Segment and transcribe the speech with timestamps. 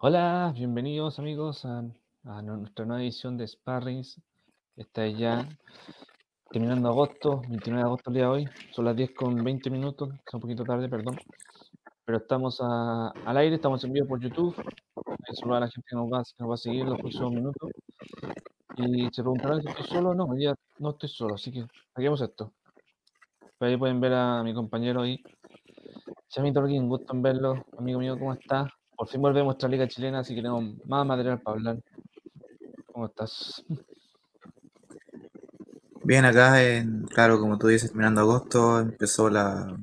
[0.00, 1.82] Hola, bienvenidos amigos a,
[2.24, 4.20] a nuestra nueva edición de Sparrings.
[4.76, 5.48] Está ya
[6.50, 8.48] terminando agosto, 29 de agosto el día de hoy.
[8.72, 11.16] Son las 10 con 20 minutos, está un poquito tarde, perdón.
[12.04, 14.54] Pero estamos a- al aire, estamos en vivo por YouTube.
[15.34, 17.70] Saludar a la gente que nos, va, que nos va a seguir los próximos minutos.
[18.76, 20.14] Y se preguntarán si estoy solo.
[20.14, 22.52] No, día no estoy solo, así que hagamos esto.
[23.58, 25.20] Por ahí pueden ver a mi compañero ahí.
[26.28, 27.64] Chamito Orguín, un gusto en verlo.
[27.76, 28.70] Amigo mío, ¿cómo estás?
[28.98, 31.76] Por fin volvemos a nuestra liga chilena, así que tenemos más material para hablar.
[32.92, 33.64] ¿Cómo estás?
[36.02, 39.78] Bien, acá, en, claro, como tú dices, terminando agosto, empezó la,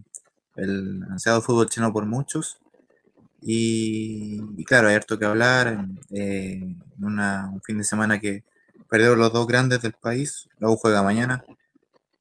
[0.57, 2.57] el ansiado fútbol chino por muchos.
[3.41, 5.85] Y, claro, hay harto que hablar.
[6.11, 8.43] eh, una- un fin de semana que
[8.89, 11.45] perdieron los dos grandes del país, luego juega mañana.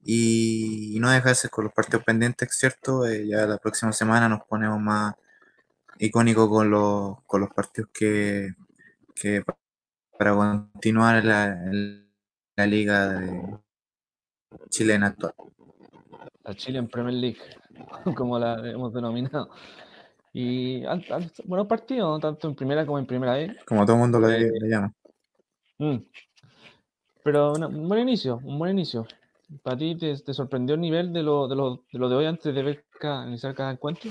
[0.05, 3.07] Y, y no dejarse con los partidos pendientes, ¿cierto?
[3.07, 5.15] Eh, ya la próxima semana nos ponemos más
[5.99, 8.55] icónicos con los, con los partidos que,
[9.15, 9.57] que pa-
[10.19, 12.07] para continuar en la,
[12.57, 13.59] la liga de-
[14.71, 15.35] chilena actual.
[16.45, 17.39] La Chile en Premier League,
[18.17, 19.51] como la hemos denominado.
[20.33, 20.83] Y
[21.45, 22.19] buenos partidos, ¿no?
[22.21, 23.57] tanto en primera como en primera vez.
[23.65, 24.93] Como todo el mundo le, Eh, le llama.
[25.79, 25.97] Mm.
[27.23, 29.07] Pero un buen inicio, un buen inicio.
[29.63, 32.27] ¿Para ti te, te sorprendió el nivel de lo, de, lo, de lo de hoy
[32.27, 34.11] antes de ver cada, iniciar cada encuentro?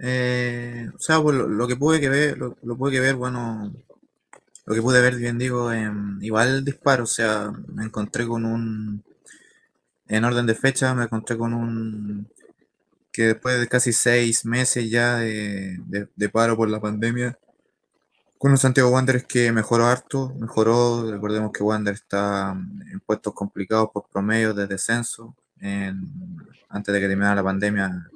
[0.00, 3.72] Eh, o sea, pues lo, que pude que ver, lo, lo pude que ver, bueno,
[4.66, 9.02] lo que pude ver, bien digo, em, igual disparo, o sea, me encontré con un,
[10.08, 12.28] en orden de fecha, me encontré con un,
[13.12, 15.78] que después de casi seis meses ya de,
[16.16, 17.38] de- paro por la pandemia,
[18.38, 23.90] con un Santiago Wanderers que mejoró harto, mejoró, recordemos que Wander está en puestos complicados
[23.92, 26.02] por promedio de descenso, en-
[26.68, 28.10] antes de que terminara la pandemia,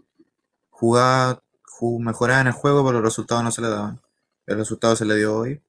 [0.70, 1.42] jugaba,
[1.82, 4.00] ju- mejoraba en el juego, pero los resultados no se le daban.
[4.46, 5.60] El resultado se le dio hoy.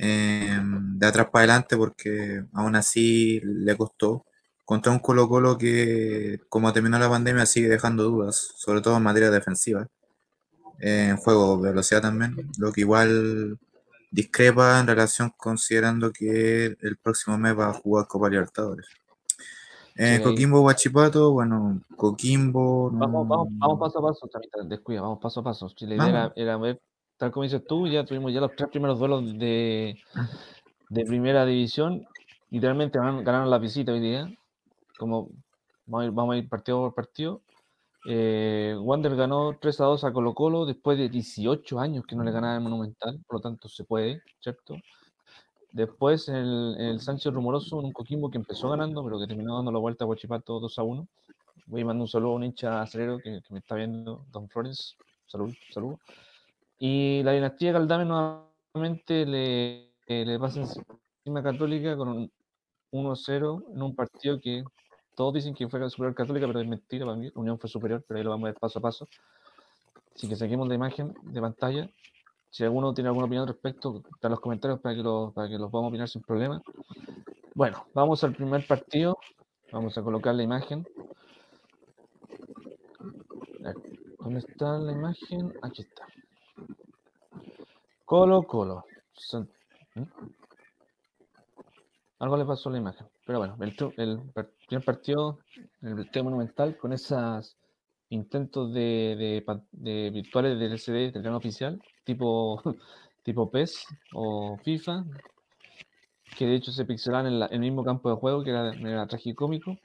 [0.00, 4.24] eh, de atrás para adelante, porque aún así le costó.
[4.64, 9.02] Contra un Colo Colo que, como terminó la pandemia, sigue dejando dudas, sobre todo en
[9.04, 9.88] materia defensiva.
[10.80, 13.58] en juego velocidad también, lo que igual
[14.12, 18.86] discrepa en relación considerando que el próximo mes va a jugar Copa Libertadores.
[19.98, 20.20] Eh.
[20.22, 22.90] Coquimbo Guachipato, bueno, Coquimbo.
[22.92, 25.68] no- Vamos, vamos, vamos paso a paso, Chamita, descuida, vamos paso a paso.
[25.68, 26.80] Si la idea era, era ver,
[27.16, 29.98] tal como dices tú, ya tuvimos ya los tres primeros duelos de,
[30.88, 32.06] de primera división.
[32.50, 34.32] Literalmente ganaron, ganaron la visita hoy día.
[34.98, 35.30] Como
[35.86, 37.42] vamos a ir, vamos a ir partido por partido.
[38.08, 42.22] Eh, Wander ganó 3 a 2 a Colo Colo después de 18 años que no
[42.22, 44.76] le ganaba el Monumental, por lo tanto se puede, ¿cierto?
[45.70, 49.78] Después el, el Sánchez Rumoroso, un Coquimbo que empezó ganando, pero que terminó dando la
[49.78, 51.08] vuelta a Huachipato 2 a 1.
[51.66, 54.48] Voy a mandar un saludo a un hincha acerero que, que me está viendo, Don
[54.48, 54.96] Flores.
[55.26, 55.96] Salud, salud.
[56.78, 62.32] Y la dinastía Caldame nuevamente le, le pasa encima a Católica con un
[62.92, 64.64] 1-0 en un partido que
[65.14, 67.30] todos dicen que fue superior Católica, pero es mentira para mí.
[67.34, 69.08] Unión fue superior, pero ahí lo vamos a ver paso a paso.
[70.14, 71.90] Así que saquemos la imagen de pantalla.
[72.50, 75.48] Si alguno tiene alguna opinión al respecto, está en los comentarios para que, lo, para
[75.48, 76.62] que los podamos opinar sin problema.
[77.54, 79.18] Bueno, vamos al primer partido.
[79.70, 80.86] Vamos a colocar la imagen.
[84.18, 85.52] ¿Dónde está la imagen?
[85.62, 86.06] Aquí está.
[88.04, 88.84] Colo Colo.
[89.94, 90.02] ¿Mm?
[92.20, 93.06] Algo le pasó a la imagen.
[93.26, 94.22] Pero bueno, el, el
[94.66, 95.38] primer partido,
[95.82, 97.56] el Estadio Monumental, con esos
[98.08, 102.62] intentos de, de de virtuales del SD, del gran oficial, tipo,
[103.22, 105.04] tipo PES o FIFA,
[106.36, 108.74] que de hecho se pixelaban en, la- en el mismo campo de juego, que era,
[108.82, 109.76] era tragicómico.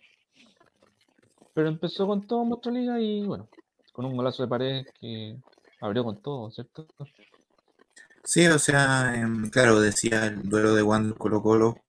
[1.54, 3.48] Pero empezó con todo en liga y bueno,
[3.92, 5.36] con un golazo de pared que
[5.82, 6.88] abrió con todo, ¿cierto?
[8.24, 11.82] Sí, o sea, em, claro, decía el duelo de Wander Colo Colo.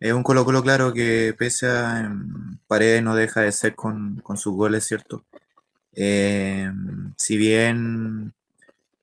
[0.00, 4.16] Es un Colo Colo, claro, que pese a em, Paredes no deja de ser con,
[4.22, 5.24] con sus goles, ¿cierto?
[5.92, 8.34] Em, si bien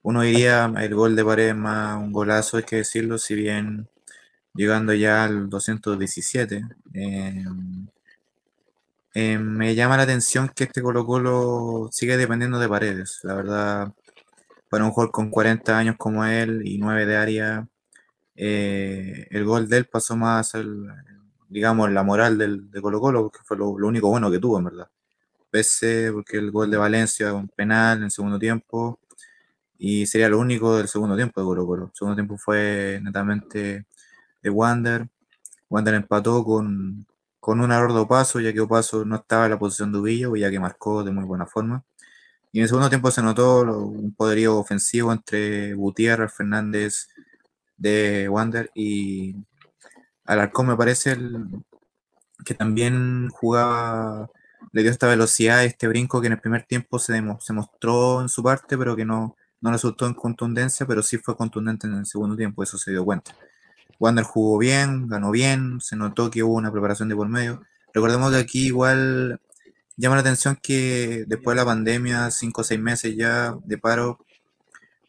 [0.06, 3.90] uno diría el gol de Paredes más un golazo, hay que decirlo, si bien
[4.54, 7.88] llegando ya al 217, em,
[9.14, 13.94] em, me llama la atención que este Colo Colo sigue dependiendo de Paredes, la verdad
[14.70, 17.68] para un jugador con 40 años como él y 9 de área,
[18.36, 20.88] eh, el gol de él pasó más al,
[21.50, 24.60] digamos, la moral del, de Colo Colo, porque fue lo, lo único bueno que tuvo,
[24.60, 24.90] en verdad.
[25.52, 29.00] Pese porque el gol de Valencia, un penal en el segundo tiempo,
[29.78, 31.86] y sería lo único del segundo tiempo de Colo Colo.
[31.86, 33.86] El segundo tiempo fue netamente
[34.42, 35.08] de Wander.
[35.70, 37.06] Wander empató con,
[37.40, 40.36] con un error de Opaso, ya que Opaso no estaba en la posición de Ubillo,
[40.36, 41.84] ya que marcó de muy buena forma
[42.52, 47.10] Y en el segundo tiempo se notó un poderío ofensivo entre Gutiérrez, Fernández
[47.78, 49.36] de Wander y
[50.26, 51.18] Alarcón me parece
[52.46, 54.30] que también jugaba,
[54.72, 58.30] le dio esta velocidad, este brinco que en el primer tiempo se, se mostró en
[58.30, 59.36] su parte, pero que no,
[59.66, 63.04] no resultó en contundencia, pero sí fue contundente en el segundo tiempo, eso se dio
[63.04, 63.36] cuenta.
[64.00, 67.64] Wander jugó bien, ganó bien, se notó que hubo una preparación de por medio.
[67.92, 69.42] Recordemos que aquí igual
[69.98, 74.20] llama la atención que después de la pandemia, cinco o seis meses ya de paro,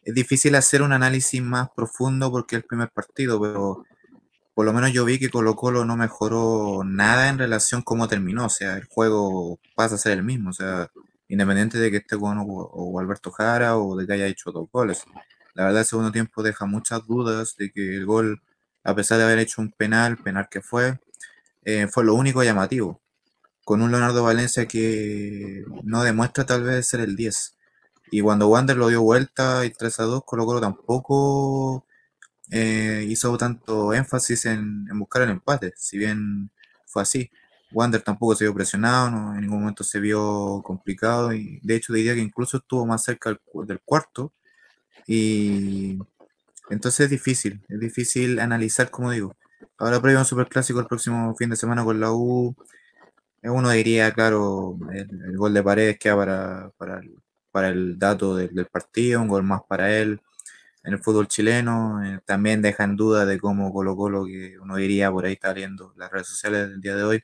[0.03, 3.85] es difícil hacer un análisis más profundo porque es el primer partido, pero
[4.55, 8.47] por lo menos yo vi que Colo Colo no mejoró nada en relación cómo terminó,
[8.47, 10.89] o sea, el juego pasa a ser el mismo, o sea,
[11.29, 15.03] independiente de que esté con o Alberto Jara o de que haya hecho dos goles.
[15.53, 18.41] La verdad, el segundo tiempo deja muchas dudas de que el gol,
[18.83, 20.99] a pesar de haber hecho un penal, penal que fue,
[21.65, 23.01] eh, fue lo único llamativo
[23.67, 27.57] con un Leonardo Valencia que no demuestra tal vez ser el 10.
[28.11, 31.85] Y cuando Wander lo dio vuelta y 3 a 2, Colo Colo tampoco
[32.51, 36.49] eh, hizo tanto énfasis en, buscar el empate, si bien
[36.85, 37.29] fue así.
[37.71, 42.15] Wander tampoco se vio presionado, en ningún momento se vio complicado y de hecho diría
[42.15, 43.29] que incluso estuvo más cerca
[43.65, 44.33] del, cuarto
[45.07, 45.99] y
[46.69, 49.35] entonces es difícil, es difícil analizar como digo.
[49.77, 52.55] Ahora previo a un superclásico el próximo fin de semana con la U,
[53.43, 57.15] uno diría, claro, el, gol de Paredes queda para, para, el,
[57.51, 60.21] para el dato del, partido, un gol más para él.
[60.83, 64.77] En el fútbol chileno eh, también deja en duda de cómo Colo Colo, que uno
[64.77, 67.23] diría por ahí está viendo las redes sociales del día de hoy,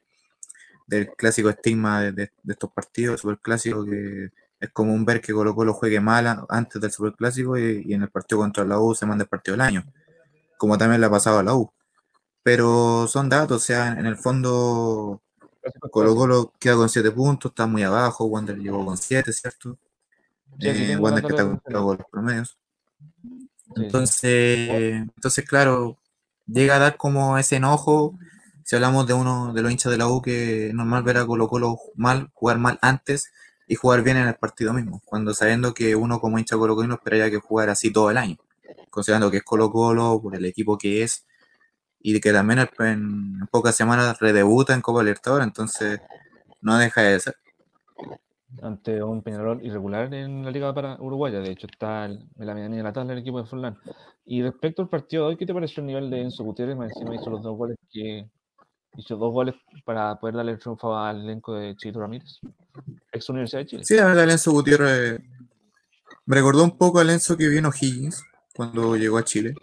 [0.88, 6.00] del clásico estigma de, estos partidos, superclásico, que es común ver que Colo Colo juegue
[6.00, 9.30] mal antes del superclásico y, y en el partido contra la U se manda el
[9.30, 9.84] partido del año,
[10.58, 11.72] como también le ha pasado a la U.
[12.44, 15.22] Pero son datos, o sea, en el fondo
[15.92, 19.78] Colo Colo queda con 7 puntos, está muy abajo, Wander llegó con 7, ¿cierto?
[20.60, 22.58] Eh, Wander que está con los promedios.
[23.76, 24.70] Entonces,
[25.16, 25.98] entonces, claro,
[26.46, 28.18] llega a dar como ese enojo.
[28.64, 31.26] Si hablamos de uno de los hinchas de la U que es normal ver a
[31.26, 33.32] Colo Colo mal, jugar mal antes
[33.68, 36.96] y jugar bien en el partido mismo, cuando sabiendo que uno como hincha Colo Colo
[36.96, 38.38] esperaría que jugara así todo el año,
[38.90, 41.26] considerando que es Colo Colo, por el equipo que es,
[42.04, 46.02] y que también en, pocas semanas redebuta en Copa Libertadores, entonces
[46.62, 47.36] no deja de ser.
[48.62, 52.78] Ante un Peñarol irregular en la Liga para Uruguaya, de hecho está en la medianía
[52.78, 53.78] de la tabla el equipo de Forlán.
[54.26, 56.78] Y respecto al partido de hoy, ¿qué te pareció el nivel de Enzo Gutiérrez?
[56.78, 58.30] Me encima hizo los dos goles que
[58.98, 62.40] hizo dos goles para poder darle el triunfo al elenco de Chito Ramírez,
[63.12, 63.86] ex Universidad de Chile.
[63.86, 65.22] Sí, la verdad, Enzo Gutiérrez
[66.26, 68.24] me recordó un poco al Enzo que vino Higgins
[68.56, 69.56] cuando llegó a Chile.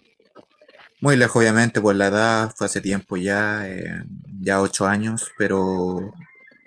[1.00, 4.04] Muy lejos, obviamente, por la edad, fue hace tiempo ya, eh,
[4.40, 6.12] ya ocho años, pero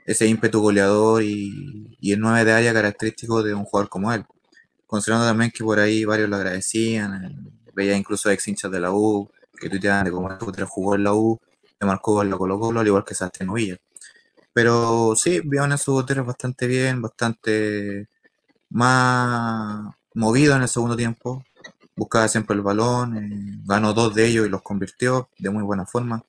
[0.05, 4.25] ese ímpetu goleador y, y el 9 de área característico de un jugador como él.
[4.87, 7.35] Considerando también que por ahí varios lo agradecían, eh,
[7.75, 9.29] veía incluso ex hinchas de la U,
[9.59, 10.29] que tuiteaban de cómo
[10.67, 11.39] jugó en la U,
[11.85, 13.77] marcó el la Colo Colo, al igual que Sebastián Novilla.
[14.53, 18.07] Pero sí, vieron en su bastante bien, bastante
[18.69, 21.43] más movido en el segundo tiempo,
[21.95, 25.85] buscaba siempre el balón, eh, ganó dos de ellos y los convirtió de muy buena
[25.85, 26.23] forma.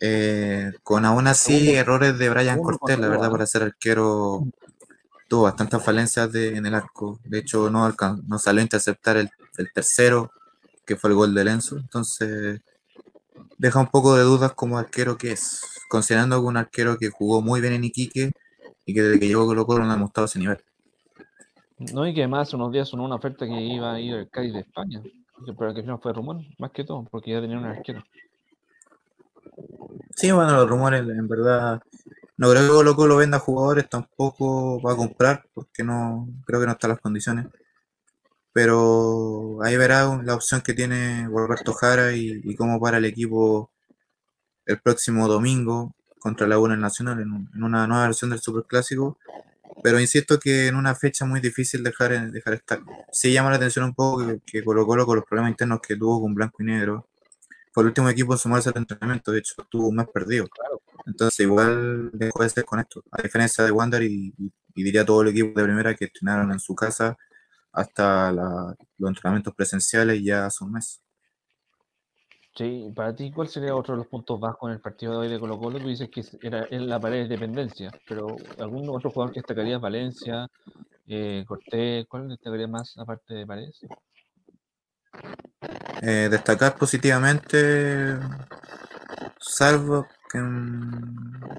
[0.00, 4.46] Eh, con aún así errores de Brian Cortés, la verdad, para ser arquero
[5.28, 7.20] tuvo bastantes falencias en el arco.
[7.24, 7.94] De hecho, no,
[8.26, 9.30] no salió a interceptar el,
[9.72, 10.32] tercero,
[10.84, 11.76] que fue el gol de Lenzo.
[11.76, 12.60] Entonces,
[13.58, 17.40] deja un poco de dudas como arquero que es, considerando que un arquero que jugó
[17.42, 18.32] muy bien en Iquique
[18.86, 20.58] y que desde que llegó Colo Colo no ha mostrado ese nivel.
[21.78, 24.28] No, y que además hace unos días sonó una oferta que iba a ir al
[24.28, 25.02] Cádiz de España,
[25.58, 28.02] pero que no fue rumor, más que todo, porque ya tenía un arquero.
[30.14, 31.80] Sí, bueno, los rumores, en verdad,
[32.36, 36.66] no creo que Colo Colo venda jugadores, tampoco va a comprar, porque no creo que
[36.66, 37.46] no están las condiciones.
[38.52, 43.70] Pero ahí verá la opción que tiene Roberto Jara y, cómo para el equipo
[44.66, 49.18] el próximo domingo contra la UNA Nacional en, en una nueva versión del Superclásico
[49.82, 52.80] pero insisto que en una fecha muy difícil dejar, dejar estar.
[53.12, 55.96] Sí llama la atención un poco que, que Colo Colo con los problemas internos que
[55.96, 57.08] tuvo con Blanco y Negro.
[57.72, 60.48] Fue el último equipo en sumarse al entrenamiento, de hecho tuvo un mes perdido.
[61.06, 63.02] Entonces igual dejó de ser con esto.
[63.12, 64.34] A diferencia de Wander y,
[64.74, 67.16] diría todo el equipo de primera que entrenaron en su casa
[67.72, 71.00] hasta los entrenamientos presenciales ya hace un mes.
[72.56, 75.28] Sí, para ti, ¿cuál sería otro de los puntos bajos en el partido de hoy
[75.28, 75.78] de Colo Colo?
[75.78, 79.78] Tú dices que era en la pared de dependencia, pero ¿algún otro jugador que destacaría?
[79.78, 80.48] Valencia,
[81.06, 83.80] eh, Cortés, ¿cuál destacaría más aparte de Paredes?
[86.02, 88.18] Eh, destacar positivamente,
[89.38, 90.40] salvo que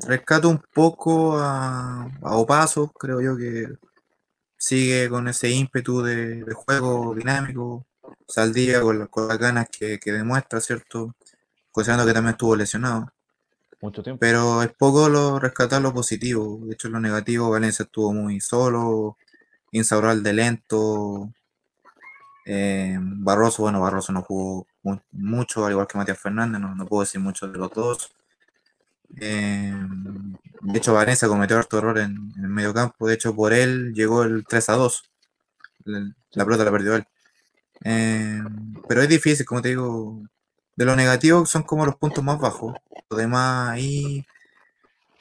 [0.07, 3.67] rescato un poco a, a Opaso, creo yo que
[4.61, 7.87] sigue con ese ímpetu de, juego dinámico,
[8.27, 11.15] saldía con, con las ganas que, demuestra, ¿cierto?
[11.71, 13.11] Considerando que también estuvo lesionado.
[13.81, 14.19] Mucho tiempo.
[14.19, 16.59] Pero es poco lo rescatar lo positivo.
[16.61, 19.17] De hecho, lo negativo, Valencia estuvo muy solo,
[19.71, 21.31] de lento.
[22.45, 24.67] Eh, Barroso, bueno, Barroso no jugó
[25.11, 28.11] mucho, al igual que Matías Fernández, no, puedo decir mucho de los dos.
[29.19, 29.73] Eh,
[30.61, 33.07] de hecho, Valencia cometió harto error en, el medio campo.
[33.07, 35.03] De hecho, por él llegó el 3 a 2.
[35.85, 37.05] La, pelota la perdió él.
[37.83, 38.41] Eh,
[38.87, 40.21] pero es difícil, como te digo.
[40.75, 42.75] De lo negativo son como los puntos más bajos.
[43.09, 44.25] Lo demás ahí.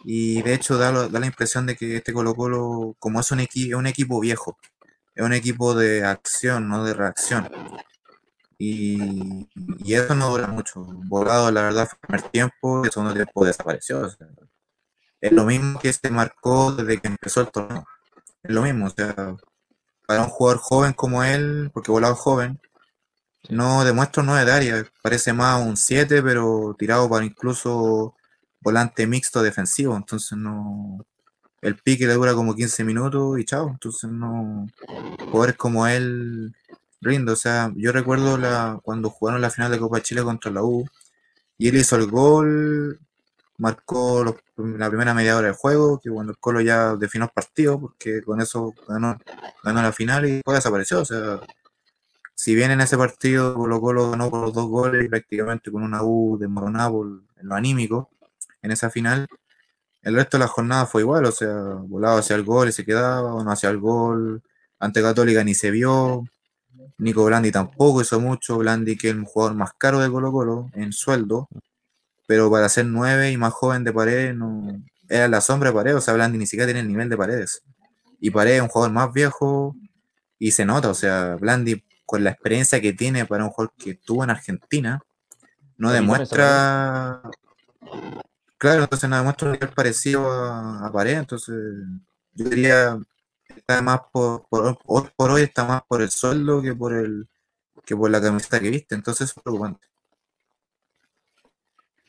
[0.04, 3.74] Y de hecho da, la impresión de que este Colo Colo, como es un, es
[3.74, 4.58] un equipo viejo,
[5.14, 7.50] es un equipo de acción, no de reacción.
[8.62, 9.48] Y,
[9.86, 10.84] eso no dura mucho.
[10.84, 14.06] Volado, la verdad, fue el primer tiempo, el segundo tiempo desapareció.
[15.20, 17.86] es lo mismo que se marcó desde que empezó el torneo.
[18.42, 19.14] Es lo mismo, o sea,
[20.06, 22.60] para un jugador joven como él, porque Volado joven,
[23.48, 28.14] no demuestra un 9 de área, parece más un 7, pero tirado para incluso
[28.60, 30.98] volante mixto defensivo, entonces no.
[31.62, 34.66] El pique le dura como 15 minutos y chao, entonces no.
[35.30, 36.54] Jugadores como él
[37.00, 40.62] rindo, o sea, yo recuerdo la, cuando jugaron la final de Copa Chile contra la
[40.62, 40.86] U
[41.58, 43.00] y él hizo el gol,
[43.58, 44.24] marcó
[44.56, 48.22] la primera media hora del juego, que cuando el Colo ya definió el partido, porque
[48.22, 49.18] con eso ganó,
[49.64, 51.40] ganó la final y después desapareció, o sea
[52.40, 55.82] si bien en ese partido Colo Colo ganó por los dos goles y prácticamente con
[55.82, 58.08] una U de por lo anímico,
[58.62, 59.26] en esa final,
[60.02, 61.52] el resto de la jornada fue igual, o sea,
[61.86, 64.42] volaba hacia el gol y se quedaba, o no hacia el gol,
[64.78, 66.24] ante Católica ni se vio,
[67.00, 70.70] Nico Blandi tampoco hizo mucho, Blandi que es el jugador más caro de Colo Colo
[70.74, 71.48] en sueldo,
[72.26, 75.96] pero para ser nueve y más joven de Paredes, no, era la sombra de Paredes,
[75.96, 77.62] o sea, Blandi ni siquiera tiene el nivel de Paredes.
[78.20, 79.74] Y Paredes es un jugador más viejo
[80.38, 83.92] y se nota, o sea, Blandi con la experiencia que tiene para un jugador que
[83.92, 85.00] estuvo en Argentina,
[85.78, 87.22] no demuestra.
[88.58, 91.56] Claro, entonces no demuestra un nivel parecido a, a Pared, entonces
[92.34, 92.98] yo diría
[93.70, 97.28] está más por, por, hoy está más por el sueldo que por el
[97.84, 99.86] que por la camiseta que viste, entonces es preocupante.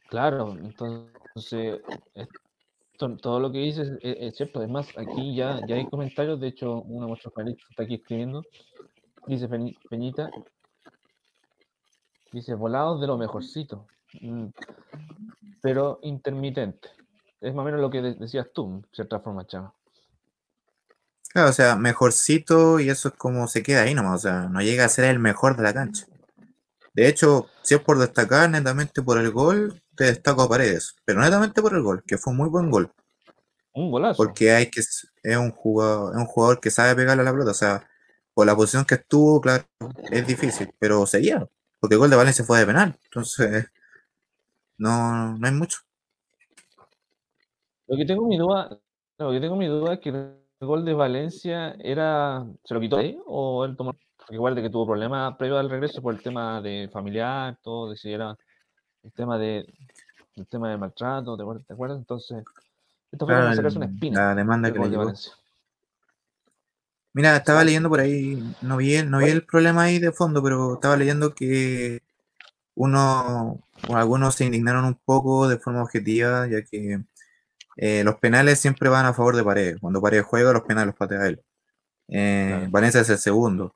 [0.09, 1.81] Claro, entonces
[3.21, 4.59] todo lo que dices es, cierto.
[4.59, 6.39] Además, aquí ya, ya hay comentarios.
[6.39, 8.43] De hecho, uno de nuestros panelistas está aquí escribiendo
[9.25, 9.47] Dice
[9.89, 10.29] Peñita.
[12.31, 13.87] Dice, volados de lo mejorcito.
[14.19, 14.47] Mm,
[15.61, 16.89] pero intermitente.
[17.39, 19.73] Es más o menos lo que decías tú, cierta forma, Chava.
[21.33, 24.25] Claro, o sea, mejorcito y eso es como se queda ahí nomás.
[24.25, 26.05] O sea, no llega a ser el mejor de la cancha.
[26.93, 30.95] De hecho, si es por destacar netamente por el gol, te destaco a Paredes.
[31.05, 32.91] Pero netamente por el gol, que fue un muy buen gol.
[33.73, 34.17] Un golazo.
[34.17, 37.51] Porque hay que es un jugador, es un jugador que sabe pegarle a la pelota.
[37.51, 37.87] O sea,
[38.33, 39.65] por la posición que estuvo, claro,
[40.09, 41.45] es difícil, pero seguía,
[41.79, 43.67] porque el gol de Valencia fue de penal, entonces
[44.77, 45.79] no, no hay mucho.
[47.87, 48.79] Lo que tengo mi duda,
[49.17, 50.11] lo que tengo mi duda es que
[50.61, 53.95] el gol de Valencia era, ¿se lo quitó ahí o él tomó?
[54.15, 57.89] Porque igual de que tuvo problemas previo al regreso por el tema de familiar, todo,
[57.89, 58.37] de si era
[59.03, 59.65] el tema de
[60.35, 61.97] el tema de maltrato, ¿te acuerdas?
[61.97, 62.43] Entonces,
[63.11, 64.27] esto fue para sacarse una espina.
[64.27, 64.97] La demanda que le.
[67.13, 70.41] Mira, estaba leyendo por ahí, no vi, el, no vi el problema ahí de fondo,
[70.41, 72.03] pero estaba leyendo que
[72.75, 77.03] uno, o algunos se indignaron un poco de forma objetiva, ya que
[77.77, 79.77] eh, los penales siempre van a favor de Paredes.
[79.79, 81.41] Cuando Paredes juega, los penales los patea él.
[82.09, 83.75] Eh, Valencia es el segundo.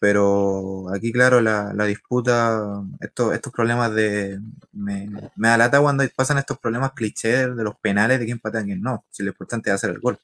[0.00, 4.40] Pero aquí, claro, la, disputa, estos, estos problemas de.
[4.72, 8.64] Me, me da lata cuando pasan estos problemas clichés de los penales de quién patea
[8.64, 9.04] quién no.
[9.10, 10.18] Si lo importante es hacer el gol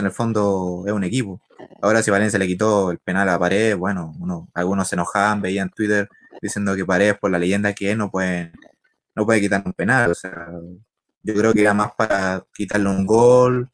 [0.00, 1.40] en el fondo es un equipo.
[1.82, 5.70] Ahora si Valencia le quitó el penal a Paredes, bueno, uno, algunos se enojaban, veían
[5.70, 6.08] Twitter
[6.40, 8.52] diciendo que Paredes, por la leyenda que es, no puede,
[9.14, 10.10] no puede quitar un penal.
[10.10, 10.48] O sea,
[11.26, 13.68] yo creo que era más para quitarle un gol,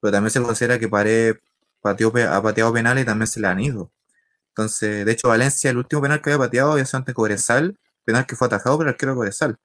[0.00, 1.36] pero también se considera que Paredes
[1.80, 3.90] pateó, ha pateado penales y también se le han ido.
[4.48, 8.26] Entonces, de hecho, Valencia, el último penal que había pateado había sido ante Cobresal, penal
[8.26, 9.58] que fue atajado por el arquero Cobresal,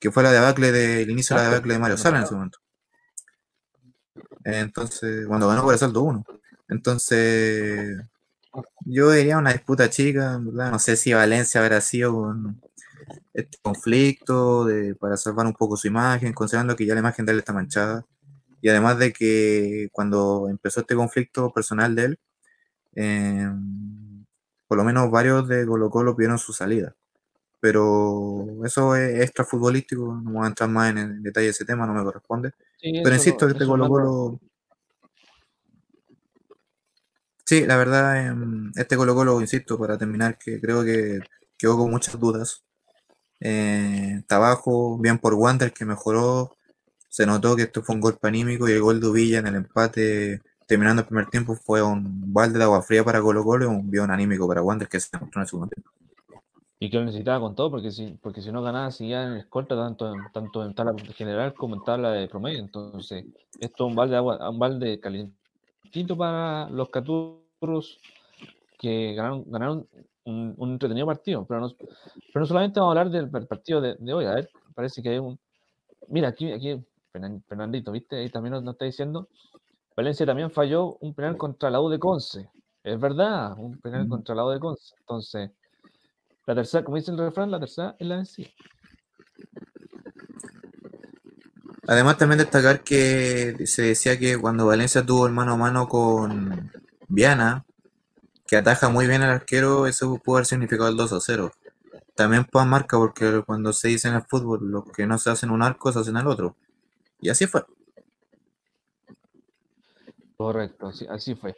[0.00, 2.58] que fue la debacle del inicio de la debacle de Mario Sala en ese momento.
[4.44, 6.24] Entonces, cuando ganó por el saldo 1.
[6.68, 7.98] Entonces,
[8.84, 12.62] yo diría una disputa chica, no sé si Valencia habrá sido con
[13.34, 17.32] este conflicto de, para salvar un poco su imagen, considerando que ya la imagen de
[17.32, 18.04] él está manchada.
[18.62, 22.18] Y además de que cuando empezó este conflicto personal de él,
[22.94, 24.24] em,
[24.66, 26.94] por lo menos varios de Colo Colo vieron su salida.
[27.60, 31.86] Pero eso es extra futbolístico, no voy a entrar más en, detalle de ese tema,
[31.86, 32.52] no me corresponde.
[32.80, 34.40] Pero insisto, este Colo Colo.
[37.44, 41.20] Sí, la verdad, em, este Colo Colo, insisto, para terminar, que creo que
[41.56, 42.65] quedó con muchas dudas.
[43.40, 46.56] Eh, está abajo, bien por Wander, que mejoró.
[47.08, 49.54] Se notó que esto fue un golpe anímico y el gol de Uvilla en el
[49.56, 53.68] empate, terminando el primer tiempo, fue un balde de agua fría para Colo Colo y
[53.68, 55.90] un bien anímico para Wander, que se demostró en el segundo tiempo.
[56.78, 59.74] Y que lo necesitaba con todo, porque si, porque si no ganaba, seguía en escolta,
[59.76, 62.58] tanto, tanto en tabla general como en tabla de promedio.
[62.58, 63.24] Entonces,
[63.60, 65.34] esto es un balde de agua, un balde caliente
[66.16, 67.98] para los Caturros
[68.78, 69.88] que ganaron, ganaron
[70.26, 71.46] un, entretenido partido.
[71.46, 74.26] Pero no, pero no solamente vamos a hablar del, partido de, hoy.
[74.26, 75.38] A ver, parece que hay un.
[76.08, 76.84] Mira, aquí, aquí
[77.48, 78.16] Fernandito, ¿viste?
[78.16, 79.28] Ahí también nos, está diciendo.
[79.96, 82.50] Valencia también falló un penal contra la U de Conce.
[82.84, 84.94] Es verdad, un penal contra la U de Conce.
[85.00, 85.50] Entonces,
[86.46, 88.48] la tercera, como dice el refrán, la tercera es la vencida.
[91.88, 96.70] Además, también destacar que se decía que cuando Valencia tuvo el mano a mano con
[97.08, 97.65] Viana,
[98.46, 101.50] que ataja muy bien al arquero, eso pudo haber significado el 2 a 0.
[102.14, 105.46] También pues marca porque cuando se dice en el fútbol, lo que no se hace
[105.46, 106.56] en un arco se hace en el otro.
[107.20, 107.64] Y así fue.
[110.36, 111.54] Correcto, así, fue.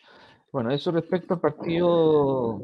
[0.52, 2.62] Bueno, eso respecto al partido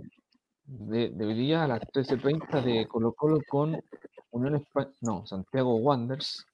[0.65, 3.77] de, de a las 13.30 de Colo Colo con
[4.31, 6.47] Unión Española, no, Santiago Wanderers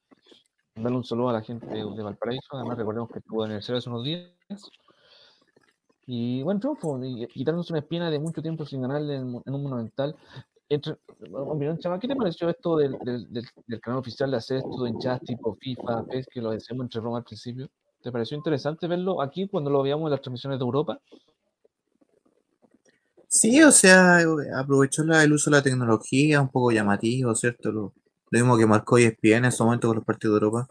[0.83, 2.48] darle un saludo a la gente de, Valparaíso.
[2.52, 4.30] Además, recordemos que estuvo en el cielo hace unos días.
[6.12, 10.16] Y bueno, triunfo, y quitarnos una espina de mucho tiempo sin ganarle en, un monumental.
[10.68, 10.96] Entre,
[12.01, 16.07] ¿qué te pareció esto del, del, canal oficial de hacer esto en chat tipo FIFA,
[16.07, 17.70] PES, que lo decíamos entre Roma al principio?
[18.03, 21.01] ¿Te pareció interesante verlo aquí cuando lo veíamos en las transmisiones de Europa?
[23.29, 24.18] Sí, o sea,
[24.57, 27.92] aprovechó el uso de la tecnología, un poco llamativo, ¿cierto?
[28.31, 30.69] Lo mismo que marcó ESPN en ese momento con los partidos de Europa.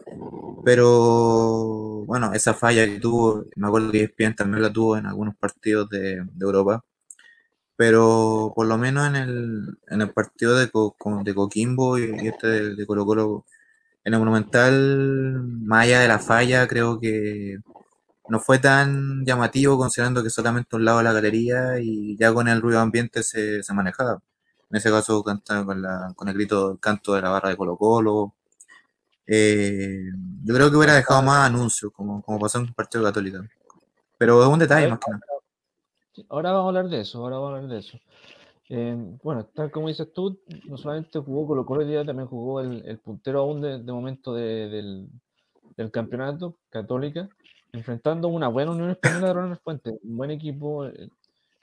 [0.64, 5.36] Pero bueno, esa falla que tuvo, me acuerdo que ESPN también la tuvo en algunos
[5.36, 6.84] partidos de, Europa.
[7.76, 12.74] Pero por lo menos en el, en el partido de, de Coquimbo y, este de,
[12.76, 13.46] de, Colo Colo,
[14.04, 17.58] en el Monumental, más allá de la falla, creo que
[18.28, 22.48] no fue tan llamativo considerando que solamente un lado de la galería y ya con
[22.48, 24.20] el ruido ambiente se, se manejaba.
[24.70, 27.76] En ese caso canta con, la, con el grito, canto de la barra de Colo
[27.76, 28.34] Colo.
[29.26, 30.04] Eh,
[30.44, 33.38] yo creo que hubiera dejado más anuncios, como, como pasó en el Partido Católico.
[34.16, 35.24] Pero es un detalle más que nada.
[36.28, 37.98] Ahora vamos a hablar de eso, ahora vamos a hablar de eso.
[38.68, 42.98] Eh, bueno, tal como dices tú, no solamente jugó Colo Colo día, también jugó el,
[42.98, 45.08] puntero aún de, momento del,
[45.76, 47.28] del, campeonato, Católica,
[47.72, 51.08] enfrentando una buena Unión Española de Ronald Fuentes, un buen equipo, eh,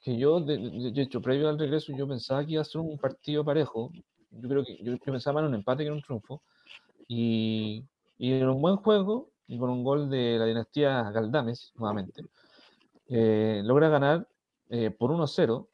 [0.08, 3.44] que yo, de, hecho, previo al regreso, yo pensaba que iba a ser un partido
[3.44, 3.92] parejo.
[4.32, 6.42] Yo creo que yo, pensaba en un empate que en un triunfo.
[7.10, 7.84] Y,
[8.18, 12.24] y, en un buen juego, y con un gol de la dinastía Galdames, nuevamente,
[13.10, 14.26] eh, logra ganar
[14.70, 15.68] eh, por 1-0,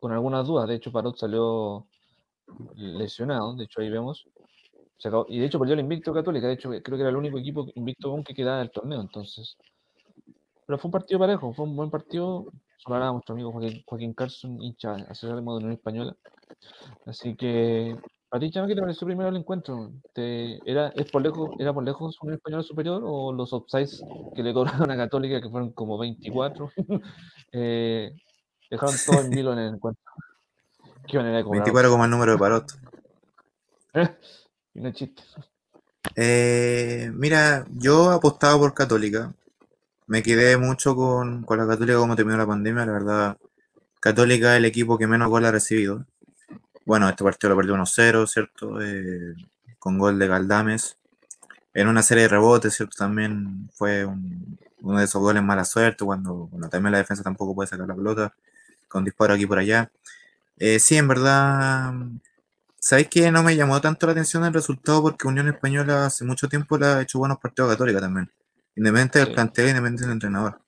[0.00, 0.66] con algunas dudas.
[0.66, 1.86] De hecho, Parot salió
[2.76, 4.26] lesionado, de hecho, ahí vemos.
[5.28, 6.46] y de hecho, perdió el invicto Católica.
[6.46, 9.02] De hecho, creo que era el único equipo invicto que quedaba del torneo.
[9.02, 9.58] Entonces,
[10.64, 12.46] pero fue un partido parejo, fue un buen partido
[12.86, 16.16] a nuestro amigo Joaquín, Joaquín Carson, hincha asesor de Unión Española.
[17.06, 17.96] Así que,
[18.30, 19.92] ¿a ti, Chama, qué te pareció primero el encuentro?
[20.12, 24.02] ¿Te, era, es por lejos, ¿Era por lejos Unión Española superior o los offsides
[24.34, 26.70] que le cobraron a Católica, que fueron como 24,
[27.52, 28.12] eh,
[28.70, 30.04] dejaron todo en vilo en el encuentro?
[31.06, 31.62] ¿Qué manera de cobrar?
[31.62, 32.72] 24 como el número de Parot.
[34.74, 35.22] no chiste.
[36.14, 39.34] Eh, mira, yo apostaba por Católica
[40.08, 43.38] me quedé mucho con, la Católica como terminó la pandemia, la verdad.
[44.00, 46.06] Católica es el equipo que menos gol ha recibido.
[46.86, 48.80] Bueno, este partido lo perdió 1-0, ¿cierto?
[48.82, 49.34] Eh,
[49.78, 50.96] con gol de Galdames.
[51.74, 52.96] En una serie de rebotes, ¿cierto?
[52.98, 57.86] También fue uno de esos goles mala suerte, cuando, también la defensa tampoco puede sacar
[57.86, 58.34] la pelota,
[58.88, 59.90] con disparo aquí por allá.
[60.58, 61.92] Eh, sí, en verdad,
[62.80, 65.02] ¿sabéis que no me llamó tanto la atención el resultado?
[65.02, 68.30] Porque Unión Española hace mucho tiempo le ha hecho buenos partidos a Católica también
[68.78, 70.60] independiente del plantel, independiente del entrenador.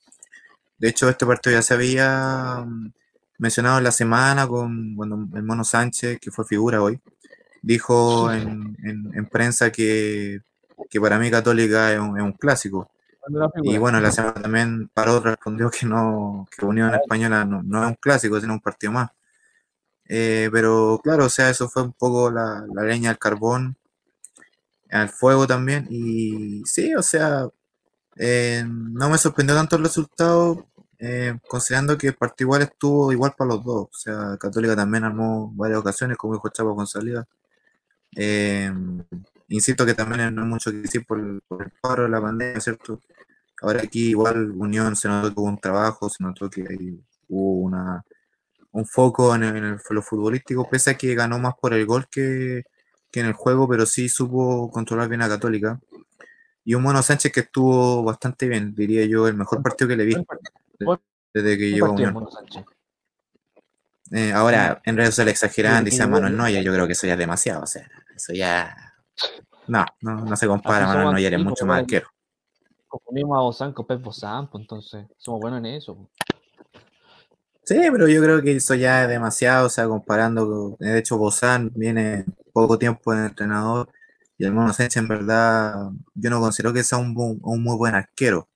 [0.79, 2.93] De hecho, este partido ya se había mm,
[3.39, 7.01] mencionado en la semana con cuando el Mono Sánchez, que fue figura hoy,
[7.63, 10.41] dijo en, prensa que,
[11.01, 12.91] para mí Católica es un, clásico.
[13.63, 17.91] Y bueno, la semana también Paró respondió que no, que Unión Española no, no, es
[17.91, 19.11] un clásico, sino un partido más.
[20.07, 23.77] Eh, pero claro, o sea, eso fue un poco la, la leña al carbón,
[24.91, 25.87] al fuego también.
[25.91, 27.47] Y sí, o sea,
[28.17, 30.69] eh, no me sorprendió tanto el resultado,
[30.99, 33.89] eh, considerando que el partido igual estuvo igual para los dos.
[33.91, 37.27] O sea, Católica también armó varias ocasiones, como dijo Chapa con salida.
[38.17, 38.73] Eh,
[39.49, 41.43] insisto que también no hay mucho que decir por, el
[41.81, 43.01] paro de la pandemia, ¿cierto?
[43.63, 46.65] Ahora aquí igual Unión se notó que hubo un trabajo, se notó que
[47.29, 48.05] hubo una,
[48.73, 52.65] un foco en, el, lo futbolístico, pese a que ganó más por el gol que,
[53.13, 55.81] en el juego, pero sí supo controlar bien a Católica.
[56.65, 60.05] Y un Mono Sánchez que estuvo bastante bien, diría yo, el mejor partido que le
[60.05, 60.15] vi
[61.33, 62.27] desde que llegó a Unión.
[64.13, 67.19] Eh, ahora, en redes sociales exageran, dice Manuel Noya, yo creo que eso ya es
[67.19, 68.77] demasiado, o sea, eso ya...
[69.69, 72.09] No, no, se compara, Manuel Noya es mucho más arquero.
[72.89, 76.11] Confundimos a Bozán con Pep Bozán, pues entonces somos buenos en eso.
[77.63, 81.71] Sí, pero yo creo que eso ya es demasiado, o sea, comparando, de hecho Bozán
[81.73, 83.89] viene poco tiempo en entrenador
[84.41, 88.49] y el Mono Sánchez en verdad yo no considero que sea un, muy buen arquero.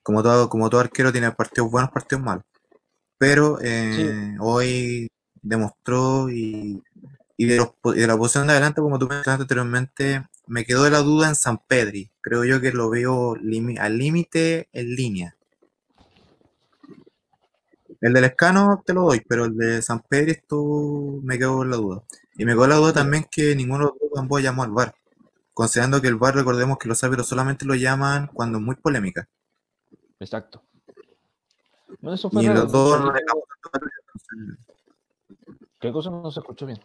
[0.00, 2.44] Como todo, como todo arquero tiene partidos buenos, partidos malos.
[3.18, 5.08] Pero eh, hoy
[5.42, 6.80] demostró y,
[7.36, 11.28] de de la posición de adelante, como tú mencionaste anteriormente, me quedó de la duda
[11.28, 12.12] en San Pedri.
[12.20, 15.36] Creo yo que lo veo al límite en línea.
[18.00, 21.70] El del Escano te lo doy, pero el de San Pedro esto me quedo en
[21.70, 22.04] la duda.
[22.36, 24.94] Y me quedó la duda también que ninguno de los dos llamó al bar.
[25.58, 29.28] Considerando que el bar, recordemos que los árbitros solamente lo llaman cuando es muy polémica.
[30.20, 30.62] Exacto.
[32.30, 33.12] y los dos no
[35.80, 36.78] ¿Qué cosa no se escuchó bien?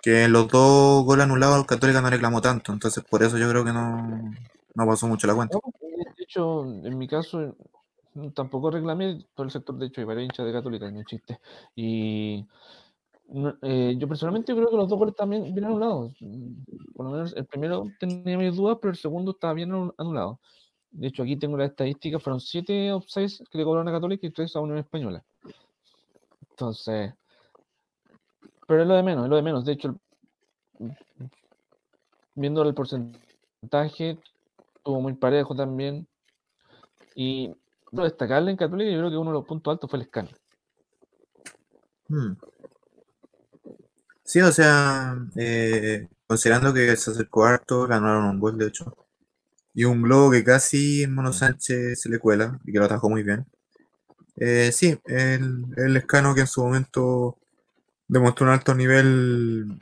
[0.00, 3.64] Que en los dos goles anulados Católica no reclamó tanto, entonces por eso yo creo
[3.64, 4.06] que no,
[4.76, 5.58] no pasó mucho la cuenta.
[5.80, 7.56] de hecho, en mi caso,
[8.34, 11.40] tampoco reclamé por el sector, de hecho, hay varios hinchas de Católica, no chiste.
[11.74, 12.46] Y
[13.62, 16.14] eh, yo personalmente creo que los dos goles también bien anulados.
[16.94, 20.40] Por lo menos el primero tenía mis dudas, pero el segundo estaba bien anulado.
[20.90, 24.26] De hecho, aquí tengo la estadística, fueron 7 o 6 que le cobraron a Católica
[24.26, 25.22] y 3 a Unión Española.
[26.50, 27.12] Entonces,
[28.66, 29.64] pero es lo de menos, es lo de menos.
[29.64, 29.94] De hecho,
[32.34, 34.18] viendo el porcentaje,
[34.82, 36.08] tuvo muy parejo también.
[37.14, 37.52] Y
[37.92, 40.36] lo destacable en Católica, yo creo que uno de los puntos altos fue el escáner.
[42.08, 42.32] Hmm.
[44.28, 48.94] Sí, o sea, eh, considerando que se acercó harto, ganaron un gol de hecho.
[49.74, 53.10] Y un globo que casi en Mono Sánchez se le cuela y que lo atajó
[53.10, 53.46] muy bien.
[54.36, 57.38] Eh, sí, el, el escano que en su momento
[58.08, 59.80] demostró un alto nivel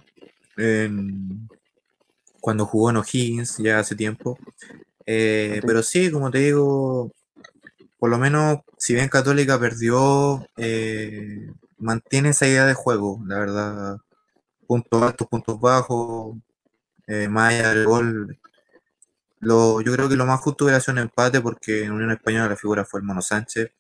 [2.41, 4.39] cuando jugó en O'Higgins ya hace tiempo.
[5.07, 7.13] Eh, pero sí, como te digo,
[7.99, 13.99] por lo menos, si bien Católica perdió, eh, mantiene esa idea de juego, la verdad.
[14.67, 16.37] Puntos altos, puntos bajos,
[17.07, 18.39] eh, más allá del gol.
[19.41, 22.49] Lo, yo creo que lo más justo hubiera sido un empate porque en Unión Española
[22.49, 23.71] la figura fue el Mono Sánchez.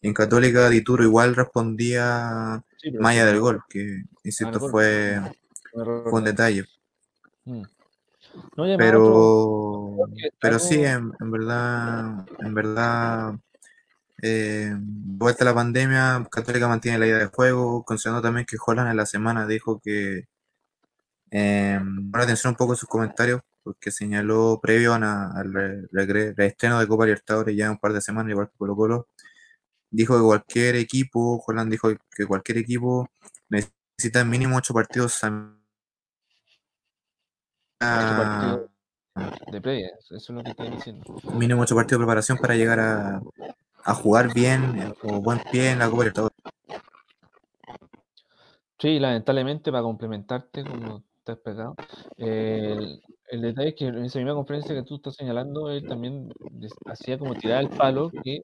[0.00, 2.62] En Católica, Dituro igual respondía
[3.00, 5.20] más allá del gol, que insisto, fue,
[5.72, 6.64] fue un detalle.
[7.44, 7.62] Mm.
[8.76, 9.96] pero,
[10.40, 13.34] pero sí, en, en, verdad, en verdad,
[14.20, 18.90] eh, vuelta a la pandemia, Católica mantiene la idea de juego, considerando también que Holland
[18.90, 20.26] en la semana dijo que
[21.30, 21.80] eh,
[22.12, 25.52] atención un poco a sus comentarios, porque señaló previo al
[26.36, 29.08] reestreno de Copa Libertadores ya un par de semanas, igual que Colo Colo,
[29.90, 33.08] dijo que cualquier equipo, Holland dijo que cualquier equipo
[33.48, 35.20] necesita mínimo ocho partidos
[39.52, 41.04] de previa, eso es lo que estoy diciendo.
[41.34, 43.20] Mínimo ocho partidos de preparación para llegar a,
[43.84, 46.36] a jugar bien eh, o buen pie en la Copa Libertadores.
[48.78, 51.74] Sí, lamentablemente, para complementarte, como te has pegado,
[52.16, 56.32] el, detalle es que en esa misma conferencia que tú estás señalando, él también
[56.86, 58.40] hacía como tirar el palo que,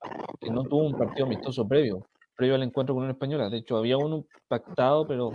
[0.50, 2.04] no tuvo un partido amistoso previo,
[2.36, 3.48] previo al encuentro con una española.
[3.48, 5.32] De hecho, había uno pactado, pero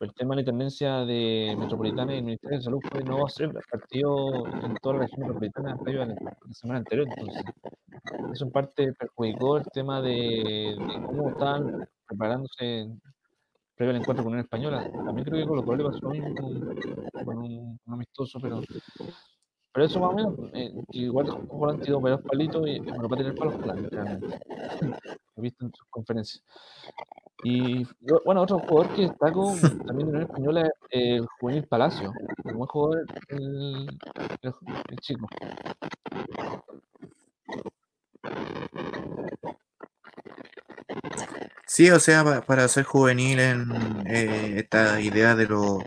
[0.00, 3.50] el tema de la tendencia de Metropolitana y el Ministerio de Salud fue no hacer
[3.70, 6.16] partido en toda la región metropolitana previo a la,
[6.52, 7.08] semana anterior.
[7.08, 7.44] Entonces,
[8.32, 12.88] eso en parte perjudicó el tema de, cómo estaban preparándose
[13.74, 14.90] previo al encuentro con una española.
[14.90, 16.34] También creo que con los le pasó lo mismo
[17.24, 18.60] con, un, amistoso, pero,
[19.72, 21.28] pero eso más o menos, eh, igual
[21.70, 24.40] han sido varios palitos y bueno, para tener palos, claro, realmente.
[25.36, 26.44] He visto en sus conferencias.
[27.44, 27.86] Y
[28.24, 29.54] bueno, otro jugador que destaco
[29.86, 32.12] también de Unión Española es eh, Juvenil Palacio.
[32.44, 33.98] Un buen jugador el,
[34.42, 35.28] el, chico.
[41.66, 43.70] Sí, o sea, para, ser juvenil en
[44.06, 45.78] eh, esta idea de, lo,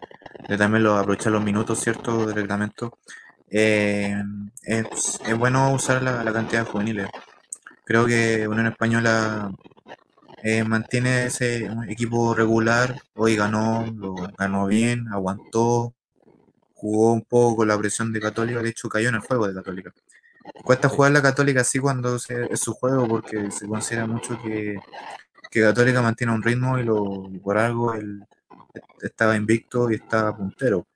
[0.48, 2.98] de también lo, aprovechar los minutos, ¿cierto?, del reglamento,
[3.50, 4.16] eh,
[4.64, 7.08] es, es, bueno usar la, la, cantidad de juveniles.
[7.84, 9.52] Creo que Unión Española
[10.44, 15.94] eh, mantiene ese equipo regular, hoy ganó, lo ganó bien, aguantó,
[16.74, 19.54] jugó un poco con la presión de Católica, de hecho cayó en el juego de
[19.54, 19.94] Católica.
[20.64, 24.80] Cuesta jugar la Católica así cuando es su juego, porque se considera mucho que,
[25.52, 28.24] que Católica mantiene un ritmo y, lo, por algo él
[29.02, 30.88] estaba invicto y estaba puntero.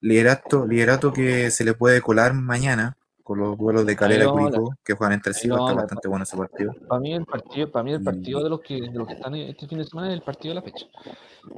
[0.00, 4.74] Liderato, liderato que se le puede colar mañana con los duelos de Calera y Curicó,
[4.84, 6.72] que juegan entre sí, está bastante bueno ese partido.
[6.88, 9.34] Para mí el partido, para mí el partido de los que de los que están
[9.34, 10.86] este fin de semana es el partido de la fecha.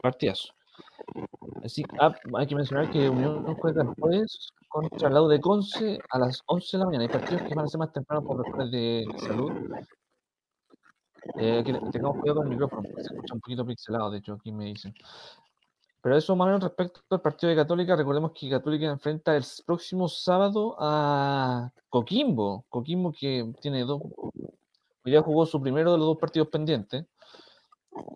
[0.03, 0.53] Partidazo.
[1.63, 5.99] Así ah, hay que mencionar que Unión juega el jueves contra el lado de Conce
[6.11, 7.05] a las 11 de la mañana.
[7.05, 9.53] Hay partidos que van a ser más temprano por razones de, de salud.
[11.39, 14.53] Eh, que tengamos cuidado con el micrófono, se escucha un poquito pixelado, de hecho, aquí
[14.53, 14.95] me dicen.
[16.05, 20.77] Pero eso menos respecto al partido de Católica, recordemos que Católica enfrenta el próximo sábado
[20.79, 22.67] a Coquimbo.
[22.69, 24.03] Coquimbo que tiene dos.
[25.07, 27.07] Ya jugó su primero de los dos partidos pendientes.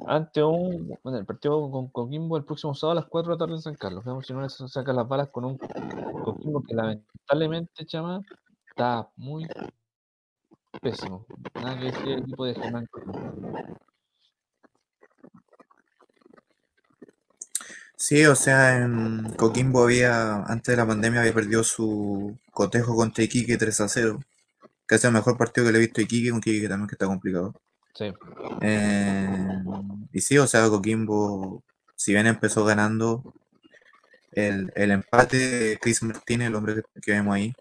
[0.06, 0.98] Ante un.
[1.02, 3.62] Bueno, el partido con Coquimbo el próximo sábado a las 4 de la tarde en
[3.62, 4.04] San Carlos.
[4.04, 8.20] Veamos si no le saca las balas con un Coquimbo que lamentablemente, chama,
[8.68, 9.46] está muy
[10.82, 11.24] pésimo.
[11.54, 12.86] Nada que decir el equipo de Germán.
[18.00, 23.24] Sí, o sea, en Coquimbo había, antes de la pandemia, había perdido su cotejo contra
[23.24, 24.20] Iquique 3 a 0.
[24.86, 26.94] Que es el mejor partido que le he visto a Iquique, un Iquique también que
[26.94, 27.60] está complicado.
[27.94, 28.14] Sí.
[28.62, 29.28] Eh,
[30.12, 31.64] y sí, o sea, Coquimbo,
[31.96, 33.34] si bien empezó ganando,
[34.30, 37.52] el, empate de Chris Martínez, el hombre que, vemos ahí,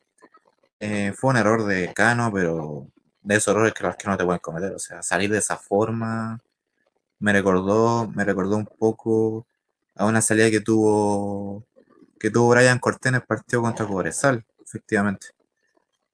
[0.79, 2.87] eh, fue un error de Cano, pero
[3.23, 4.73] de esos errores que, que no te pueden cometer.
[4.73, 6.39] O sea, salir de esa forma
[7.17, 9.47] me recordó, me recordó un poco
[9.97, 11.65] a una salida que tuvo
[12.19, 15.27] que tuvo Brian Cortés en el partido contra Cobresal, efectivamente.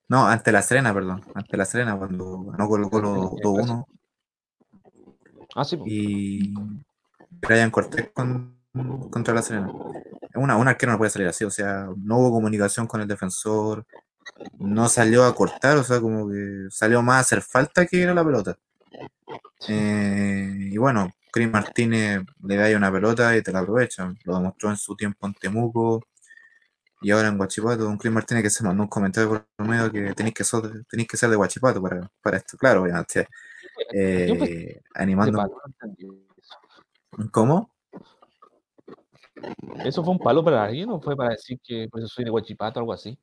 [0.10, 1.24] No, ante la Serena, perdón.
[1.34, 3.86] Ante la Serena, cuando ganó con los 2-1.
[5.56, 5.80] Ah, sí.
[5.86, 6.54] Y
[7.30, 9.72] Brian Cortés contra la Serena.
[10.36, 13.86] Una, una arquero no puede salir así, o sea, no hubo comunicación con el defensor,
[14.58, 18.10] no salió a cortar, o sea, como que salió más a hacer falta que ir
[18.10, 18.58] a la pelota.
[19.68, 24.14] Eh, y bueno, Chris Martínez le da una pelota y te la aprovecha.
[24.24, 26.06] Lo demostró en su tiempo en Temuco
[27.02, 27.90] y ahora en Guachipato.
[27.90, 31.10] Un Chris Martínez que se mandó un comentario por medio que tenéis que, ser, tenéis
[31.10, 32.56] que ser de Guachipato para, para esto.
[32.56, 33.28] Claro, obviamente.
[33.92, 35.52] Eh, animando.
[37.32, 37.74] ¿Cómo?
[39.84, 42.80] ¿Eso fue un palo para alguien o fue para decir que pues, soy de Guachipato
[42.80, 43.18] o algo así?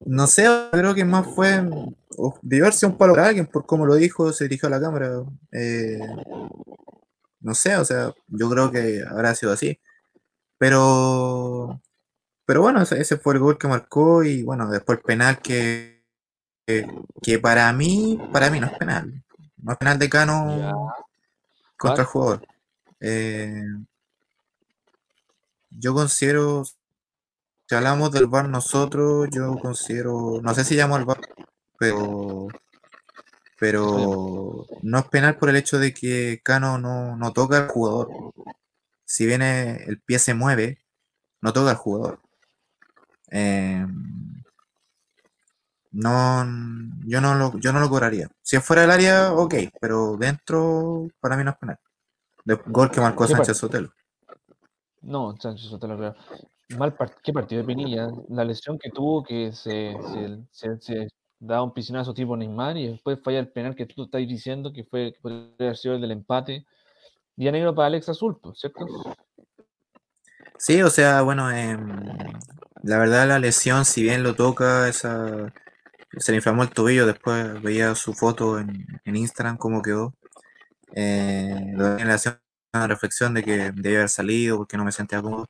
[0.00, 1.62] No sé, creo que más fue
[2.98, 5.24] palo para alguien por cómo lo dijo, se dirigió a la cámara.
[5.52, 5.98] Eh,
[7.40, 9.78] no sé, o sea, yo creo que habrá sido así.
[10.58, 11.80] Pero,
[12.46, 16.04] pero bueno, ese, fue el gol que marcó y bueno, después el penal que,
[17.22, 19.24] que, para mí, para mí no es penal.
[19.58, 21.00] No es penal de Cano
[21.76, 22.46] contra el jugador.
[23.00, 23.64] Eh,
[25.70, 26.64] yo considero,
[27.66, 31.20] si hablamos del bar nosotros, yo considero, no sé si llamo al bar,
[31.78, 32.48] pero
[33.58, 38.10] pero no es penal por el hecho de que Cano no, toca al jugador.
[39.04, 40.84] Si viene el pie se mueve,
[41.40, 42.20] no toca al jugador.
[43.28, 44.42] Em,
[45.92, 46.44] no,
[47.06, 48.28] yo no lo, yo no lo cobraría.
[48.42, 51.78] Si fuera del área, ok, pero dentro, para mí no es penal.
[52.44, 53.92] El gol que marcó Sánchez Sotelo.
[55.00, 56.14] No, Sánchez Sotelo, creo.
[56.70, 58.08] Mal ¿Qué partido de Pinilla?
[58.28, 59.94] La lesión que tuvo que se,
[60.50, 64.72] se, da un piscinazo tipo Neymar y después falla el penal que tú estás diciendo
[64.72, 66.66] que fue que podría haber sido el del empate.
[67.36, 68.86] Día negro para Alex Azul, pues, ¿cierto?
[70.56, 72.00] Sí, o sea, bueno, em,
[72.82, 75.52] la verdad la lesión, si bien lo toca, esa,
[76.16, 80.14] se le inflamó el tobillo, después veía su foto en, Instagram, cómo quedó.
[80.94, 82.40] Eh, le hacía
[82.72, 85.48] una reflexión de que debía haber salido porque no me sentía cómodo.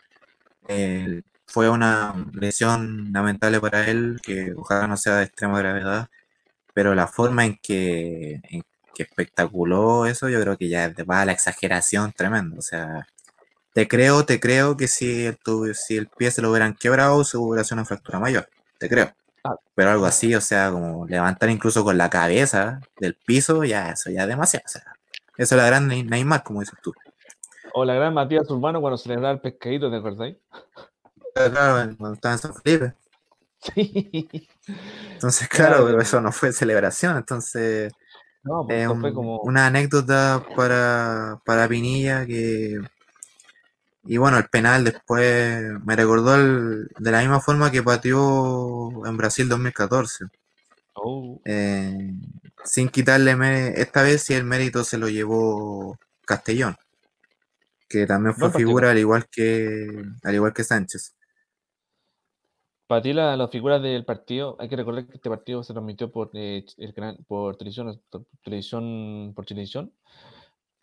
[0.69, 6.09] Eh, fue una lesión lamentable para él, que ojalá no sea de extrema gravedad,
[6.75, 8.41] pero la forma en que,
[8.99, 12.57] espectaculó eso, yo creo que ya va a la exageración tremenda.
[12.59, 13.07] O sea,
[13.75, 15.39] te creo, te creo que si el,
[15.75, 19.13] si el pie se lo hubieran quebrado, se hubiera sido una fractura mayor, te creo.
[19.45, 19.57] Ah.
[19.75, 24.11] Pero algo así, o sea, como levantar incluso con la cabeza del piso, ya eso
[24.11, 24.65] ya es demasiado.
[24.67, 24.83] O sea,
[25.37, 26.95] eso es la gran Neymar, como dices tú.
[27.75, 30.37] O la gran Matías Urbano cuando se le da el pescadito, ¿te acordáis?
[31.35, 32.95] Claro, cuando estaba en San Felipe.
[33.61, 34.49] Sí.
[35.13, 37.93] Entonces, claro, pero eso no fue celebración, entonces...
[38.43, 39.41] No, pues fue como...
[39.41, 42.79] Una anécdota para, para Pinilla que...
[44.05, 49.49] Y bueno, el penal después me recordó de la misma forma que pateó en Brasil
[49.49, 50.27] 2014.
[51.45, 52.13] Eh,
[52.65, 56.77] sin quitarle, esta vez sí el mérito se lo llevó Castellón,
[57.95, 59.87] que también fue figura al igual que
[60.25, 61.15] al igual que Sánchez.
[62.89, 66.11] para ti la, las figuras del partido, hay que recordar que este partido se transmitió
[66.11, 68.01] por, eh, el canal, por televisión,
[68.43, 69.93] televisión, por televisión.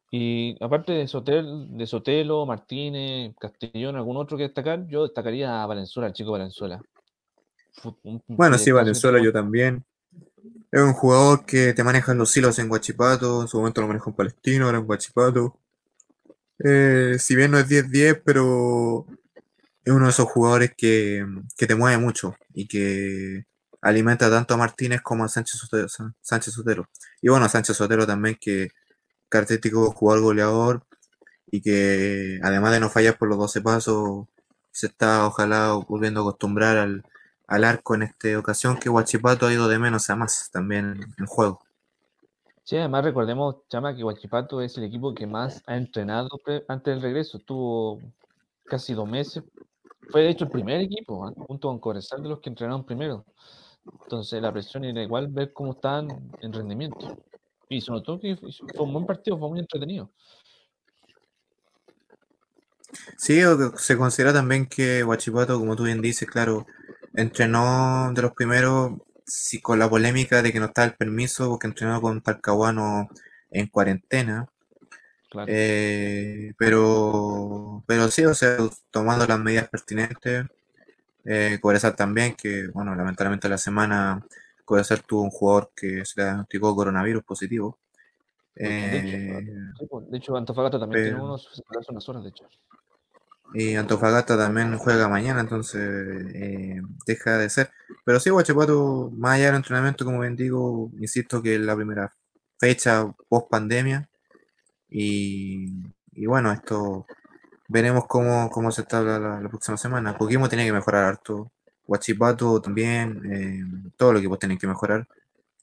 [0.09, 5.65] Y aparte de, Sotel, de Sotelo, Martínez, Castellón, algún otro que destacar, yo destacaría a
[5.65, 6.81] Valenzuela, al chico Valenzuela.
[8.27, 9.83] Bueno, sí, Valenzuela yo también.
[10.71, 14.09] Es un jugador que te maneja los hilos en Guachipato, en su momento lo manejó
[14.09, 15.60] en Palestino, ahora en Guachipato.
[16.63, 19.05] Eh, si bien no es 10-10, pero
[19.83, 21.25] es uno de esos jugadores que,
[21.57, 23.45] te mueve mucho y que
[23.81, 25.87] alimenta tanto a Martínez como a Sánchez Sotero.
[26.21, 26.89] Sánchez Sotero.
[27.21, 28.69] Y bueno, Sánchez Sotero también, que
[29.29, 30.85] característico jugador goleador
[31.51, 34.27] y que además de no fallar por los 12 pasos,
[34.71, 37.03] se está ojalá volviendo a acostumbrar al,
[37.47, 41.25] al arco en esta ocasión, que Huachipato ha ido de menos a más también en
[41.25, 41.61] juego.
[42.63, 46.29] Sí, además recordemos, Chama, que Huachipato es el equipo que más ha entrenado
[46.67, 47.37] antes del regreso.
[47.37, 47.99] Estuvo
[48.65, 49.43] casi dos meses.
[50.09, 51.33] Fue de hecho el primer equipo, ¿ah?
[51.47, 53.25] junto con Corezal, de los que entrenaron primero.
[54.03, 57.17] Entonces la presión era igual ver cómo están en rendimiento.
[57.69, 58.51] Y se notó que fue
[58.85, 60.11] un buen partido, fue muy entretenido.
[63.17, 63.41] Sí,
[63.77, 66.65] se considera también que Huachipato, como tú bien dices, claro,
[67.13, 68.93] entrenó de los primeros
[69.25, 73.09] sí, con la polémica de que no estaba el permiso porque entrenó con Talcahuano
[73.49, 74.47] en cuarentena.
[75.47, 78.57] Eh, pero, pero sí, o sea,
[78.89, 80.45] tomando las medidas pertinentes.
[81.23, 81.59] Eh,
[81.95, 84.25] también, que bueno, lamentablemente la semana
[84.65, 87.77] Cobresal tuvo un jugador que se le diagnosticó coronavirus positivo.
[88.55, 89.71] de,
[90.13, 92.45] hecho, Antofagasta también tiene unos unas horas, de hecho.
[93.53, 95.81] Y Antofagasta también juega mañana, entonces
[96.33, 97.71] eh, deja de ser.
[98.05, 102.13] Pero sí, Guachipato, más allá del entrenamiento, como bien digo, insisto que es la primera
[102.59, 104.09] fecha post pandemia.
[104.89, 105.85] Y,
[106.27, 107.05] bueno, esto
[107.67, 110.17] veremos cómo, cómo se está la, próxima semana.
[110.17, 111.51] Coquimbo tiene que mejorar harto.
[111.85, 115.07] Guachipato también, eh, todos los equipos tienen que mejorar.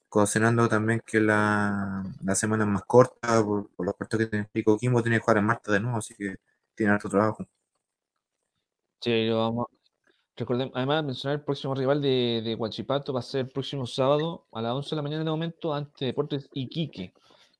[0.09, 4.51] Considerando también que la, semana es más corta por, los partidos que tiene.
[4.55, 6.37] Y Coquimbo tiene que jugar en Marta de nuevo, así que
[6.75, 7.47] tiene harto trabajo.
[9.01, 9.67] Sí, vamos.
[10.37, 14.47] Recordemos, además, mencionar el próximo rival de, de Huachipato va a ser el próximo sábado
[14.53, 17.13] a las 11 de la mañana de momento ante Deportes Iquique,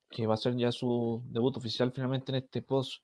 [0.09, 3.03] que va a ser ya su debut oficial finalmente en este post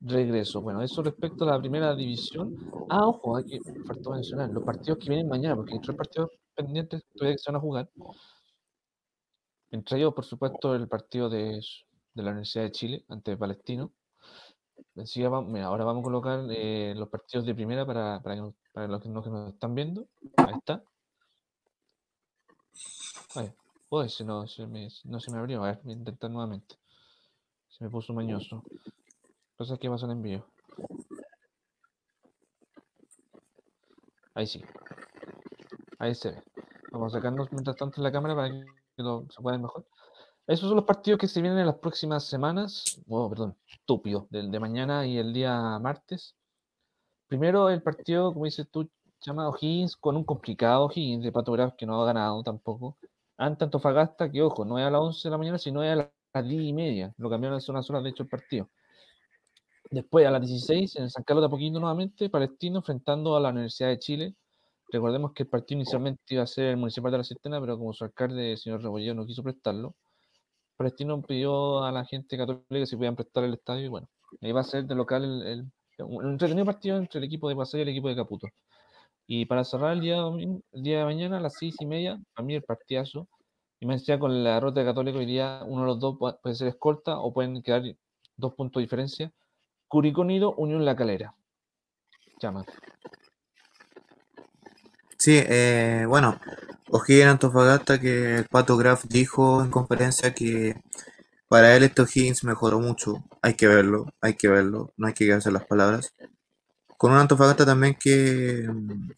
[0.00, 0.62] regreso.
[0.62, 2.56] Bueno, eso respecto a la primera división.
[2.90, 6.30] Ah, ojo, hay que faltó mencionar los partidos que vienen mañana, porque hay tres partidos
[6.54, 7.90] pendientes todavía que se van a jugar.
[9.70, 11.60] Entre ellos, por supuesto, el partido de,
[12.14, 13.92] de la Universidad de Chile ante Palestino
[15.62, 19.74] ahora vamos a colocar eh, los partidos de primera para, para, los, que, nos están
[19.74, 20.06] viendo.
[20.36, 20.82] Ahí está.
[23.34, 23.52] Ay,
[24.24, 25.62] no, se me, no se me abrió.
[25.64, 26.76] A ver, voy a intentar nuevamente.
[27.68, 28.62] Se me puso mañoso.
[29.56, 30.46] Cosas que pasan en envío.
[34.34, 34.62] Ahí sí.
[35.98, 36.42] Ahí se ve.
[36.92, 38.64] Vamos a sacarnos mientras tanto la cámara para que
[38.96, 39.84] se pueda mejor.
[40.50, 43.00] Esos son los partidos que se vienen en las próximas semanas.
[43.06, 46.34] Oh, perdón, estúpido, del de mañana y el día martes.
[47.28, 48.90] Primero el partido, como dices tú,
[49.24, 52.98] llamado Higgins, con un complicado Higgins de Pato que no ha ganado tampoco.
[53.36, 56.10] Ante Antofagasta, que ojo, no es a las 11 de la mañana, sino es a
[56.34, 57.14] las 10 y media.
[57.16, 58.68] Lo cambiaron a unas horas, de hecho, el partido.
[59.88, 63.90] Después, a las 16, en San Carlos de Apoquito nuevamente, Palestino enfrentando a la Universidad
[63.90, 64.34] de Chile.
[64.90, 67.92] Recordemos que el partido inicialmente iba a ser el Municipal de la Cisterna, pero como
[67.92, 69.94] su alcalde, el señor Rebolledo, no quiso prestarlo.
[70.80, 74.08] Palestino pidió a la gente católica si podían prestar el estadio y bueno,
[74.40, 77.80] ahí va a ser de local el, un entretenido partido entre el equipo de Paseo
[77.80, 78.48] y el equipo de Caputo.
[79.26, 80.16] Y para cerrar el día,
[80.72, 83.28] el día de mañana a las seis y media, a mí el partidazo,
[83.78, 86.54] y me decía con la derrota de Católico hoy día uno de los dos puede
[86.54, 87.82] ser escolta o pueden quedar
[88.38, 89.32] dos puntos de diferencia.
[89.86, 91.34] Curicó Nido, Unión La Calera.
[92.40, 92.64] Llama.
[95.20, 96.40] Sí, eh, bueno,
[96.88, 100.80] O'Higgins Antofagasta que el Pato Graf dijo en conferencia que
[101.46, 103.22] para él este O'Higgins mejoró mucho.
[103.42, 106.14] Hay que verlo, hay que verlo, no hay que quedarse las palabras.
[106.96, 109.10] Con un Antofagasta también que, mm,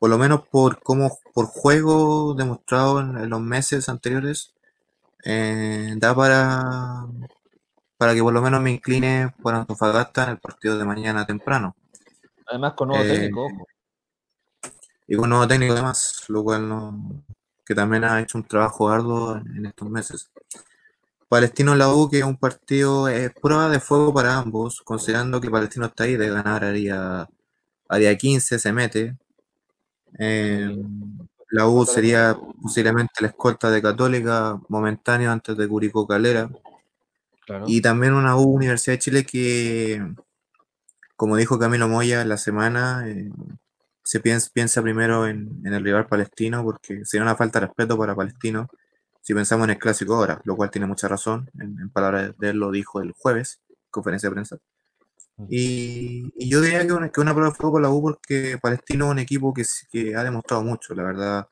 [0.00, 4.54] por lo menos por cómo, por juego demostrado en, los meses anteriores,
[5.24, 7.06] eh, da para,
[7.96, 11.76] para que por lo menos me incline por Antofagasta en el partido de mañana temprano.
[12.48, 13.66] Además con nuevo técnico, eh, ojo
[15.08, 17.24] y con nuevo técnico además, lo cual no,
[17.64, 20.30] que también ha hecho un trabajo arduo en estos meses.
[21.28, 25.50] Palestino la U, que es un partido, es prueba de fuego para ambos, considerando que
[25.50, 27.28] Palestino está ahí, de ganar haría,
[27.88, 29.16] haría 15, se mete.
[31.50, 36.50] la U sería posiblemente la escolta de Católica momentáneo antes de Curicó Calera.
[37.66, 40.02] Y también una U Universidad de Chile que,
[41.16, 43.30] como dijo Camilo Moya la semana, eh,
[44.08, 48.14] se piensa, piensa primero en, el rival palestino, porque sería una falta de respeto para
[48.14, 48.66] Palestino
[49.20, 52.56] si pensamos en el clásico ahora, lo cual tiene mucha razón, en, palabras de él
[52.56, 54.56] lo dijo el jueves, conferencia de prensa.
[55.36, 55.46] Mm.
[55.50, 59.10] Y, yo diría que una, que una prueba fue por la U porque Palestino es
[59.10, 61.48] un equipo que, que ha demostrado mucho, la verdad,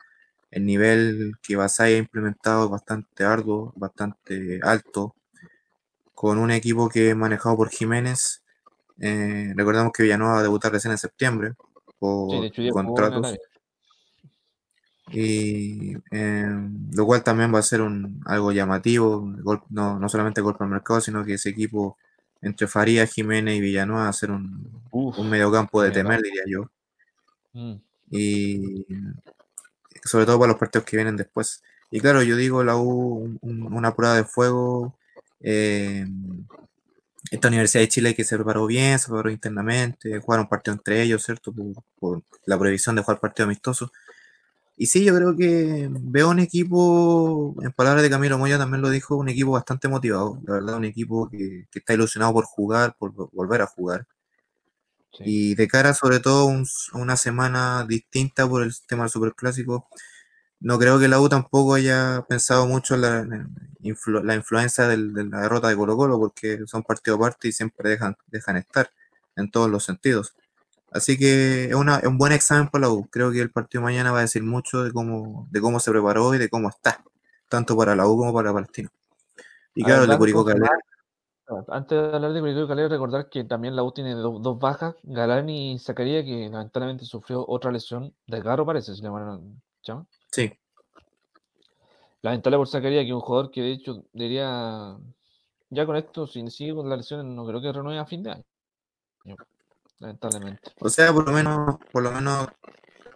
[0.51, 5.15] el nivel que Basay ha implementado es bastante arduo, bastante alto,
[6.15, 8.43] con un equipo que es manejado por Jiménez.
[8.99, 11.55] Eh, recordamos que Villanueva va a debutar recién en septiembre
[11.99, 13.37] por contratos.
[15.13, 19.25] Y em, lo cual también va a ser un, algo llamativo,
[19.71, 21.97] no, no solamente golpe al mercado, sino que ese equipo
[22.43, 26.71] entre Faría, Jiménez y Villanueva va a ser un, un mediocampo de temer, diría yo.
[27.53, 27.75] Mm.
[28.11, 28.87] Y
[30.05, 31.63] sobre todo para los partidos que vienen después.
[31.91, 34.97] Y claro, yo digo la U, una prueba de fuego.
[35.41, 36.47] Em,
[37.31, 41.25] esta Universidad de Chile que se preparó bien, se preparó internamente, jugaron partido entre ellos,
[41.25, 41.53] ¿cierto?
[41.99, 43.93] Por, la previsión de jugar partido amistoso.
[44.77, 48.91] Y sí, yo creo que veo un equipo, en palabras de Camilo Moya también lo
[48.91, 53.13] dijo, un equipo bastante motivado, la verdad, un equipo que, está ilusionado por jugar, por
[53.33, 54.07] volver a jugar.
[55.21, 59.89] Y de cara sobre todo a una semana distinta por el tema del Superclásico,
[60.61, 65.69] no creo que la U tampoco haya pensado mucho en la, influencia de la derrota
[65.69, 68.91] de Colo Colo, porque son partido aparte y siempre dejan, dejan estar
[69.37, 70.35] en todos los sentidos.
[70.91, 73.07] Así que es, un buen examen para la U.
[73.11, 76.35] Creo que el partido mañana va a decir mucho de cómo, de cómo se preparó
[76.35, 77.05] y de cómo está,
[77.49, 78.89] tanto para la U como para Palestino.
[79.75, 80.71] Y claro, el de Curicó Calera.
[81.69, 85.51] Antes de hablar de Curicó Calera, recordar que también la U tiene dos, bajas, Galán
[85.51, 89.39] y Zacarías, que lamentablemente sufrió otra lesión de garro, parece, si le llama.
[90.31, 90.53] Sí.
[92.23, 94.97] Lamentable por Zacarías, que un jugador que de hecho debería.
[95.71, 98.31] Ya con esto, si sigue con las lesiones, no creo que renueve a fin de
[98.33, 98.45] año
[99.99, 100.73] lamentablemente.
[100.81, 102.49] O sea, por lo menos, por lo menos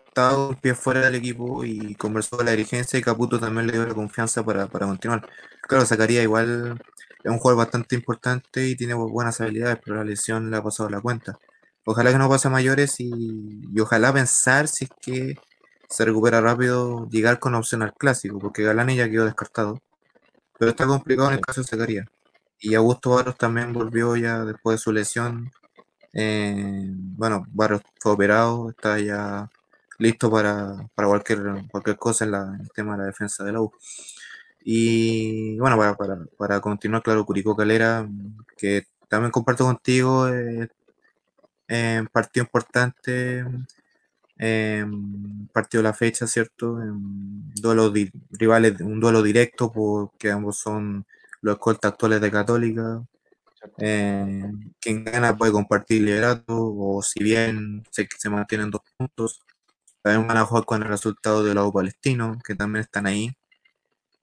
[0.06, 3.74] estaba un pie fuera del equipo y conversó con la dirigencia y Caputo también le
[3.74, 5.28] dio la confianza para, continuar.
[5.62, 6.80] Claro, sacaría igual,
[7.22, 10.88] es un jugador bastante importante y tiene buenas habilidades, pero la lesión le ha pasado
[10.88, 11.38] la cuenta.
[11.84, 15.34] Ojalá que no pase a mayores y, ojalá pensar si es que
[15.90, 19.80] se recupera rápido, llegar con opción al clásico, porque Galani ya quedó descartado.
[20.58, 22.06] Pero está complicado en el caso de Zacarías.
[22.60, 25.50] Y Augusto Barros también volvió ya después de su lesión
[26.12, 29.48] eh, bueno, Barros fue operado, está ya
[29.98, 33.72] listo para, cualquier, cualquier cosa en, el tema de la defensa de la U.
[34.62, 35.78] Y bueno,
[36.38, 38.08] para, continuar, claro, Curicó Calera,
[38.56, 40.68] que también comparto contigo, eh,
[42.12, 43.44] partido importante,
[45.52, 46.78] partido de la fecha, ¿cierto?
[47.60, 47.92] duelo
[48.30, 51.04] rivales, un duelo directo, porque ambos son
[51.42, 53.02] los escoltas actuales de Católica.
[53.78, 54.42] Eh,
[54.80, 59.42] quien gana puede compartir liderato o si bien se, se mantienen dos puntos,
[60.02, 63.32] también van a jugar con el resultado del lado palestino, que también están ahí.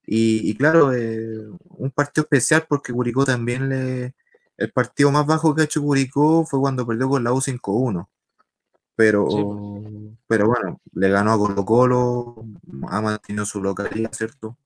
[0.09, 4.15] Y, claro, eh, un partido especial porque Curicó también le...
[4.57, 8.07] El partido más bajo que ha hecho Curicó fue cuando perdió con la U 5-1.
[8.97, 9.27] Pero,
[10.27, 12.35] pero bueno, le ganó a Colo Colo,
[12.89, 14.57] ha mantenido su localidad, ¿cierto?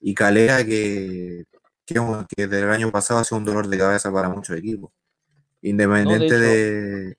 [0.00, 1.46] Y Calera, que
[1.88, 4.90] que, desde el año pasado ha sido un dolor de cabeza para muchos equipos.
[5.62, 7.16] Independiente de,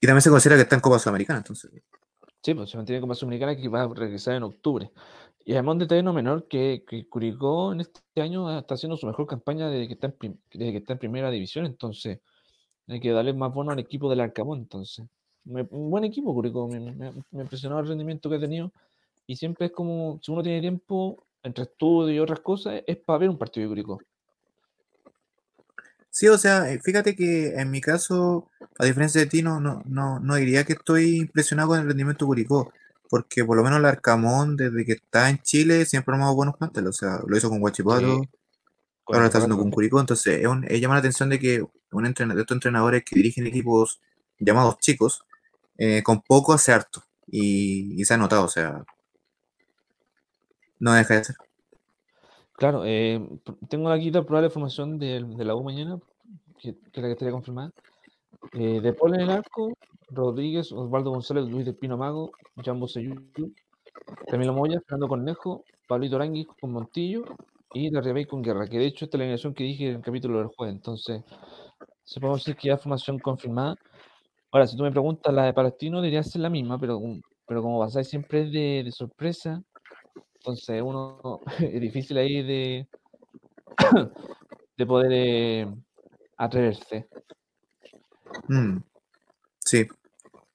[0.00, 1.70] Y también se considera que está en Copa Sudamericana, entonces.
[2.42, 4.90] Sí, pues se mantiene en Copa Sudamericana que va a regresar en octubre.
[5.44, 9.06] Y además un detalle no menor que, que Curicó en este año está haciendo su
[9.06, 12.18] mejor campaña desde que está en, que está en primera división, entonces
[12.88, 15.04] hay que darle más bono al equipo del Arcamón, entonces.
[15.44, 18.72] un buen equipo, Curicó, me, me, me impresionó el rendimiento que ha tenido
[19.26, 23.20] y siempre es como, si uno tiene tiempo, entre estudio y otras cosas, es para
[23.20, 24.00] ver un partido de Curicó.
[26.10, 29.82] Sí, o sea, eh, fíjate que en mi caso, a diferencia de ti, no, no,
[29.84, 32.72] no, diría que estoy impresionado con el rendimiento de Curicó,
[33.10, 36.56] porque por lo menos el Arcamón, desde que está en Chile, siempre ha armado buenos
[36.56, 38.22] planteles, o sea, lo hizo con Guachipato,
[39.06, 42.40] ahora lo está haciendo con Curicó, entonces es, llama la atención de que un entrenador,
[42.40, 44.00] estos entrenadores que dirigen equipos
[44.38, 45.22] llamados chicos,
[45.78, 48.84] eh, con poco hace harto, y, y se ha notado, o sea,
[50.78, 51.36] no deja de ser.
[52.52, 53.20] Claro, eh,
[53.68, 55.98] tengo aquí la probable formación de, la U mañana,
[56.58, 57.70] que, que, la que estaría confirmada.
[58.52, 59.76] Eh, de Paul en el arco,
[60.08, 62.30] Rodríguez, Osvaldo González, Luis de Pino Mago,
[62.64, 63.14] Jambo Seyú,
[64.28, 67.24] Camilo Moya, Fernando Cornejo, Pablito Aranguis con Montillo
[67.76, 69.96] y la Rebey con Guerra, que de hecho esta es la alineación que dije en
[69.96, 70.74] el capítulo del jueves.
[70.74, 71.22] Entonces,
[72.04, 73.76] se puede decir que ya formación confirmada.
[74.50, 77.00] Ahora, si tú me preguntas, la de Palestino debería ser la misma, pero,
[77.46, 79.62] pero como pasáis siempre de, de sorpresa,
[80.36, 82.88] entonces, uno es difícil ahí de,
[84.78, 85.74] de poder eh,
[86.36, 87.08] atreverse.
[88.48, 88.78] Mm,
[89.58, 89.86] sí.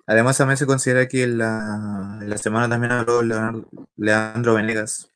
[0.07, 3.21] Además, también se considera que la, la semana también habló
[3.95, 5.11] Leandro Venegas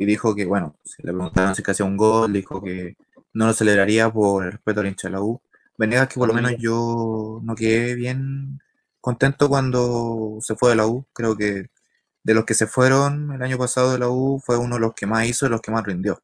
[0.00, 2.96] y dijo que, bueno, si le preguntaron si hacía un gol, dijo que
[3.34, 5.42] no lo celebraría por el respeto al hincha de la U.
[5.76, 8.60] Venegas que por lo menos yo no quedé bien
[9.02, 11.04] contento cuando se fue de la U.
[11.12, 11.66] Creo que
[12.22, 14.94] de los que se fueron el año pasado de la U fue uno de los
[14.94, 16.22] que más hizo y los que más rindió.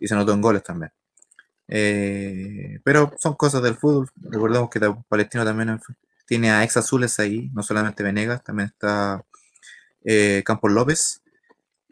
[0.00, 0.90] Y se notó en goles también.
[1.68, 4.08] Eh, pero son cosas del fútbol.
[4.22, 5.80] Recordemos que Palestino también en-
[6.26, 9.22] tiene a ex azules ahí, no solamente Venegas, también está
[10.04, 11.20] eh, Campos López.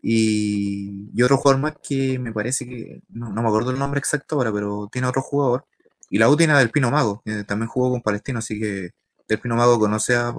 [0.02, 4.52] Y, otro jugador más que me parece que, no, me acuerdo el nombre exacto ahora,
[4.52, 5.66] pero tiene otro jugador.
[6.10, 8.90] Y la U tiene a Del Pino Mago, que también jugó con Palestino, así que
[9.28, 10.32] Del Pino Mago conoce a,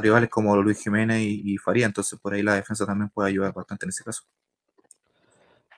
[0.00, 3.52] rivales como Luis Jiménez y, y Faría, entonces por ahí la defensa también puede ayudar
[3.52, 4.22] bastante en ese caso.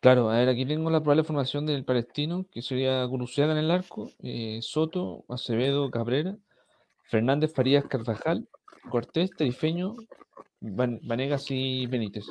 [0.04, 3.70] Claro, a ver, aquí tengo la probable formación del palestino, que sería Guruceta en el
[3.70, 6.36] arco, eh, Soto, Acevedo, Cabrera,
[7.08, 8.46] Fernández, Farías, Carvajal,
[8.90, 9.96] Cortés, Terifeño,
[10.60, 12.26] Van- Vanegas y Benítez.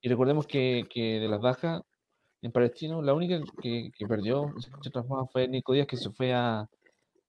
[0.00, 1.82] Y recordemos que, que de las bajas
[2.42, 4.54] en Palestino, la única que, que perdió
[4.92, 6.68] forma, fue Nico Díaz, que se fue a,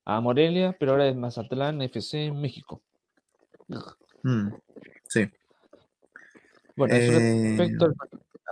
[0.05, 2.81] a Morelia, pero ahora es Mazatlán FC en México.
[4.23, 4.49] Mm,
[5.07, 5.27] sí.
[6.75, 7.95] Bueno, eso Eh, respecto al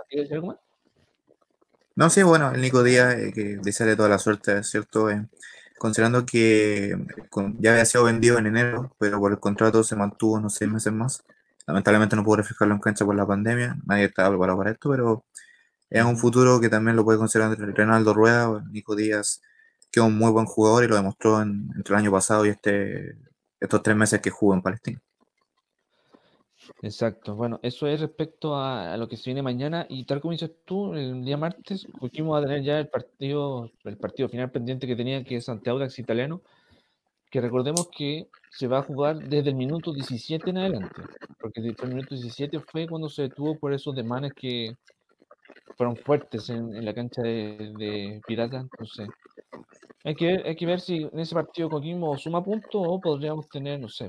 [0.08, 0.56] ¿Quieres decir algo más?
[1.96, 5.26] No, sí, bueno, el Nico Díaz, eh, que desearle toda la suerte, cierto, eh,
[5.78, 6.94] considerando que
[7.28, 10.70] con- ya había sido vendido en enero, pero por el contrato se mantuvo unos seis
[10.70, 11.24] meses más.
[11.68, 15.24] Lamentablemente no pudo reflejarlo en cancha por la pandemia, nadie estaba preparado para esto, pero
[15.90, 19.42] es un futuro que también lo puede considerar Reinaldo Rueda, Nico Díaz,
[19.92, 22.50] que es un muy buen jugador y lo demostró en- entre el año pasado y
[22.50, 23.16] este,
[23.60, 25.00] estos tres meses que jugó en Palestina.
[26.82, 27.34] Exacto.
[27.34, 30.50] Bueno, eso es respecto a, a lo que se viene mañana y tal como dices
[30.64, 34.86] tú, el día martes Coquimbo va a tener ya el partido, el partido final pendiente
[34.86, 36.42] que tenía, que es Santiago Audax Italiano,
[37.30, 41.02] que recordemos que se va a jugar desde el minuto 17 en adelante,
[41.40, 44.74] porque desde el minuto 17 fue cuando se detuvo por esos demanes que
[45.76, 49.08] fueron fuertes en, la cancha de, de Pirata, entonces
[50.04, 53.48] hay que ver, hay que ver si en ese partido Coquimbo suma puntos o podríamos
[53.48, 54.08] tener, no sé,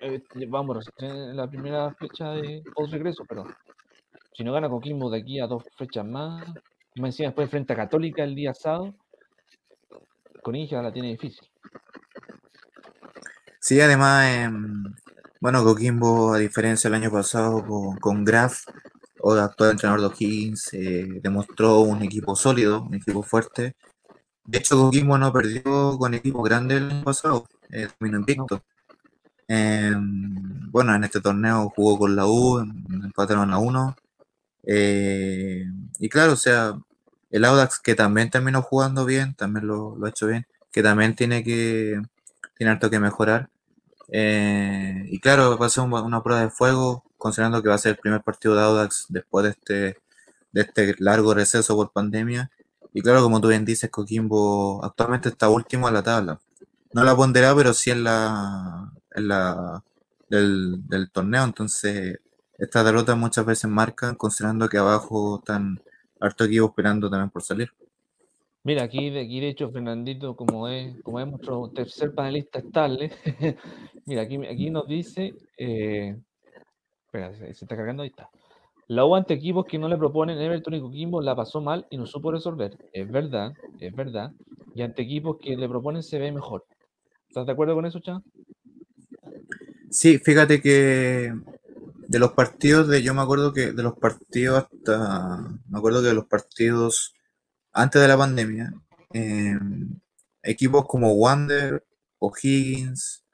[0.00, 3.44] eh, vamos recién en la primera fecha de post regreso, pero
[4.32, 6.46] si no gana Coquimbo de aquí a dos fechas más,
[6.96, 8.94] más encima después frente a Católica el día sábado,
[10.42, 11.48] Coringia la tiene difícil.
[13.66, 14.94] Sí, además, em,
[15.40, 18.62] bueno, Coquimbo, a diferencia del año pasado con, con Graf,
[19.20, 23.74] o de actual entrenador de O'Higgins, eh, demostró un equipo sólido, un equipo fuerte.
[24.44, 28.62] De hecho, Coquimbo no perdió con equipos grandes el año pasado, eh, terminó invicto.
[29.48, 33.96] Em, bueno, en este torneo jugó con la U, em, empataron a uno.
[34.64, 35.64] Eh,
[36.00, 36.74] y claro, o sea,
[37.30, 41.16] el Audax que también terminó jugando bien, también lo, lo ha hecho bien, que también
[41.16, 42.00] tiene que
[42.56, 43.50] tiene harto que mejorar.
[44.12, 47.78] Eh, y claro, va a ser un- una prueba de fuego, considerando que va a
[47.78, 49.98] ser el primer partido de Audax después de este,
[50.52, 52.50] de este largo receso por pandemia.
[52.92, 56.40] Y claro, como tú bien dices, Coquimbo actualmente está último en la tabla.
[56.92, 59.82] No la pondrá, pero sí en la, en la
[60.28, 61.44] del, del torneo.
[61.44, 62.20] Entonces,
[62.58, 65.80] estas derrotas muchas veces marcan, considerando que abajo están
[66.20, 67.70] harto equipos esperando también por salir.
[68.66, 73.12] Mira, aquí de, aquí de hecho Fernandito, como es, como es nuestro tercer panelista estable,
[74.06, 76.16] mira, aquí, aquí nos dice, eh,
[77.04, 78.28] espera, se, está cargando, ahí está.
[78.88, 81.96] La U ante equipos que no le proponen Everton y Coquimbo la pasó mal y
[81.96, 82.76] no supo resolver.
[82.92, 84.32] Es verdad, es verdad.
[84.74, 86.64] Y ante equipos que le proponen se ve mejor.
[87.28, 88.20] ¿Estás de acuerdo con eso, Chava?
[89.90, 91.32] Sí, fíjate que
[92.08, 96.08] de los partidos de, yo me acuerdo que de los partidos hasta, me acuerdo que
[96.08, 97.15] de los partidos
[97.76, 98.72] antes de la pandemia,
[99.12, 99.56] eh,
[100.42, 101.84] equipos como Wander,
[102.18, 103.24] O'Higgins,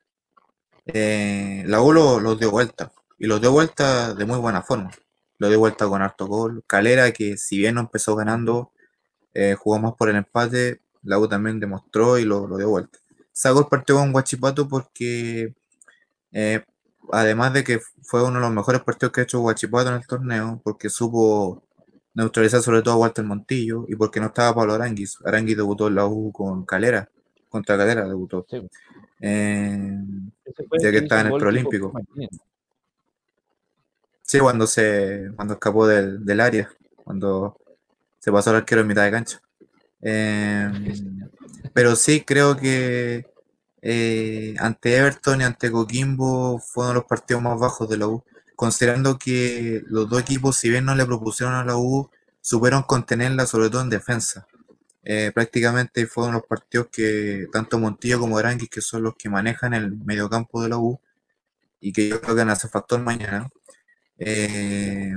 [0.87, 4.91] eh, la U lo- los dio vuelta, y los dio vuelta de muy buena forma.
[5.39, 6.65] Lo dio vuelta con harto gol.
[6.67, 8.73] Calera, que si bien no empezó ganando,
[9.35, 12.99] eh, jugó más por el empate, la U también demostró y lo, lo dio vuelta.
[13.33, 15.55] Sacó el partido con Guachipato porque
[16.33, 16.65] eh,
[17.13, 20.07] además de que fue uno de los mejores partidos que ha hecho Guachipato en el
[20.07, 21.63] torneo, porque supo
[22.15, 25.19] neutralizar sobre todo a Walter Montillo y porque no estaba Pablo Aranguis.
[25.25, 27.09] Aranguis debutó en la U con Calera,
[27.49, 28.47] contra Calera debutó.
[28.49, 28.69] Sí.
[29.21, 29.99] Eh,
[30.69, 31.33] fue Ya que estaba en el
[31.93, 32.31] Martínez.
[34.23, 37.57] sí, cuando se cuando escapó del, del área, cuando
[38.19, 39.41] se pasó al arquero en mitad de cancha.
[40.01, 40.71] Eh,
[41.73, 43.27] pero sí, creo que
[43.81, 48.25] eh, ante Everton y ante Coquimbo fueron los partidos más bajos de la U,
[48.57, 53.47] considerando que los dos equipos, si bien no le propusieron a la U, supieron contenerla,
[53.47, 54.47] sobre todo en defensa.
[55.05, 59.75] Eh, prácticamente fueron los partidos que tanto Montillo como Aranguis, que son los que manejan
[59.75, 61.01] el mediocampo de la U,
[61.81, 63.51] y que yo creo que van a factor mañana,
[64.19, 65.15] eh,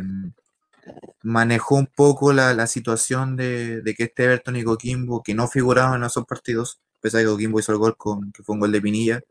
[1.24, 6.08] manejó un poco la, situación de, que este Everton y Coquimbo, que no figuraban en
[6.08, 8.82] esos partidos, pese a que Coquimbo hizo el gol con, que fue un gol de
[8.82, 9.22] Pinilla,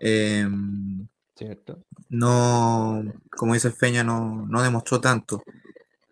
[0.00, 0.46] eh,
[2.08, 5.42] no, como dice Feña, no, no demostró tanto.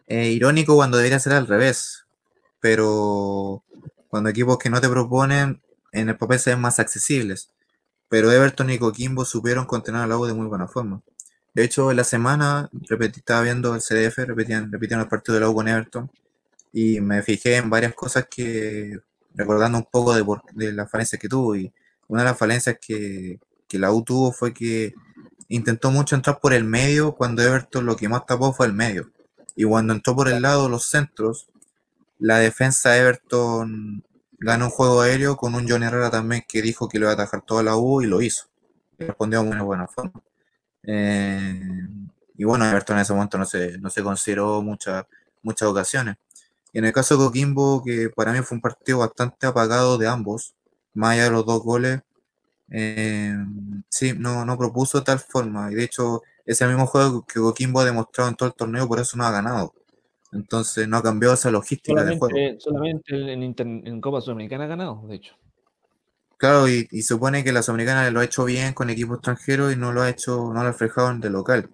[0.07, 2.07] Eh, irónico cuando debería ser al revés,
[2.61, 3.65] pero
[4.09, 5.61] cuando equipos que no te proponen
[5.93, 7.51] en el papel se ven más accesibles.
[8.09, 11.03] Pero Everton y Coquimbo supieron contener al agua de muy buena forma.
[11.55, 15.41] De hecho, en la semana repetí, estaba viendo el CDF, repetían, repetían el partido de
[15.41, 16.11] la U con Everton
[16.73, 18.99] y me fijé en varias cosas que,
[19.35, 20.25] recordando un poco de,
[20.55, 21.57] de las falencias que tuvo.
[21.57, 21.73] Y
[22.09, 24.95] una de las falencias que, que la U tuvo fue que
[25.49, 29.11] intentó mucho entrar por el medio cuando Everton lo que más tapó fue el medio.
[29.55, 31.49] Y cuando entró por el lado los centros,
[32.19, 34.05] la defensa de Everton
[34.39, 37.15] ganó un juego aéreo con un John Herrera también que dijo que le iba a
[37.15, 38.47] atajar toda la U y lo hizo.
[38.99, 40.23] respondió de muy buena forma.
[40.83, 41.61] Eh,
[42.37, 45.07] y bueno, Everton en ese momento no se, no se consideró muchas
[45.47, 46.17] muchas ocasiones.
[46.73, 50.09] Y en el caso de Coquimbo, que para mí fue un partido bastante apagado de
[50.09, 50.55] ambos,
[50.93, 52.03] más allá de los dos goles,
[52.71, 53.35] eh,
[53.89, 55.71] sí, no, no propuso tal forma.
[55.71, 59.01] Y de hecho, ese mismo juego que Coquimbo ha demostrado en todo el torneo, por
[59.01, 59.75] eso no ha ganado.
[60.33, 62.37] Entonces no ha cambiado esa logística del juego.
[62.59, 63.55] Solamente en,
[63.87, 65.35] en, Copa Sudamericana ha ganado, de hecho.
[66.37, 69.77] Claro, y, y, supone que la Sudamericana lo ha hecho bien con equipo extranjero y
[69.77, 71.71] no lo ha hecho, no lo ha reflejado en de local.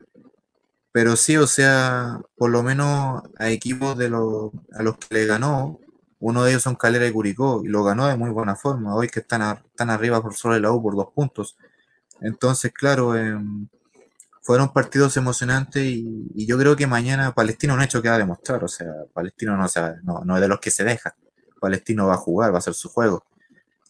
[0.93, 5.27] Pero sí, o sea, por lo menos a equipos de los, a los que le
[5.27, 5.81] ganó,
[6.23, 8.95] uno de ellos son Calera y Curicó, y lo ganó de muy buena forma.
[8.95, 11.57] Hoy que están, están arriba por sobre la U por dos puntos.
[12.21, 13.37] Entonces, claro, eh,
[14.41, 18.19] fueron partidos emocionantes y, yo creo que mañana Palestino no ha hecho que va a
[18.19, 18.63] demostrar.
[18.63, 19.67] O sea, Palestino no,
[20.05, 21.17] no, no es de los que se deja.
[21.61, 23.25] Palestino va a jugar, va a hacer su juego.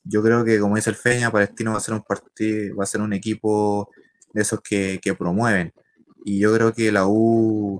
[0.02, 2.86] Yo creo que, como dice el Feña, Palestino va a ser un partido, va a
[2.86, 3.90] ser un equipo
[4.32, 5.74] de esos que, promueven.
[6.24, 7.78] Y yo creo que la U,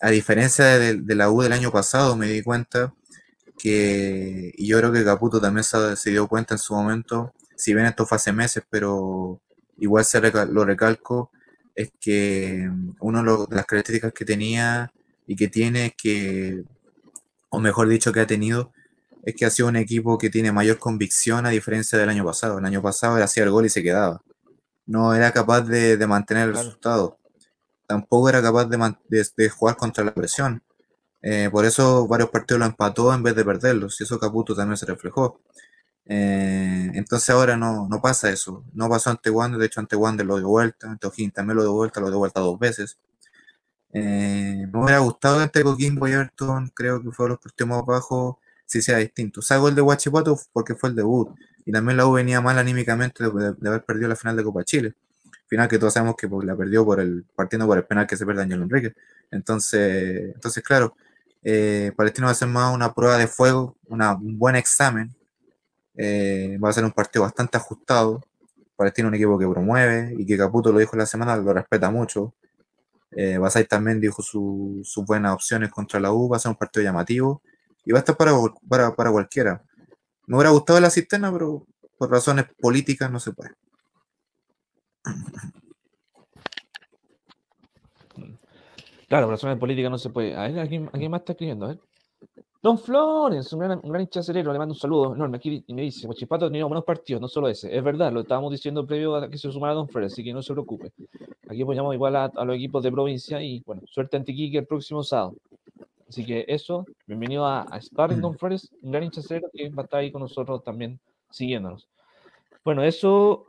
[0.00, 2.92] a diferencia de, la U del año pasado, me di cuenta
[3.58, 7.86] que, y yo creo que Caputo también se, dio cuenta en su momento, si bien
[7.86, 9.40] esto fue hace meses, pero
[9.78, 11.30] igual se lo recalco,
[11.74, 14.92] es que una de las características que tenía
[15.26, 16.64] y que tiene es que,
[17.48, 18.72] o mejor dicho, que ha tenido,
[19.24, 22.58] es que ha sido un equipo que tiene mayor convicción a diferencia del año pasado.
[22.58, 24.22] El año pasado hacía el gol y se quedaba.
[24.86, 27.18] No era capaz de, mantener el resultado.
[27.86, 30.62] Tampoco era capaz de, jugar contra la presión.
[31.26, 33.98] Eh, por eso varios partidos lo empató en vez de perderlos.
[34.00, 35.40] Y eso Caputo también se reflejó.
[36.06, 38.64] Eh, entonces ahora no, no, pasa eso.
[38.74, 41.62] No pasó ante Wander, de hecho ante Wander lo dio vuelta, ante O'Higgins también lo
[41.62, 42.98] dio vuelta, lo dio vuelta dos veces.
[43.94, 46.12] Eh, me hubiera gustado entre Coquimbo y
[46.74, 49.40] creo que fue los partidos más bajos, si sea distinto.
[49.40, 51.30] Salgo el de Huachipato porque fue el debut.
[51.64, 54.94] Y también la U venía mal anímicamente de, haber perdido la final de Copa Chile.
[55.46, 58.26] Final que todos sabemos que la perdió por el, partiendo por el penal que se
[58.26, 58.94] pierde Daniel Enrique.
[59.30, 60.96] Entonces, entonces claro,
[61.44, 65.14] eh, Palestino va a ser más una prueba de fuego, una, un buen examen
[65.96, 68.20] eh, va a ser un partido bastante ajustado.
[68.76, 72.34] Palestina un equipo que promueve y que Caputo lo dijo la semana, lo respeta mucho.
[73.12, 76.82] Eh, Basay también dijo sus buenas opciones contra la U, va a ser un partido
[76.82, 77.42] llamativo
[77.84, 78.32] y va a estar para,
[78.68, 79.62] para, para cualquiera.
[80.26, 81.64] Me hubiera gustado la cisterna, pero
[81.96, 83.52] por razones políticas no se puede.
[89.08, 90.34] Claro, razones políticas no se puede.
[90.34, 91.66] A ver, ¿a quién, más está escribiendo?
[91.66, 91.78] A ver.
[92.62, 96.06] Don Flores, un gran, un gran hincha le mando un saludo enorme aquí me dice,
[96.06, 97.76] Guachipato ha tenido buenos partidos, no solo ese.
[97.76, 100.40] Es verdad, lo estábamos diciendo previo a que se sumara Don Flores, así que no
[100.40, 100.90] se preocupe.
[101.46, 105.02] Aquí apoyamos igual a, los equipos de provincia y bueno, suerte ante Quique el próximo
[105.02, 105.34] sábado.
[106.08, 109.20] Así que eso, bienvenido a, a Sparring Don Flores, un gran hincha
[109.52, 110.98] que va a estar ahí con nosotros también
[111.30, 111.86] siguiéndonos.
[112.64, 113.44] Bueno, eso,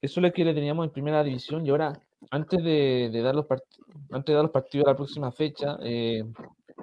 [0.00, 1.98] eso es lo que le teníamos en primera división y ahora,
[2.30, 3.46] antes de, dar, los
[4.10, 6.24] antes de dar los partidos a la próxima fecha, eh,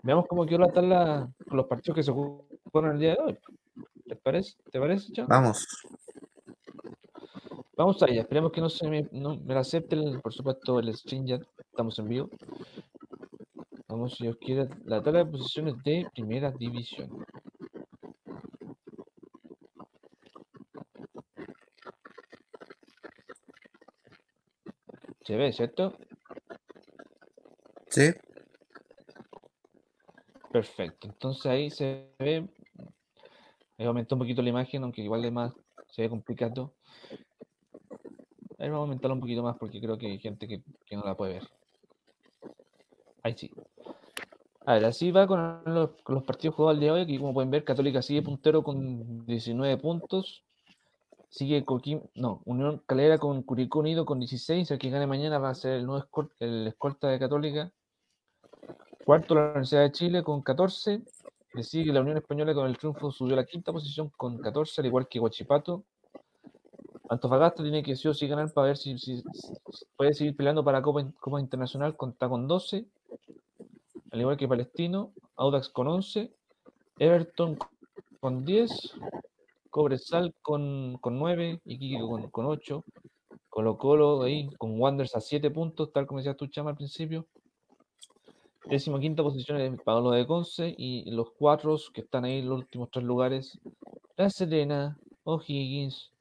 [0.04, 3.38] Veamos cómo estar la, los partidos que se jugaron el día de hoy.
[4.08, 4.56] ¿Te parece?
[4.72, 5.68] ¿Te parece, Vamos.
[7.76, 8.22] Vamos allá.
[8.22, 11.40] Esperemos que no se me, no, me acepte, por supuesto, el stream ya.
[11.58, 12.30] Estamos en vivo.
[13.88, 17.10] Vamos, si os quiere, la tabla de posiciones de primera división.
[25.30, 25.94] Se ve, ¿cierto?
[27.92, 28.10] Sí.
[30.52, 31.08] Perfecto.
[31.08, 32.50] Entonces ahí se ve,
[33.78, 35.54] ahí aumentó un poquito la imagen, aunque igual de más
[35.92, 36.74] se ve complicado.
[38.58, 40.64] Ahí vamos a aumentarlo un poquito más porque creo que hay gente que,
[40.96, 41.48] no la puede ver.
[43.22, 43.52] Ahí sí.
[44.66, 47.04] A ver, así va con los, partidos jugados al día de hoy.
[47.04, 50.44] Aquí, como pueden ver, Católica sigue puntero con 19 puntos.
[51.30, 54.72] Sigue Coquim, no, Unión Calera con Curicó Unido con 16.
[54.72, 56.06] El que gane mañana va a ser el nuevo
[56.40, 57.72] el escolta de Católica.
[59.06, 61.02] Cuarto, la Universidad de Chile con 14.
[61.54, 64.82] Le sigue la Unión Española con el triunfo, subió a la quinta posición con 14,
[64.82, 65.84] al igual que Huachipato.
[67.10, 69.24] Antofagasta tiene que sí o sí ganar para ver si, si-
[69.98, 72.86] puede seguir peleando para Copa, Copa Internacional, conta con 12,
[74.12, 76.32] al igual que Palestino, Audax con 11,
[77.00, 77.58] Everton
[78.20, 78.94] con 10,
[79.80, 82.84] Cobresal con, con 9, Iquique con, con 8,
[83.48, 87.26] Colo Colo ahí con Wanderers a 7 puntos, tal como decías tú, Chama, al principio.
[88.66, 92.90] Décima quinta posición es Pablo de Conce y los cuatro que están ahí los últimos
[92.92, 93.58] tres lugares,
[94.18, 96.12] La Serena, O'Higgins,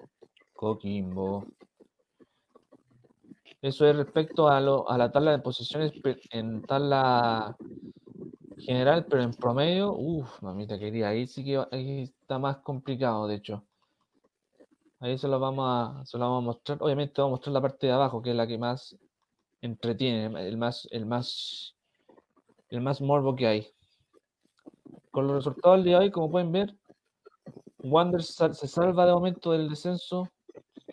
[0.53, 1.45] Coquimbo.
[3.61, 5.91] Eso es respecto a, lo- a la tabla de posiciones
[6.31, 7.57] en tabla
[8.69, 13.37] general, pero en promedio, uff, mamita querida, ahí sí que ahí está más complicado, de
[13.37, 13.64] hecho.
[15.01, 16.79] Ahí se lo vamos a, se vamos a mostrar.
[16.83, 18.95] Obviamente vamos a mostrar la parte de abajo, que es la que más
[19.62, 21.75] entretiene, el más, el más,
[22.69, 23.69] el más morbo que hay.
[25.12, 26.77] Con los resultados del día de hoy, como pueden ver,
[27.79, 30.29] Wander se salva de momento del descenso,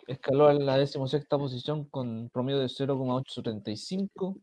[0.06, 4.34] escaló a la decimosexta posición con promedio de 0,835.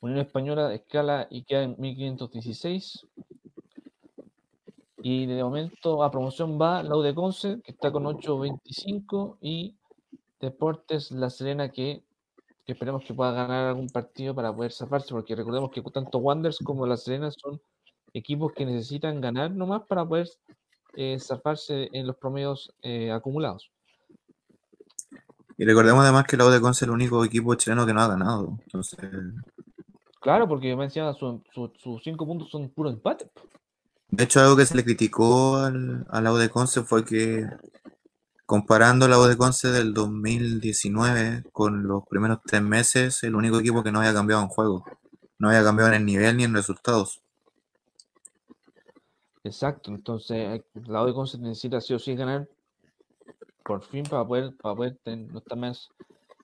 [0.00, 3.06] Unión Española escala y queda en 1516.
[5.02, 9.74] Y de momento a promoción va la U de Conce, que está con 8.25, y
[10.40, 12.02] Deportes La Serena, que,
[12.64, 16.58] que esperemos que pueda ganar algún partido para poder zafarse, porque recordemos que tanto Wanderers
[16.64, 17.60] como La Serena son
[18.12, 20.28] equipos que necesitan ganar nomás para poder
[20.94, 23.70] eh, zafarse en los promedios eh, acumulados.
[25.56, 28.00] Y recordemos además que la U de Conce es el único equipo chileno que no
[28.00, 28.58] ha ganado.
[28.64, 28.98] Entonces,
[30.20, 33.30] Claro, porque me decía, sus su, sus cinco puntos son puro empate.
[34.10, 37.46] de hecho, algo que se le criticó al, a la U de Conce fue que
[38.46, 43.84] comparando la U de Conce del 2019 con los primeros tres meses, el único equipo
[43.84, 44.84] que no había cambiado en juego.
[45.38, 47.22] No había cambiado en el nivel ni en resultados.
[49.42, 52.48] Exacto, entonces hay- la U de Conce necesita sí o sí ganar
[53.64, 55.88] por fin para poder, para poder ten- no estar más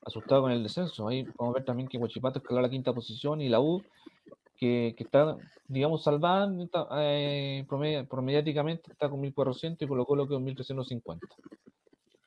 [0.04, 1.08] asustado con el descenso.
[1.08, 3.84] Ahí vamos a ver también que Huachipato escaló a la quinta posición y la U,
[4.56, 5.38] que, que está,
[5.68, 6.50] digamos, salvada
[6.98, 11.26] eh, promedia- promediáticamente, está con 1400 y Colo Colo con 1350.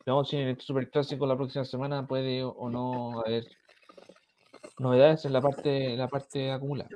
[0.05, 3.43] Veamos si en el Superclásico la próxima semana puede o no haber
[4.79, 6.91] novedades en la parte, en la parte acumulada.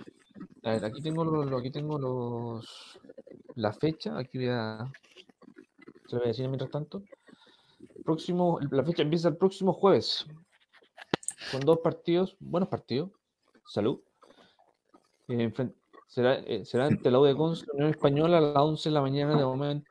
[0.64, 3.00] A ver, aquí tengo los, aquí tengo los
[3.56, 4.88] la fecha, aquí voy a
[6.08, 7.02] se lo voy a decir mientras tanto.
[8.04, 10.26] Próximo, la fecha empieza el próximo jueves
[11.50, 13.12] con dos partidos, buenos partidos.
[13.66, 14.02] Salud.
[15.28, 15.52] Eh,
[16.08, 19.02] será, eh, será ante la U de Conce, Unión Española a las 11 de la
[19.02, 19.86] mañana de momento.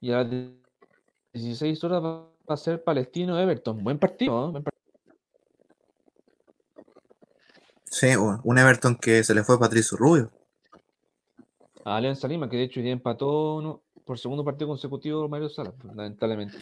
[0.00, 0.30] Y a las
[1.32, 3.82] 16 horas va a ser Palestino Everton.
[3.82, 4.50] Buen partido.
[4.50, 4.78] Buen partido.
[7.84, 10.30] Sí, un Everton que se le fue Patricio Rubio.
[11.84, 15.94] A Alianza Lima, que de hecho día empató por segundo partido consecutivo Mario Salas, pues,
[15.96, 16.58] lamentablemente.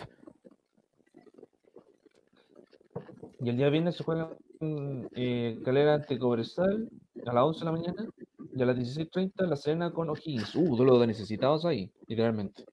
[3.41, 4.31] Y el día viernes se juega
[4.61, 6.89] eh, Calera ante Cobresal
[7.27, 8.07] a las 11 de la mañana
[8.55, 10.55] y a las 16.30 La Serena con O'Higgins.
[10.55, 12.65] Uh, duelo de necesitados ahí, literalmente.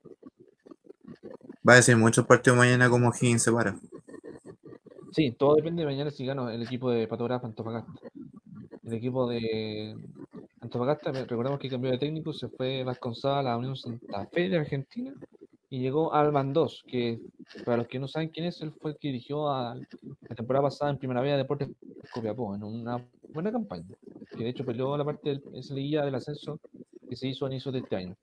[1.68, 3.78] Va a decir muchos partidos mañana como Higgins se para.
[5.12, 7.92] Sí, todo depende de mañana si gana el equipo de Patograf Antofagasta.
[8.84, 9.96] El equipo de
[10.62, 14.58] Antofagasta, recordemos que cambió de técnico, se fue Vasconzada a la Unión Santa Fe de
[14.58, 15.14] Argentina
[15.70, 17.20] y llegó Alban 2, que
[17.66, 19.76] para los que no saben quién es, él fue el que dirigió a
[20.34, 21.70] la temporada pasada en Primera Vía Deportes
[22.12, 23.96] Copiapó, en una buena campaña,
[24.32, 26.60] que de hecho peleó la parte de esa liguilla del ascenso
[27.08, 28.16] que se hizo a inicios de este año,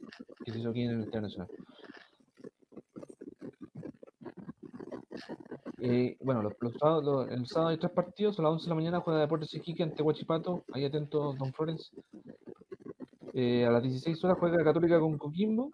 [0.44, 1.48] que se hizo aquí en el Internacional.
[5.78, 6.54] Eh, bueno, los,
[7.30, 10.02] el sábado hay tres partidos, a las 11 de la mañana juega Deportes Iquique ante
[10.02, 11.92] Huachipato, ahí atento Don Flores.
[13.34, 15.70] Eh, a las 16 horas juega Católica con Coquimbo.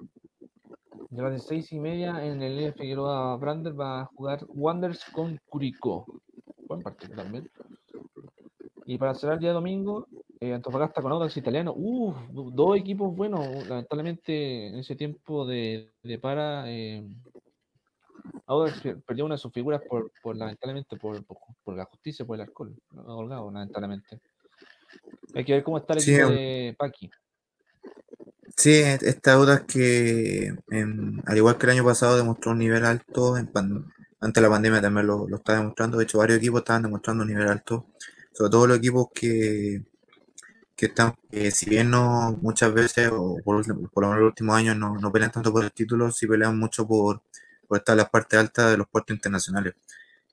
[1.11, 5.41] Y a las 16 y media en el Figueroa Brander va a jugar Wanderers con
[5.49, 6.05] Curicó.
[7.15, 7.49] También.
[8.87, 10.07] Y para cerrar el día domingo,
[10.41, 11.75] eh, Antofagasta con Audax Italiano.
[11.75, 13.67] Do- dos equipos buenos.
[13.69, 17.05] Lamentablemente en ese tiempo de, de para, eh,
[18.47, 22.25] Audax per- perdió una de sus figuras por, por lamentablemente por, por, por la justicia,
[22.25, 22.75] por el alcohol.
[22.95, 24.21] Holgado, lamentablemente.
[25.35, 27.11] Hay que ver cómo está el Sí, equipo um, de Paqui.
[28.57, 32.85] Sí, e- esta Audax que em, al igual que el año pasado demostró un nivel
[32.85, 36.61] alto, en pan- ante la pandemia también lo, lo está demostrando, de hecho varios equipos
[36.61, 37.87] estaban demostrando un nivel alto,
[38.33, 39.83] sobre todo los equipos que,
[40.77, 41.15] que están,
[41.51, 45.33] si bien no muchas veces, o por, lo menos los últimos años, no, no, pelean
[45.33, 47.23] tanto por el título, sí pelean mucho por,
[47.67, 49.75] por estar en las partes altas de los puertos internacionales.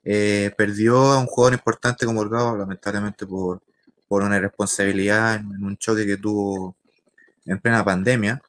[0.04, 3.62] Eh, perdió a un jugador importante como Holgado, lamentablemente por,
[4.08, 6.76] por una irresponsabilidad en, un choque que tuvo
[7.46, 8.42] en plena pandemia.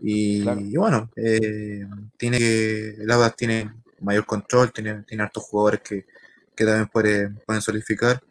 [0.00, 0.42] Y,
[0.76, 1.86] bueno, eh,
[2.18, 6.06] tiene que, el tiene mayor control, tiene, tiene hartos jugadores que,
[6.54, 8.22] que también pueden, pueden solidificar.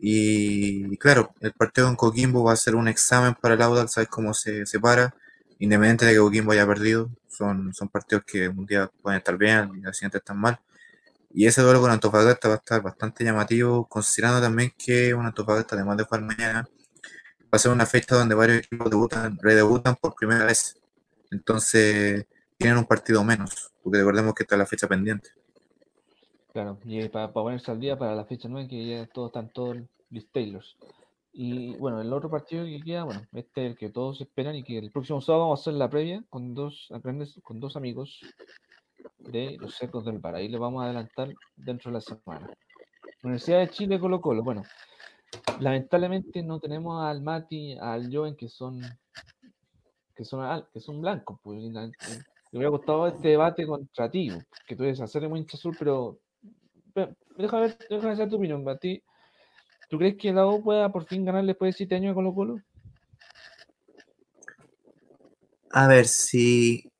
[0.00, 4.08] Y, claro, el partido con Coquimbo va a ser un examen para el Audax, sabes
[4.08, 5.14] cómo se separa,
[5.58, 7.10] independientemente de que Coquimbo haya perdido.
[7.28, 10.60] Son, son partidos que un día pueden estar bien y al siguiente están mal.
[11.32, 15.76] Y ese duelo con Antofagasta va a estar bastante llamativo, considerando también que un Antofagasta,
[15.76, 16.68] además de jugar mañana,
[17.44, 20.76] va a ser una fecha donde varios equipos debutan, redebutan por primera vez.
[21.30, 22.26] Entonces,
[22.58, 25.30] tienen un partido menos, porque recordemos que está la fecha pendiente.
[26.52, 29.76] Claro, y para, ponerse al día para la fecha 9, que ya todos están todos
[30.10, 30.76] los Taylors.
[31.32, 34.64] Y bueno, el otro partido que queda, bueno, este es el que todos esperan y
[34.64, 36.88] que el próximo sábado vamos a hacer la previa con dos
[37.44, 38.20] con dos amigos
[39.18, 40.34] de los secos del bar.
[40.34, 42.50] Ahí le vamos a adelantar dentro de la semana.
[43.22, 44.42] Universidad de Chile Colo Colo.
[44.42, 44.62] Bueno,
[45.60, 48.80] lamentablemente no tenemos al Mati, al Joven que son
[50.16, 51.38] que son que son blancos.
[51.42, 51.62] Pues,
[52.52, 54.30] me hubiera gustado este debate contra ti,
[54.66, 56.18] que tú eres hacer muy hincha azul, pero
[57.36, 59.02] déjame ver, déjame hacer tu opinión, Mati.
[59.88, 62.34] ¿Tú crees que la U pueda por fin ganar después de 7 años a Colo
[62.34, 62.60] Colo?
[65.72, 66.90] A ver, si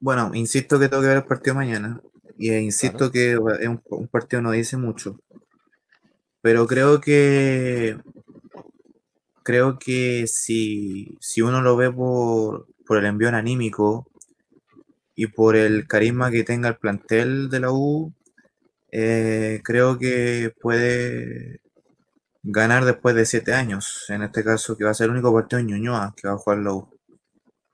[0.00, 2.00] bueno, insisto que tengo que ver el partido mañana.
[2.38, 5.18] Y insisto que es un, partido no dice mucho.
[6.42, 7.98] Pero creo que.
[9.42, 14.06] Creo que si, si uno lo ve por, por el envío anímico
[15.16, 18.12] y por el carisma que tenga el plantel de la U,
[18.92, 21.60] eh, creo que puede
[22.42, 24.04] ganar después de siete años.
[24.10, 26.38] En este caso, que va a ser el único partido en Ñuñoa que va a
[26.38, 26.88] jugar la U.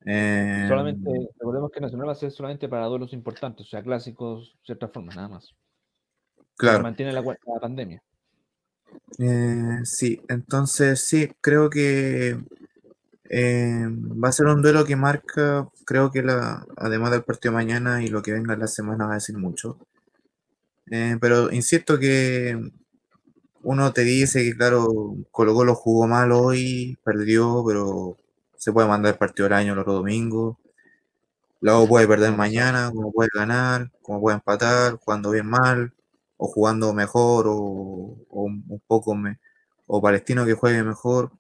[0.05, 4.57] Solamente, em, recordemos que Nacional va a ser solamente para duelos importantes, o sea, clásicos,
[4.64, 5.55] ciertas formas, nada más.
[6.57, 6.82] Claro.
[6.82, 8.03] mantiene la, la pandemia.
[9.18, 12.38] Eh, sí, entonces sí, creo que
[13.33, 17.57] em, va a ser un duelo que marca, creo que la, además del partido de
[17.64, 19.78] mañana y lo que venga en la semana va a decir mucho.
[20.91, 22.59] Eh, pero insisto que
[23.62, 24.89] uno te dice que, claro,
[25.30, 28.16] Colo lo jugó mal hoy, perdió, pero
[28.57, 30.59] se puede mandar el partido del año el otro domingo.
[31.61, 35.93] Luego puede perder mañana, como puede ganar, como puede empatar, jugando bien mal,
[36.37, 39.16] o jugando mejor, o, un poco
[39.87, 41.33] o Palestino que juegue mejor.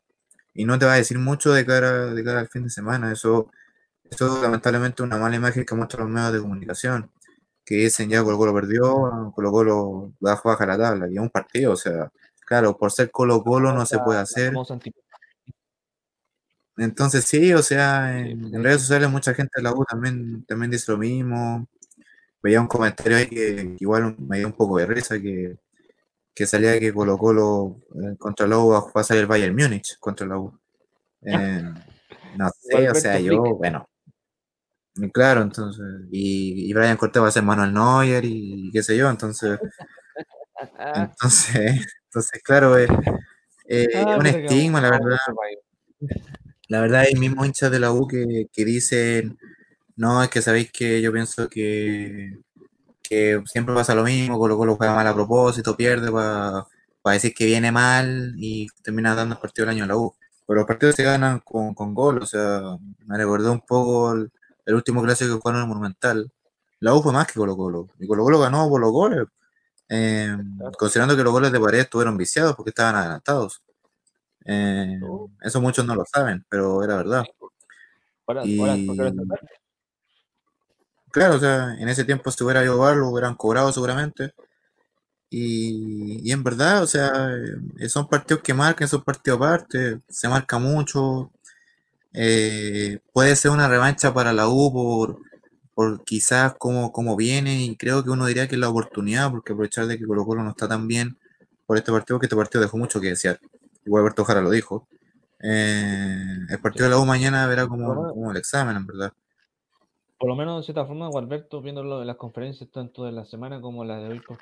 [0.54, 3.12] Y no te va a decir mucho de cara, de cara al fin de semana.
[3.12, 3.50] Eso,
[4.10, 7.10] eso lamentablemente es una mala imagen que muestran los medios de comunicación.
[7.64, 11.08] Que dicen ya Colo Colo perdió, Colo Colo baja, baja la tabla.
[11.10, 12.10] Y es un partido, o sea,
[12.46, 14.52] claro, por ser Colo Colo no se puede hacer.
[16.76, 20.90] Entonces sí, o sea, en, redes sociales mucha gente de la U también, también dice
[20.92, 21.66] lo mismo.
[22.42, 25.56] Veía un comentario ahí que, igual me dio un poco de risa, que,
[26.34, 29.98] que salía que Colo Colo eh, contra la U va a salir el Bayern Múnich
[29.98, 30.58] contra la U.
[31.22, 31.62] Eh,
[32.36, 33.88] no sé, o sea, yo, bueno,
[35.12, 39.08] claro, entonces, y, y Brian Cortés va a ser Manuel Neuer y, qué sé yo,
[39.10, 39.58] entonces,
[40.94, 45.18] entonces, entonces claro, es, ah, un estigma, la verdad.
[46.68, 49.38] La verdad hay mismos hinchas de la U que, dicen,
[49.96, 52.38] no, es que sabéis que yo pienso que,
[53.02, 56.66] que siempre pasa lo mismo, Colo Colo juega mal a propósito, pierde para
[57.14, 60.14] decir que viene mal y termina dando el partido del año a la U.
[60.46, 62.62] Pero los partidos se ganan con, con gol, o sea,
[63.06, 64.30] me recordó un poco el,
[64.74, 66.32] último clásico que jugaron en el Monumental.
[66.80, 69.26] La U fue más que Colo Colo, y Colo Colo ganó por los goles,
[69.88, 70.36] eh,
[70.78, 73.62] considerando que los goles de pared estuvieron viciados porque estaban adelantados.
[74.44, 75.30] Eh, oh.
[75.40, 77.24] Eso muchos no lo saben, pero era verdad.
[81.12, 84.32] Claro, o sea, en ese tiempo si hubiera ido lo hubieran cobrado seguramente.
[85.30, 87.30] Y, en verdad, o sea,
[87.78, 91.30] eh, son partidos que marcan, son partidos aparte, se marca mucho.
[92.12, 95.18] Eh, puede ser una revancha para la U por,
[95.74, 99.52] por quizás cómo, cómo viene, y creo que uno diría que es la oportunidad, porque
[99.52, 101.18] aprovechar de que Colo Colo no está tan bien
[101.66, 103.40] por este partido, que este partido dejó mucho que desear
[103.84, 104.88] igual Alberto Jara lo dijo.
[105.40, 109.12] Eh, el partido de la U mañana verá como, el examen, en verdad.
[110.22, 113.60] Por lo menos de cierta forma, Gualberto, viéndolo en las conferencias tanto de la semana
[113.60, 114.38] como la de hoy por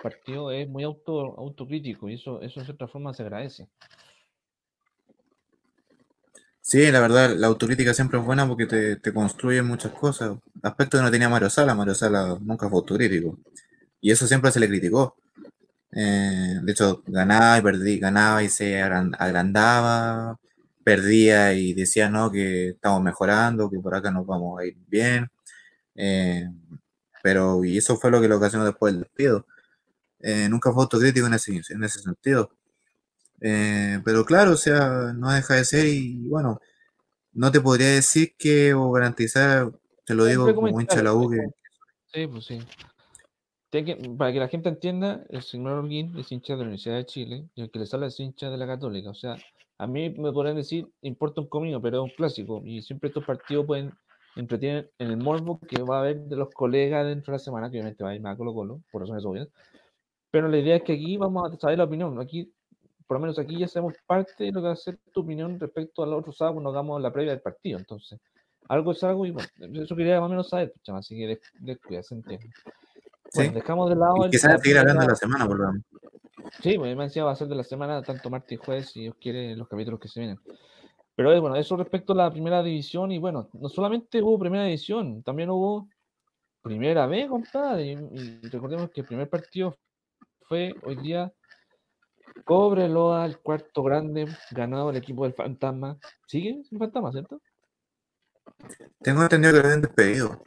[0.53, 3.67] es muy auto, autocrítico y eso, eso de cierta forma se agradece.
[6.61, 10.37] Sí, la verdad, la autocrítica siempre es buena porque te, te construye muchas cosas.
[10.63, 13.39] Aspecto que no tenía Mario Sala, Mario Sala nunca fue autocrítico.
[14.03, 15.17] Y eso siempre se le criticó.
[15.93, 20.39] Eh, de hecho, ganaba y perdí, ganaba y se agrandaba,
[20.85, 25.31] perdía y decía, no, que estamos mejorando, que por acá nos vamos a ir bien.
[25.95, 26.49] Eh,
[27.23, 29.47] pero, y eso fue lo que le ocasionó después del despido.
[30.21, 32.51] Eh, nunca fue autocrítico en ese, en ese sentido.
[33.41, 36.61] Eh, pero claro, o sea, no deja de ser y bueno,
[37.33, 39.71] no te podría decir que o garantizar,
[40.05, 41.31] te lo digo como hincha la U
[42.13, 42.59] Sí, pues sí.
[44.19, 47.49] para que la gente entienda, el señor Holguín es hincha de la Universidad de Chile
[47.55, 49.11] y el que le sale es hincha de la Católica.
[49.11, 49.37] O sea,
[49.79, 52.63] a mí me podrían decir, importa un comino, pero es un clásico.
[52.65, 53.93] Y siempre estos partidos pueden
[54.37, 57.71] entretener en el morbo que va a haber de los colegas dentro de la semana,
[57.71, 59.49] que obviamente va a ir más a Colo Colo, por razones obvias.
[60.31, 62.19] Pero la idea es que aquí vamos a saber la opinión.
[62.21, 62.53] Aquí,
[63.07, 65.59] por lo menos aquí ya sabemos parte de lo que va a ser tu opinión
[65.59, 67.79] respecto a los otros sábados cuando hagamos la previa del partido.
[67.79, 68.19] Entonces,
[68.69, 72.13] algo es algo y bueno, eso quería más o menos saber, pues, así que descuidas,
[72.13, 72.47] entiendo.
[73.35, 74.29] Bueno, dejamos de lado.
[74.31, 75.85] Y se seguir hablando de la semana, por lo menos.
[76.63, 79.03] Sí, pues me decía va a ser de la semana, tanto martes y jueves, si
[79.03, 80.39] Dios quiere, los capítulos que se vienen.
[81.21, 85.23] Pero bueno, eso respecto a la primera división, y bueno, no solamente hubo primera división,
[85.23, 85.87] también hubo
[86.63, 87.91] primera B, compadre.
[87.91, 89.77] Y, recordemos que el primer partido
[90.49, 91.31] fue hoy día
[92.47, 95.99] Cobreloa, el cuarto grande, ganado el equipo del Fantasma.
[96.27, 97.43] ¿Sigue el Fantasma, cierto?
[99.03, 100.43] Tengo entendido que lo habían despedido.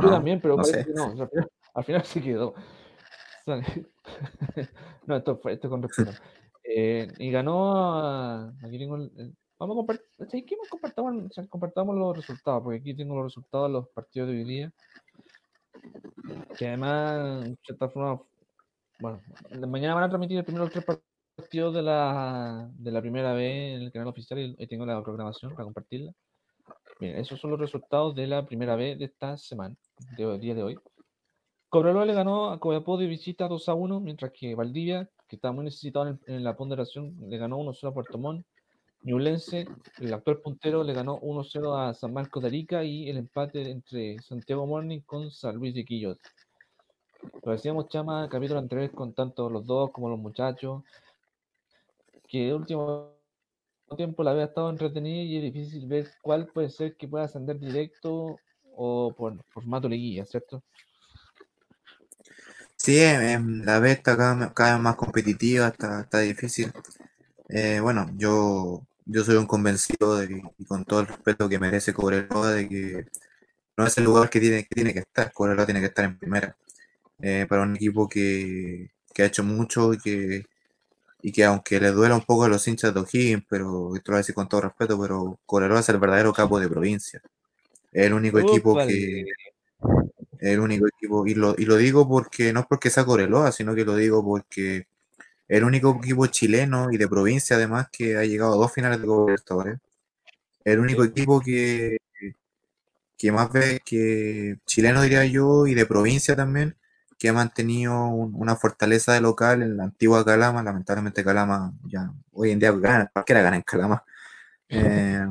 [0.00, 1.28] Yo también, pero no, no,
[1.74, 2.54] al final se quedó.
[5.06, 6.12] no, esto fue esto con respeto.
[6.70, 8.50] Eh, y ganó.
[8.62, 10.44] aquí tengo el, vamos a compartir.
[10.46, 12.62] ¿Qué compartamos, compartamos los resultados?
[12.62, 14.72] Porque aquí tengo los resultados de los partidos de hoy día.
[16.58, 18.22] Que además, de cierta forma,
[19.00, 19.20] bueno,
[19.68, 20.84] mañana van a transmitir el primero tres
[21.36, 25.52] partidos de la, de la primera vez en el canal oficial y tengo la programación
[25.52, 26.12] para compartirla.
[27.00, 29.76] Bien, esos son los resultados de la primera vez de esta semana,
[30.16, 30.78] de día de hoy.
[31.68, 35.52] Cobreloa le ganó a Coyapó de visita 2 a 1, mientras que Valdivia, que estaba
[35.52, 38.46] muy necesitado en, la ponderación, le ganó 1-0 a Puerto Montt.
[39.02, 39.66] Ñublense,
[39.98, 44.18] el actual puntero, le ganó 1-0 a San Marcos de Arica y el empate entre
[44.20, 46.18] Santiago Morning con San Luis de Quillot.
[47.42, 50.82] Lo decíamos, Chama, capítulo anterior con tanto los dos como los muchachos,
[52.28, 53.14] que el último
[53.96, 57.58] tiempo la había estado entretenida y es difícil ver cuál puede ser que pueda ascender
[57.58, 58.38] directo
[58.74, 60.62] o por formato liguilla, ¿cierto?
[62.76, 63.00] Sí,
[63.64, 66.72] la B está cada, vez más competitiva, está, está difícil.
[67.48, 71.94] Eh, bueno, yo, yo soy un convencido de y con todo el respeto que merece
[71.94, 73.06] Cobreloa, de que
[73.76, 76.18] no es el lugar que tiene que, tiene que estar, Cobreloa tiene que estar en
[76.18, 76.56] primera.
[77.20, 80.46] Eh, para un equipo que, que, ha hecho mucho y que,
[81.22, 84.14] y que aunque le duela un poco a los hinchas de O'Higgins, pero esto lo
[84.14, 87.20] voy a decir con todo respeto, pero Cobreloa es el verdadero capo de provincia.
[87.92, 89.24] Es el único equipo que,
[90.40, 93.74] el único equipo, y lo, y lo digo porque no es porque sea Coreloa, sino
[93.74, 94.86] que lo digo porque
[95.48, 99.06] el único equipo chileno y de provincia además que ha llegado a dos finales de
[99.06, 99.80] Copa
[100.64, 101.98] El único equipo que,
[103.16, 106.76] que más ve que chileno diría yo y de provincia también,
[107.18, 112.52] que ha mantenido una fortaleza de local en la antigua Calama, lamentablemente Calama ya hoy
[112.52, 114.04] en día gana, cualquiera gana en Calama.
[114.70, 115.24] Eh,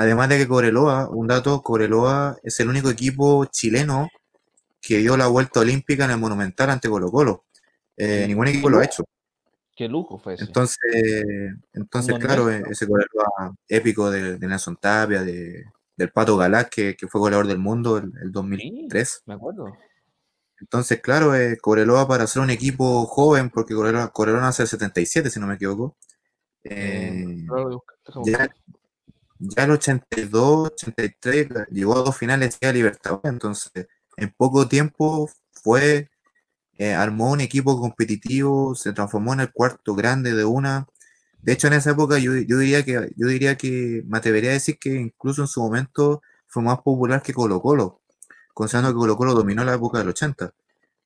[0.00, 4.08] Además de que Cobreloa, un dato, Cobreloa es el único equipo chileno
[4.80, 7.44] que dio la vuelta olímpica en el Monumental ante Colo Colo.
[8.02, 9.04] Eh, ningún equipo lo ha hecho.
[9.76, 10.44] Qué lujo fue ese.
[10.44, 10.78] Entonces,
[11.72, 15.64] entonces claro, ese Cobreloa épico de, Nelson Tapia, de,
[15.96, 19.22] del Pato Galás, que, fue goleador del mundo el, el 2003.
[19.26, 19.72] me acuerdo.
[20.60, 25.30] Entonces, claro, eh, Cobreloa para ser un equipo joven, porque Cobreloa, Cobreloa nace el 77,
[25.30, 25.96] si no me equivoco.
[26.62, 27.46] Eh,
[28.24, 28.50] ya,
[29.38, 33.72] ya el 82, 83 llegó a dos finales de Libertadores, entonces
[34.18, 36.10] en poco tiempo fue,
[36.80, 40.86] eh, armó un equipo competitivo, se transformó en el cuarto grande de una.
[41.42, 44.78] De hecho, en esa época yo, diría que yo diría que me atrevería a decir
[44.78, 48.00] que incluso en su momento fue más popular que Colo Colo,
[48.54, 50.54] considerando que Colo Colo dominó la época del 80.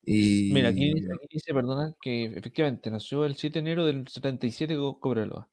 [0.05, 0.53] Y...
[0.53, 0.95] Mira, aquí,
[1.29, 5.49] dice, perdona, que efectivamente nació el 7 de enero del 77 Cobreloa.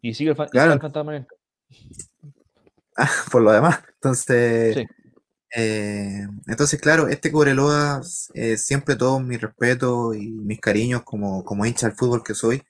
[0.00, 0.80] Y sigue el, claro.
[2.96, 3.82] Ah, por lo demás.
[3.96, 4.86] Entonces,
[5.56, 8.02] eh, entonces claro, este Cobreloa,
[8.34, 12.62] eh, siempre todo mi respeto y mis cariños como, como hincha del fútbol que soy.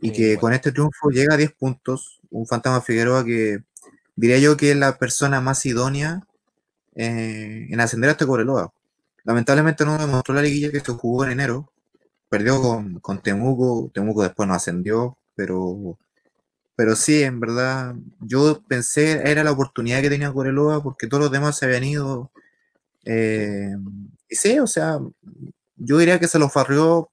[0.00, 2.20] Y que con este triunfo llega a 10 puntos.
[2.30, 3.64] Un Fantasma Figueroa que
[4.16, 6.22] diría yo que es la persona más idónea
[6.96, 8.72] eh, en ascender a este Cobreloa.
[9.24, 11.72] Lamentablemente no demostró la liguilla que se jugó en enero.
[12.28, 13.90] Perdió con, con Temuco.
[13.94, 15.98] Temuco después no ascendió, pero
[16.78, 21.32] pero sí, en verdad, yo pensé, era la oportunidad que tenía Coreloa porque todos los
[21.32, 22.30] demás se habían ido.
[23.04, 23.74] Eh,
[24.28, 25.00] y sí, o sea,
[25.76, 27.10] yo diría que se lo farrió,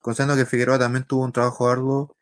[0.00, 2.16] considerando que Figueroa también tuvo un trabajo arduo.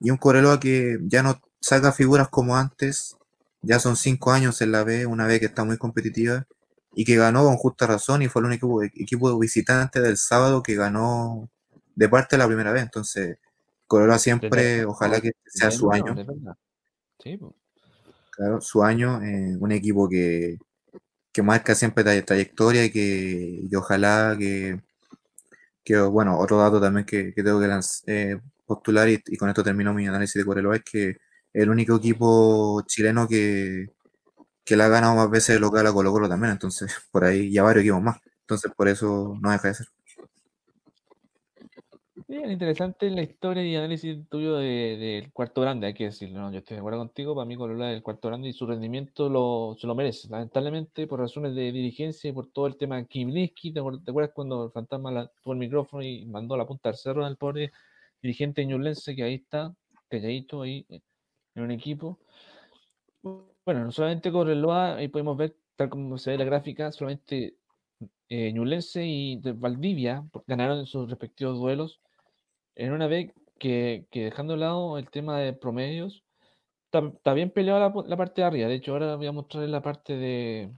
[0.00, 3.16] y un Coreloa que ya no saca figuras como antes,
[3.62, 6.46] ya son cinco años en la B, una B que está muy competitiva
[6.94, 10.76] y que ganó con justa razón y fue el único equipo visitante del sábado que
[10.76, 11.50] ganó
[11.96, 12.84] de parte la primera vez.
[12.84, 13.38] Entonces,
[13.92, 16.14] Coreloa siempre, ojalá que sea su año.
[18.30, 20.56] Claro, su año, eh, un equipo que,
[21.30, 24.80] que marca siempre trayectoria y que, ojalá que,
[25.84, 27.68] que, bueno, otro dato también que, tengo que
[28.06, 31.16] eh, postular y, con esto termino mi análisis de Coreloa es que
[31.52, 33.88] el único equipo chileno que,
[34.64, 37.62] que la ha ganado más veces local a Colo Colo también, entonces por ahí ya
[37.62, 39.86] varios equipos más, entonces por eso no deja de ser.
[42.32, 46.76] Bien, interesante la historia y análisis tuyo del cuarto grande, hay que decirlo, yo estoy
[46.76, 49.94] de acuerdo contigo, para mí Colola del cuarto grande y su rendimiento lo, se lo
[49.94, 54.64] merece, lamentablemente por razones de dirigencia y por todo el tema Kimliski, ¿te, acuerdas cuando
[54.64, 57.70] el fantasma tuvo el micrófono y mandó la punta al cerro al pobre
[58.22, 59.74] dirigente ñulense que ahí está,
[60.08, 62.18] calladito ahí en un equipo?
[63.22, 67.58] Bueno, no solamente Correloa, ahí podemos ver, tal como se ve la gráfica, solamente
[68.30, 72.00] eh, Ñulense y Valdivia ganaron sus respectivos duelos
[72.74, 76.24] en una vez que, dejando de lado el tema de promedios,
[76.90, 78.68] está, bien peleada la, parte de arriba.
[78.68, 80.70] De hecho, ahora voy a mostrarles la parte de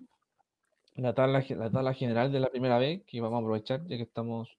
[0.96, 4.02] la tabla, la tabla general de la primera vez, que vamos a aprovechar ya que
[4.02, 4.56] estamos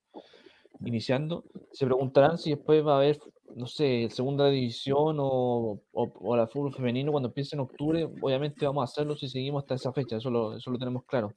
[0.82, 1.45] iniciando.
[1.72, 3.20] Se preguntarán si después va a haber,
[3.56, 8.06] no sé, segunda división o, o, la fútbol femenino cuando empiece en octubre.
[8.22, 11.34] Obviamente vamos a hacerlo si seguimos hasta esa fecha, eso lo, eso lo tenemos claro.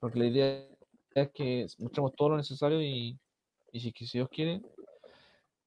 [0.00, 0.66] Porque la idea
[1.14, 3.18] es que mostremos todo lo necesario y,
[3.72, 4.62] y si, si Dios quiere,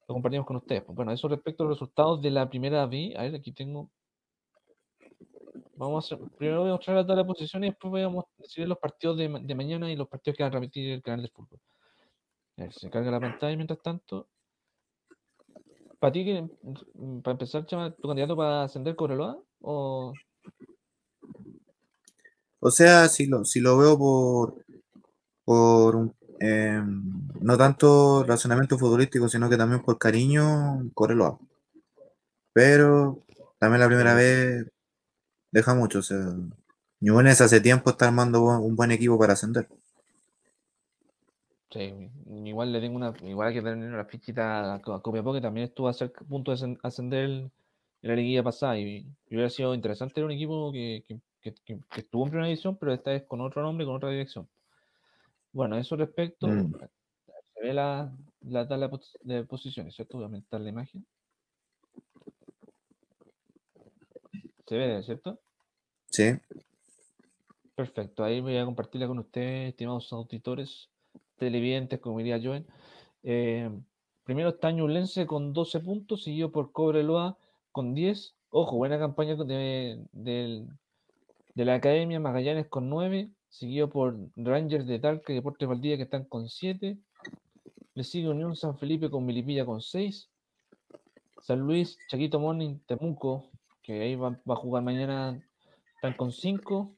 [0.08, 0.84] lo compartimos con ustedes.
[0.84, 3.14] Pues, bueno, eso respecto a los resultados de la primera B.
[3.18, 3.90] A ver, aquí tengo.
[5.76, 8.68] Vamos a hacer, primero voy a mostrar la tabla posiciones y después voy a decir
[8.68, 11.60] los partidos de, mañana y los partidos que van a repetir el canal de fútbol.
[12.58, 14.28] A ver, se carga la pantalla mientras tanto.
[16.00, 16.26] ¿Para ti,
[17.24, 19.40] para empezar, Chama, tu candidato para ascender Cobreloa?
[19.62, 20.14] ¿O
[22.60, 24.66] o sea, si lo, si lo veo por,
[25.46, 26.82] por un eh,
[27.42, 31.40] no tanto razonamiento futbolístico, sino que también por cariño, Coreloa.
[32.54, 33.24] Pero
[33.60, 34.66] también la primera vez
[35.52, 36.00] deja mucho.
[36.00, 36.18] O sea,
[37.00, 39.68] Ñunes hace tiempo está armando un buen equipo para ascender.
[41.72, 41.94] Sí,
[42.46, 45.94] igual le tengo una, igual que tener una fichita a Copiapó que también estuvo a
[45.94, 47.52] ser punto de ascender en
[48.02, 51.04] la liguilla pasada y, hubiera sido interesante tener un equipo que,
[51.96, 54.48] estuvo en primera división, pero esta vez con otro nombre, con otra dirección.
[55.58, 56.72] Bueno, eso respecto, mm.
[57.52, 58.14] se ve la,
[58.68, 58.92] tabla
[59.24, 60.18] de posiciones, ¿cierto?
[60.18, 61.04] Voy a aumentar la imagen.
[64.68, 65.40] ¿Se ve, cierto?
[66.12, 66.26] Sí.
[67.74, 70.92] Perfecto, ahí voy a compartirla con ustedes, estimados auditores,
[71.38, 72.68] televidentes, como diría Joen.
[73.24, 73.68] Eh,
[74.26, 77.36] primero está Ñulense con 12 puntos, seguido por Cobreloa
[77.72, 78.36] con 10.
[78.52, 80.68] Ojo, buena campaña de, de,
[81.56, 86.04] de la Academia Magallanes con 9, seguido por Rangers de Talca y Deportes Valdivia que
[86.04, 86.98] están con 7.
[87.94, 90.30] Le sigue Unión San Felipe con Milipilla con 6.
[91.42, 93.50] San Luis, Chaquito Morning, Temuco,
[93.82, 95.42] que ahí va, a jugar mañana,
[95.96, 96.94] están con 5.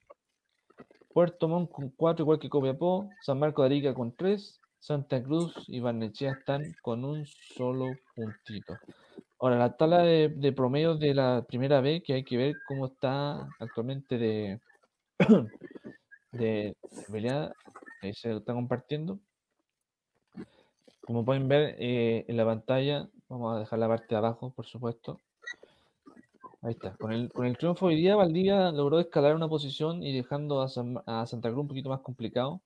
[1.13, 3.09] Puerto Montt con 4, igual que Copiapó.
[3.21, 4.59] San Marco de Arica con 3.
[4.79, 8.77] Santa Cruz y Barnechea están con un solo puntito.
[9.39, 12.87] Ahora, la tabla de, de promedios de la primera B, que hay que ver cómo
[12.87, 14.61] está actualmente de,
[16.31, 16.75] de
[17.11, 17.53] pelea,
[18.01, 19.19] ahí se lo está compartiendo.
[21.01, 24.65] Como pueden ver eh, en la pantalla, vamos a dejar la parte de abajo, por
[24.65, 25.19] supuesto.
[26.61, 26.95] Ahí está.
[26.97, 30.67] Con el, con el triunfo hoy día, Valdivia logró escalar una posición y dejando a,
[30.67, 32.61] Santa Cruz un poquito más complicado.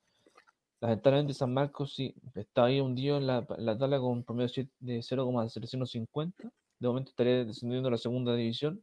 [0.81, 6.51] Lamentablemente San Marcos sí está ahí hundido en la, la tabla con promedio de 0,750.
[6.79, 8.81] De momento estaría descendiendo a la segunda división.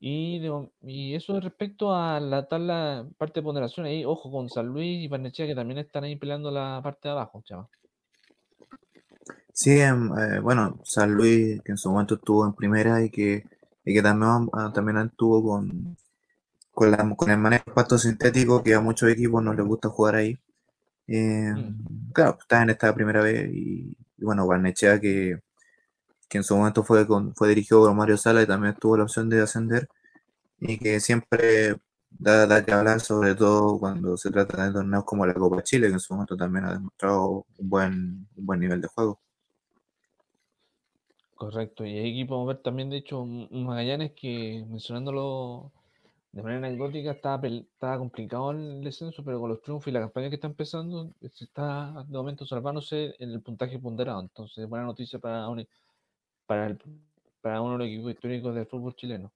[0.00, 0.42] Y,
[0.82, 5.08] y eso respecto a la tabla, parte de ponderación, ahí, ojo, con San Luis y
[5.08, 7.66] Barnechea que también están ahí peleando la parte de abajo, chaval.
[9.52, 13.44] Sí, em, eh, bueno, San Luis, que en su momento estuvo en primera y que,
[13.84, 15.96] y que también, ah, también estuvo con,
[16.72, 19.88] con, la, con el manejo de pasto sintético, que a muchos equipos no les gusta
[19.88, 20.38] jugar ahí.
[21.06, 22.12] Em, mm.
[22.12, 25.40] Claro, está en esta primera vez y, y bueno, Barnechea que
[26.28, 29.04] que en su momento fue, con, fue dirigido por Mario Sala y también tuvo la
[29.04, 29.88] opción de ascender,
[30.58, 31.76] y que siempre
[32.10, 35.94] da, que hablar, sobre todo cuando se trata de torneos como la Copa Chile, que
[35.94, 39.20] en su momento también ha demostrado un buen, un buen nivel de juego.
[41.34, 45.70] Correcto, y aquí podemos ver también, de hecho, un Magallanes que, mencionándolo
[46.36, 50.28] de manera anecdótica, estaba, estaba complicado el descenso, pero con los triunfos y la campaña
[50.28, 54.20] que está empezando, se está de momento salvándose en el puntaje ponderado.
[54.20, 55.48] Entonces, buena noticia para
[56.46, 56.76] para,
[57.40, 59.32] para uno de los equipos históricos del fútbol chileno.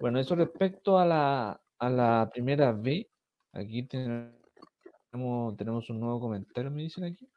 [0.00, 3.08] Bueno, eso respecto a la, a la primera B,
[3.52, 7.28] aquí tenemos, tenemos un nuevo comentario, me dicen aquí.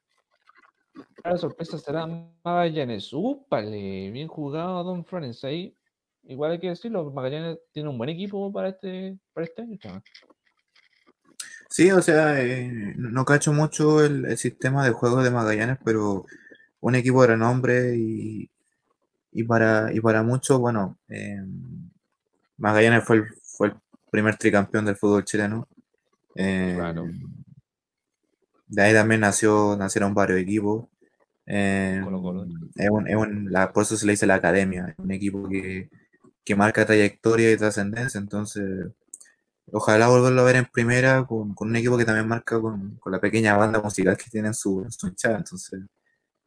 [1.24, 2.08] La sorpresa será
[2.44, 3.12] Magallanes.
[3.12, 4.12] ¡Úpale!
[4.12, 5.76] Bien jugado Don Florence ahí.
[6.24, 9.78] Igual hay que decirlo, Magallanes tiene un buen equipo para este, para este año.
[11.70, 16.26] Sí, o sea, eh, no cacho mucho el, sistema de juego de Magallanes, pero
[16.86, 18.48] un equipo de renombre y,
[19.32, 21.44] y para, y para muchos, bueno, eh,
[22.58, 23.74] Magallanes fue el, fue el
[24.12, 25.68] primer tricampeón del fútbol chileno.
[26.36, 27.08] Eh, claro.
[28.68, 30.86] De ahí también nació, nacieron varios equipos.
[31.48, 35.90] Es un, la, por eso se le dice la academia, un equipo que,
[36.44, 38.92] que marca trayectoria y trascendencia, entonces
[39.72, 43.58] Ojalá volverlo a ver en primera con, un equipo que también marca con, la pequeña
[43.58, 45.82] banda musical que tiene en su, su hinchada, entonces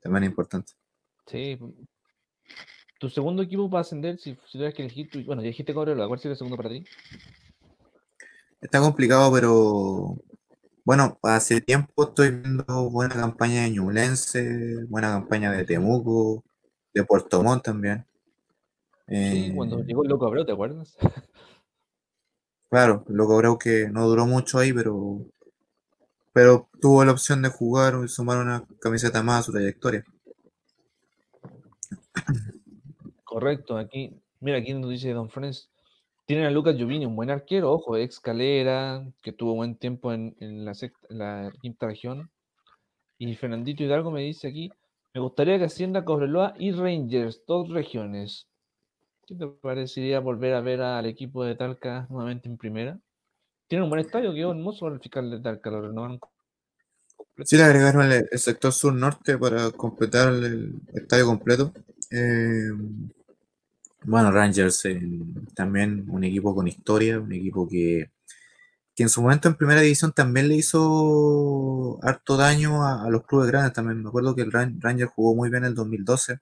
[0.01, 0.73] también es importante.
[1.27, 1.59] Sí.
[2.99, 6.19] Tu segundo equipo para ascender, si, si tuvieras que elegir, bueno, ya dijiste Cobreloa, ¿cuál
[6.19, 6.85] sería el segundo para ti?
[8.61, 10.17] Está complicado, pero
[10.85, 16.43] bueno, hace tiempo estoy viendo buena campaña de Ñublense, buena campaña de Temuco,
[16.93, 18.05] de Puerto Montt también.
[19.07, 20.97] Sí, cuando eh, llegó el loco Abreu, ¿te acuerdas?
[22.71, 25.21] Claro, lo creo que no duró mucho ahí, pero,
[26.39, 30.05] pero tuvo la opción de jugar y sumar una camiseta más a su trayectoria.
[33.25, 35.69] Correcto, aquí, mira, aquí nos dice Don Franz,
[36.27, 40.37] tienen a Lucas Giovini, un buen arquero, ojo, ex Calera, que tuvo buen tiempo en,
[40.65, 40.75] la,
[41.09, 42.31] la quinta región.
[43.19, 44.71] Y Fernandito Hidalgo me dice aquí,
[45.15, 48.47] me gustaría que Hacienda, Cobreloa y Rangers, dos regiones.
[49.27, 53.01] ¿Qué te parecería volver a ver al equipo de Talca nuevamente en primera?
[53.69, 56.19] Tiene un buen estadio, quedó hermoso el fiscal de Talca, lo renovaron.
[57.45, 61.73] Sí, le agregaron el, sector sur-norte para completar el, estadio completo.
[62.11, 62.71] Eh,
[64.05, 65.01] bueno, Rangers eh,
[65.55, 68.11] también un equipo con historia, un equipo que,
[68.95, 73.25] que, en su momento en primera división también le hizo harto daño a, a los
[73.27, 73.75] clubes grandes.
[73.75, 76.41] También me acuerdo que el Rangers jugó muy bien en el 2012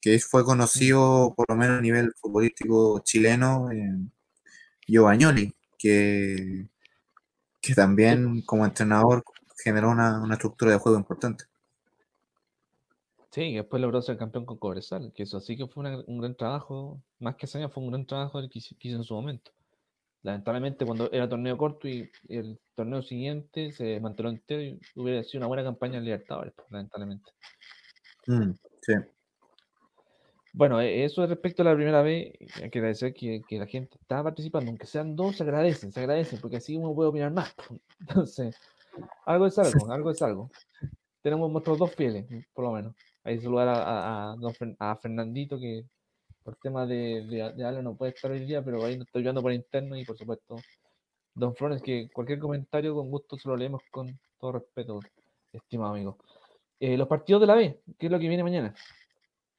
[0.00, 3.94] que fue conocido por lo menos a nivel futbolístico chileno, eh,
[5.78, 6.68] que,
[7.60, 9.24] que también como entrenador
[9.62, 11.44] generó una, estructura de juego importante.
[13.30, 17.00] Sí, después logró ser campeón con Cobresal, que eso sí que fue un gran trabajo,
[17.18, 19.52] más que hazaña, fue un gran trabajo que hizo, en su momento.
[20.22, 25.40] Lamentablemente cuando era torneo corto y el torneo siguiente se mantuvo entero y hubiera sido
[25.40, 27.30] una buena campaña en Libertadores, lamentablemente.
[28.26, 28.52] Mm,
[28.82, 28.94] sí.
[30.52, 34.22] Bueno, e, eso respecto a la primera vez, hay que agradecer que, la gente está
[34.22, 37.54] participando, aunque sean dos, se agradecen, se agradecen, porque así uno puede opinar más.
[38.00, 38.56] Entonces,
[39.26, 40.50] algo es algo, algo es algo.
[41.22, 42.94] Tenemos nuestros dos fieles, por lo menos.
[43.24, 44.34] Que saludar a,
[44.78, 45.84] a, Fernandito, que
[46.42, 49.52] por tema de, de, no puede estar hoy día, pero ahí nos estoy viendo por
[49.52, 50.56] interno y por supuesto,
[51.34, 55.00] Don Flores, que cualquier comentario con gusto se lo leemos con todo respeto,
[55.52, 56.16] estimado amigo.
[56.80, 58.74] Eh, los partidos de la B, ¿qué es lo que viene mañana?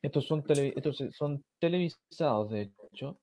[0.01, 3.19] Estos son, estos son televisados, de hecho.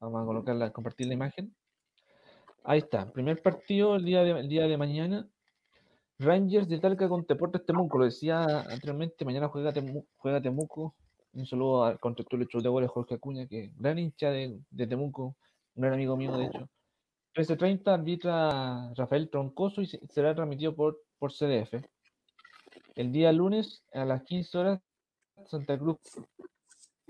[0.00, 1.54] Vamos a colocarla, compartir la imagen.
[2.64, 3.10] Ahí está.
[3.10, 5.26] Primer partido el día de, el día de mañana.
[6.18, 7.98] Rangers de Talca con Deportes Temuco.
[7.98, 9.72] Lo decía anteriormente, mañana juega,
[10.16, 10.94] juega Temuco.
[11.32, 15.36] Un saludo al constructor de goles Jorge Acuña, que gran hincha de, Temuco,
[15.74, 16.68] un gran amigo mío, de hecho.
[17.34, 21.82] 13.30 arbitra Rafael Troncoso y será transmitido por, por CDF.
[22.94, 24.80] El día lunes a las 15 horas
[25.46, 25.98] Santa Cruz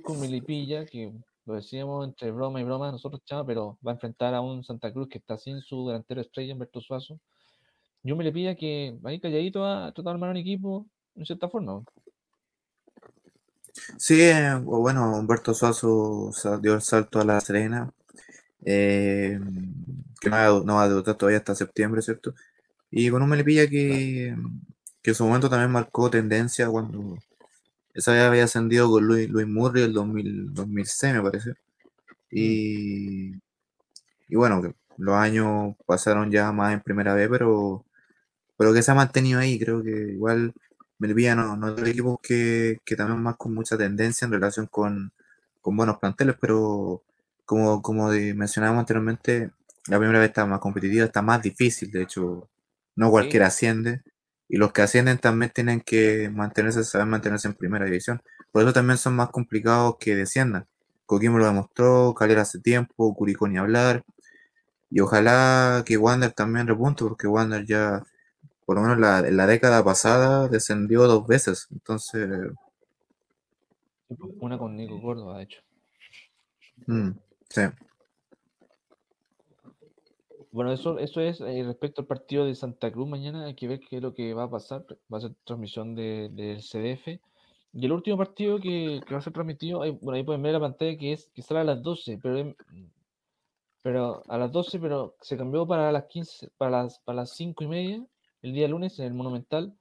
[0.02, 1.12] con Milipilla, que
[1.44, 4.92] lo decíamos entre broma y broma nosotros, chama, pero va a enfrentar a un Santa
[4.92, 7.18] Cruz que está sin su delantero estrella, Humberto Suazo.
[8.02, 11.48] Yo me le pilla que ahí calladito a tratar de armar un equipo en cierta
[11.48, 11.82] forma.
[13.96, 14.30] Sí,
[14.62, 16.30] bueno, Humberto Suazo
[16.60, 17.92] dio el salto a la Serena,
[18.64, 19.38] eh,
[20.20, 20.36] que no
[20.74, 22.34] va, a debutar todavía hasta septiembre, ¿cierto?
[22.90, 24.36] Y con un Melipilla que,
[25.00, 27.16] que en su momento también marcó tendencia cuando
[27.94, 31.55] esa vez había ascendido con Luis, Luis Murray el 2000, 2006, me parece.
[32.31, 33.32] Y,
[34.28, 34.62] y bueno,
[34.98, 37.85] los años pasaron ya más en primera vez, pero,
[38.56, 39.59] pero que se ha mantenido ahí.
[39.59, 40.55] Creo que igual
[40.98, 45.12] Melvilla no, no es equipos que, que también más con mucha tendencia en relación con,
[45.60, 47.02] con buenos planteles, pero
[47.44, 49.51] como, como mencionábamos anteriormente,
[49.89, 52.48] la primera vez está más competitiva, está más difícil, de hecho,
[52.97, 54.02] no cualquiera asciende.
[54.52, 58.20] Y los que ascienden también tienen que mantenerse, saber mantenerse en primera división.
[58.50, 60.66] Por eso también son más complicados que desciendan.
[61.06, 64.04] Coquimbo lo demostró, Calera hace tiempo, Curicó ni hablar.
[64.90, 68.02] Y ojalá que Wander también repunte, porque Wander ya,
[68.66, 71.68] por lo menos la, en la década pasada, descendió dos veces.
[71.72, 72.28] Entonces,
[74.38, 75.62] Una con Nico Córdoba, de hecho.
[76.86, 77.12] Mm,
[77.48, 77.62] sí.
[80.52, 83.46] Bueno, eso, eso es eh, respecto al partido de Santa Cruz mañana.
[83.46, 84.84] Hay que ver qué es lo que va a pasar.
[85.12, 87.20] Va a ser transmisión del de, CDF.
[87.72, 90.60] Y el último partido que, que va a ser transmitido, bueno, ahí pueden ver la
[90.60, 92.54] pantalla que es que sale a las 12, pero,
[93.82, 97.64] pero a las 12, pero se cambió para las 15, para las, para las 5
[97.64, 98.06] y media,
[98.42, 99.74] el día lunes en el Monumental.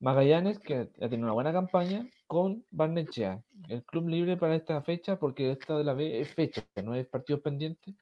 [0.00, 5.18] Magallanes, que ha tenido una buena campaña, con Barnechea, el club libre para esta fecha,
[5.18, 7.94] porque esta de la B es fecha, no es partido pendiente.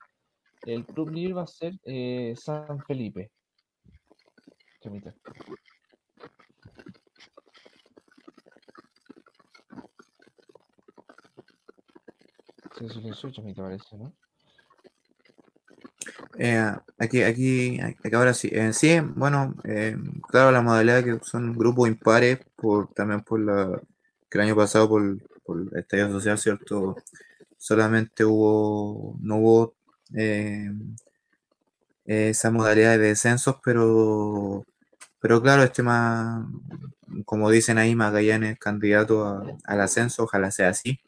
[0.63, 3.31] El club libre va a ser eh, San Felipe.
[4.83, 5.15] Chamita,
[13.57, 14.13] parece, ¿no?
[16.39, 18.49] Eh, aquí, aquí, aquí, ahora sí.
[18.53, 19.55] Eh, sí, bueno,
[20.29, 23.81] claro, la modalidad que son grupos impares, por, también por la
[24.31, 26.97] que el año pasado por, por el estadio social, ¿cierto?
[27.57, 29.78] Solamente hubo, no hubo
[30.15, 30.71] eh,
[32.05, 34.65] esa modalidad de descensos, pero,
[35.21, 36.47] pero claro, este más,
[37.25, 41.01] como dicen ahí, Magallanes candidato al ascenso, ojalá sea así.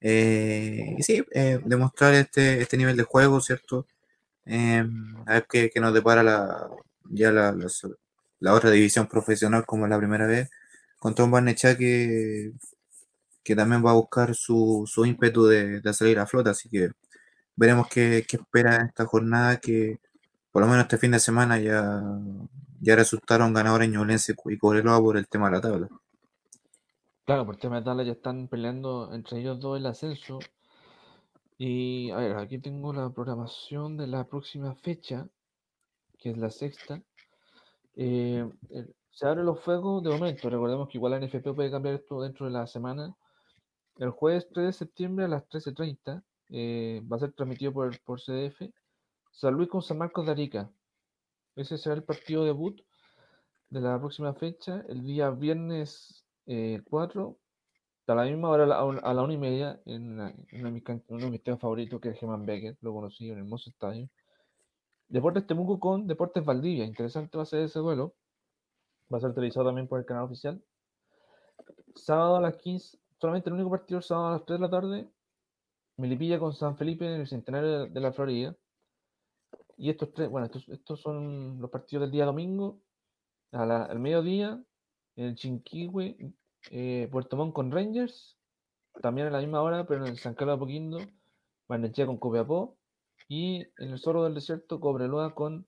[0.00, 1.24] y sí,
[1.64, 3.86] demostrar este, este nivel de juego, ¿cierto?
[4.46, 6.70] Em, a ver qué, nos depara la,
[7.10, 7.52] ya la,
[8.40, 10.50] la, otra división profesional como es la primera vez,
[10.98, 12.52] contra un Barnechá que,
[13.44, 16.90] que también va a buscar su, su ímpetu de, de, salir a flota, así que
[17.56, 19.98] veremos qué, qué espera esta jornada que
[20.52, 22.02] por lo menos este fin de semana ya,
[22.80, 25.88] ya resultaron ganadores Ñublense y Cobreloa por el tema de la tabla.
[27.24, 30.38] Claro, por el tema de la tabla ya están peleando entre ellos dos el ascenso
[31.58, 35.26] y a ver, aquí tengo la programación de la próxima fecha,
[36.18, 37.02] que es la sexta.
[37.94, 38.46] Eh,
[39.10, 40.50] se abren los fuegos de momento.
[40.50, 43.16] Recordemos que igual la NFP puede cambiar esto dentro de la semana.
[43.98, 48.20] El jueves 3 de septiembre a las 13.30 eh, va a ser transmitido por, por
[48.20, 48.62] CDF.
[49.30, 50.70] San Luis con San Marcos de Arica.
[51.54, 52.80] Ese será el partido debut
[53.70, 54.84] de la próxima fecha.
[54.88, 57.38] El día viernes 4
[58.08, 61.60] eh, a la misma hora, a la una y media, en, uno, de mis, temas
[61.60, 64.08] favoritos, que es Germán Becker, lo conocí en el hermoso estadio.
[65.08, 66.84] Deportes Temuco con Deportes Valdivia.
[66.84, 68.14] Interesante va a ser ese duelo.
[69.12, 70.62] Va a ser televisado también por el canal oficial.
[71.94, 75.08] Sábado a las 15, solamente el único partido, sábado a las 3 de la tarde.
[75.96, 78.54] Melipilla con San Felipe en el centenario de la Florida.
[79.76, 82.80] Y estos tres, bueno, estos, son los partidos del día domingo.
[83.52, 84.62] al mediodía,
[85.16, 86.34] en el Chinquihue,
[86.70, 88.36] eh, Puerto Montt con Rangers,
[89.00, 90.98] también a la misma hora, pero en San Carlos de Apoquindo,
[91.68, 92.76] Barnechea con Copiapó,
[93.28, 95.66] y en el Zorro del Desierto, Cobreloa con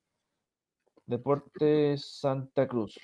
[1.06, 2.98] Deportes Santa Cruz.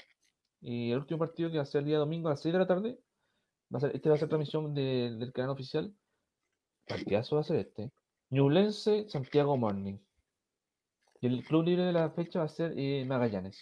[0.61, 2.59] Y el último partido que va a ser el día domingo a las 6 de
[2.59, 2.99] la tarde,
[3.73, 5.95] va a ser, este va a ser transmisión del canal oficial.
[6.87, 7.91] Partidazo va a ser este.
[8.31, 9.99] Ñublense, Santiago Morning.
[11.21, 13.61] Y el club libre de la fecha va a ser eh, Magallanes.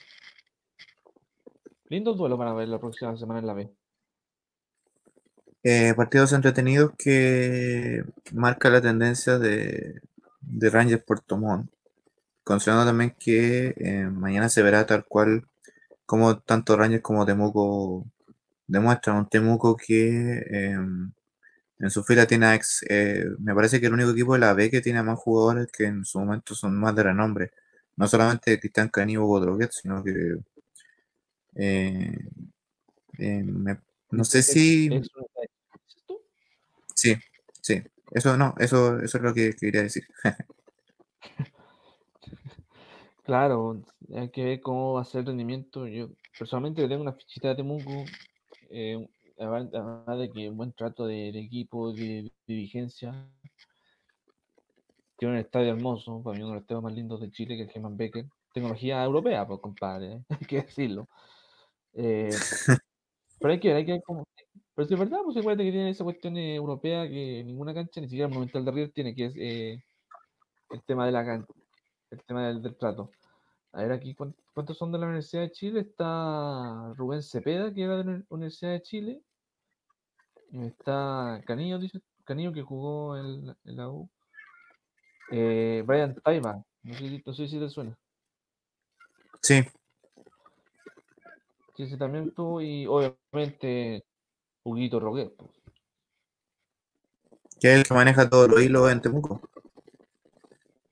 [1.89, 3.71] Lindo duelo para ver la próxima semana en la B.
[5.65, 10.01] Eh, partidos entretenidos que marca la tendencia de,
[10.41, 11.71] de Rangers Puerto Montt.
[12.45, 15.47] Considerando también que eh, mañana se verá tal cual
[16.05, 18.07] como tanto Rangers como Temuco
[18.67, 19.19] demuestran.
[19.19, 21.13] Un Temuco que em,
[21.79, 24.71] en su fila tiene ex, eh, me parece que el único equipo de la B
[24.71, 27.51] que tiene más jugadores que en su momento son más de renombre.
[27.97, 30.37] No solamente Cristian Caníbal o Droguet, sino que
[33.19, 33.79] me
[34.13, 34.91] no sé si.
[36.95, 37.17] Sí,
[37.63, 37.83] sí.
[38.11, 40.05] Eso no, eso, eso es lo que quería decir.
[43.25, 43.83] claro,
[44.15, 45.89] hay que ver cómo va a ser el rendimiento.
[45.89, 48.05] Yo personalmente tengo una fichita de Temuco,
[48.69, 49.09] eh,
[49.43, 53.29] además de que un buen trato de, equipo, de, dirigencia.
[55.17, 57.65] Tiene un estadio hermoso, para mí uno de los estadios más lindos de Chile, que
[57.65, 58.27] es Germán Becker.
[58.53, 60.25] Tecnología europea, pues compadre, ¿eh?
[60.41, 61.09] hay que decirlo.
[61.95, 62.31] Eh,
[63.41, 64.27] pero hay que ver, hay que ver cómo.
[64.75, 68.09] Pero si es verdad, pues acuérdate que tiene esa cuestión europea que ninguna cancha, ni
[68.09, 69.85] siquiera el Monumental de River tiene, que es eh,
[70.71, 71.53] el tema de la cancha,
[72.11, 73.11] el tema del, trato.
[73.73, 75.81] A ver aquí, ¿cuántos son de la Universidad de Chile?
[75.81, 79.23] Está Rubén Cepeda, que era de la Universidad de Chile.
[80.53, 84.09] Está Canillo, dice Canillo, que jugó en, la U.
[85.31, 87.97] Eh, Brian Taiba, no sé, no sé si te suena.
[89.41, 89.65] Sí,
[91.77, 94.05] Sí, sí, también tú y obviamente
[94.63, 95.33] Huguito Roguet.
[97.59, 99.41] Que es el que maneja todos los hilos en Temuco.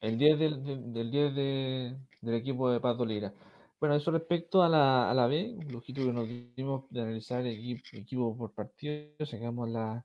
[0.00, 3.34] El 10 del, del, 10 de, del equipo de Paz Lira.
[3.80, 7.46] Bueno, eso respecto a la, a la B, un ojito que nos dimos de analizar
[7.46, 10.04] equipo, equipo por partido, sacamos la,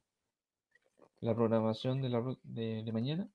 [1.19, 3.27] la programación de, la, de, de mañana.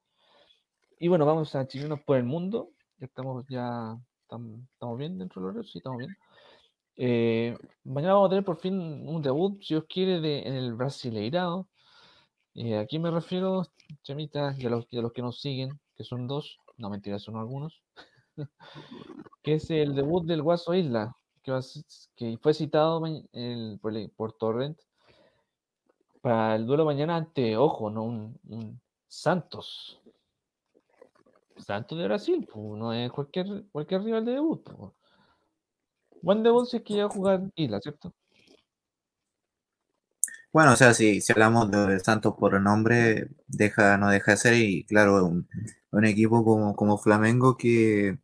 [0.98, 2.70] Y bueno, vamos a chilenos por el mundo.
[2.98, 6.16] Estamos ya, estamos, bien dentro de los sí, estamos bien.
[6.96, 10.74] Eh, mañana vamos a tener por fin un debut, si Dios quiere, de, en el
[10.74, 11.68] Brasileirado.
[12.54, 13.62] Eh, aquí me refiero,
[14.02, 17.82] chamitas, y a, los, los que nos siguen, que son dos, no mentira, son algunos,
[19.42, 23.02] que es el debut del Guaso Isla, que, fue citado
[24.16, 24.78] por, Torrent
[26.20, 30.00] para el duelo mañana ante, ojo, no un, Santos.
[31.56, 34.62] Santos de Brasil, pues, no es cualquier, cualquier rival de debut.
[34.62, 34.92] Pues.
[36.22, 38.14] Buen debut si es que iba a jugar Isla, ¿cierto?
[40.52, 44.54] Bueno, o sea, si, si hablamos de Santos por nombre, deja, no deja de ser,
[44.54, 45.48] y claro, un,
[45.92, 48.18] un equipo como, como Flamengo que,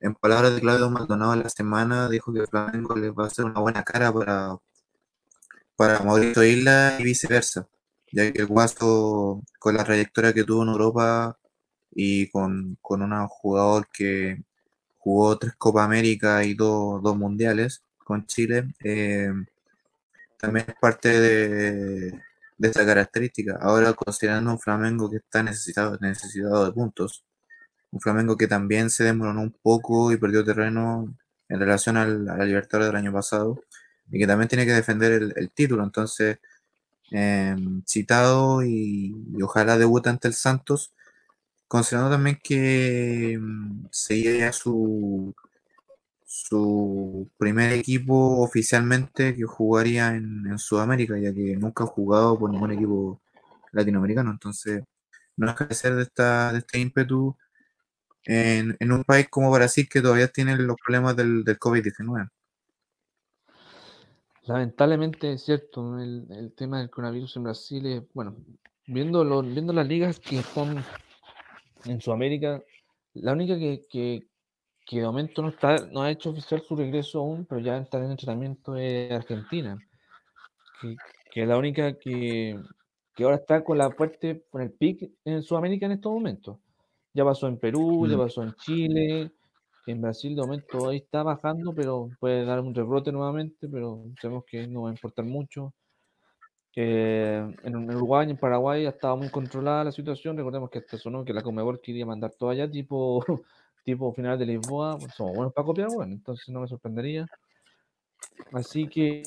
[0.00, 3.60] en palabras de Claudio Maldonado la semana, dijo que Flamengo le va a hacer una
[3.60, 4.56] buena cara para,
[5.76, 7.68] para Mauricio Isla y viceversa,
[8.12, 11.38] ya que el Guaso, con la trayectoria que tuvo en Europa
[11.90, 14.42] y con, con un jugador que
[14.98, 19.32] jugó tres Copa América y dos, dos Mundiales con Chile, eh,
[20.38, 22.20] también es parte de,
[22.58, 23.58] de esa característica.
[23.60, 27.24] Ahora considerando un Flamengo que está necesitado, necesitado de puntos,
[27.92, 31.14] un Flamengo que también se demoró un poco y perdió terreno
[31.48, 33.60] en relación al, a la Libertadores del año pasado
[34.10, 35.84] y que también tiene que defender el, título.
[35.84, 36.38] Entonces,
[37.10, 40.92] em, citado y, ojalá debute ante el Santos,
[41.68, 45.34] considerando también que em, sería su
[46.32, 52.70] su primer equipo oficialmente que jugaría en, Sudamérica, ya que nunca ha jugado por ningún
[52.72, 53.20] equipo
[53.72, 54.30] latinoamericano.
[54.30, 54.84] Entonces,
[55.36, 57.36] no es ser de, esta, de este ímpetu
[58.24, 62.28] en, un país como Brasil que todavía tiene los problemas del, del COVID-19.
[64.50, 68.36] Lamentablemente es cierto, el, tema del coronavirus en Brasil es, bueno,
[68.86, 70.84] viendo, viendo las ligas que están
[71.84, 72.62] en Sudamérica,
[73.14, 77.46] la única que, que de momento no, está, no ha hecho oficial su regreso aún,
[77.46, 79.78] pero ya está en entrenamiento es Argentina,
[80.80, 80.96] que,
[81.30, 82.58] que, es la única que,
[83.14, 86.58] que, ahora está con la fuerte, con el pic en Sudamérica en estos momentos.
[87.12, 88.20] Ya pasó en Perú, ya mm.
[88.20, 89.32] pasó en Chile,
[89.86, 94.44] en Brasil de momento ahí está bajando, pero puede dar un rebrote nuevamente, pero sabemos
[94.46, 95.74] que no va a importar mucho.
[96.72, 100.36] Que en Uruguay en Paraguay ha estado muy controlada la situación.
[100.36, 103.24] Recordemos que hasta sonó que la Comebol quería mandar todo allá, tipo
[103.84, 107.26] tipo final de Lisboa, pues, somos buenos para copiar, bueno, entonces no me sorprendería.
[108.52, 109.22] Así que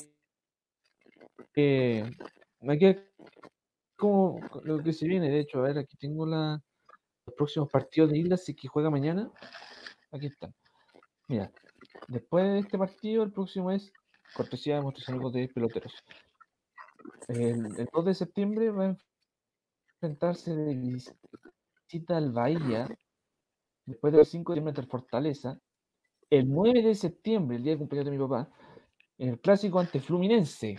[1.56, 2.10] eh,
[2.68, 2.96] aquí
[3.96, 6.60] como lo que se viene, de hecho, a ver, aquí tengo la,
[7.26, 9.30] los próximos partidos de Islas que juega mañana.
[10.10, 10.54] Aquí están.
[11.28, 11.50] Mira,
[12.08, 13.92] después de este partido, el próximo es
[14.34, 15.94] cortesía de nuestros amigos de peloteros.
[17.28, 18.96] El, el 2 de septiembre va a
[19.94, 22.88] enfrentarse de visita al Bahía
[23.86, 25.58] después de los 5 de septiembre Fortaleza,
[26.30, 28.50] el 9 de septiembre, el día de cumpleaños de mi papá,
[29.18, 30.76] el clásico ante Fluminense,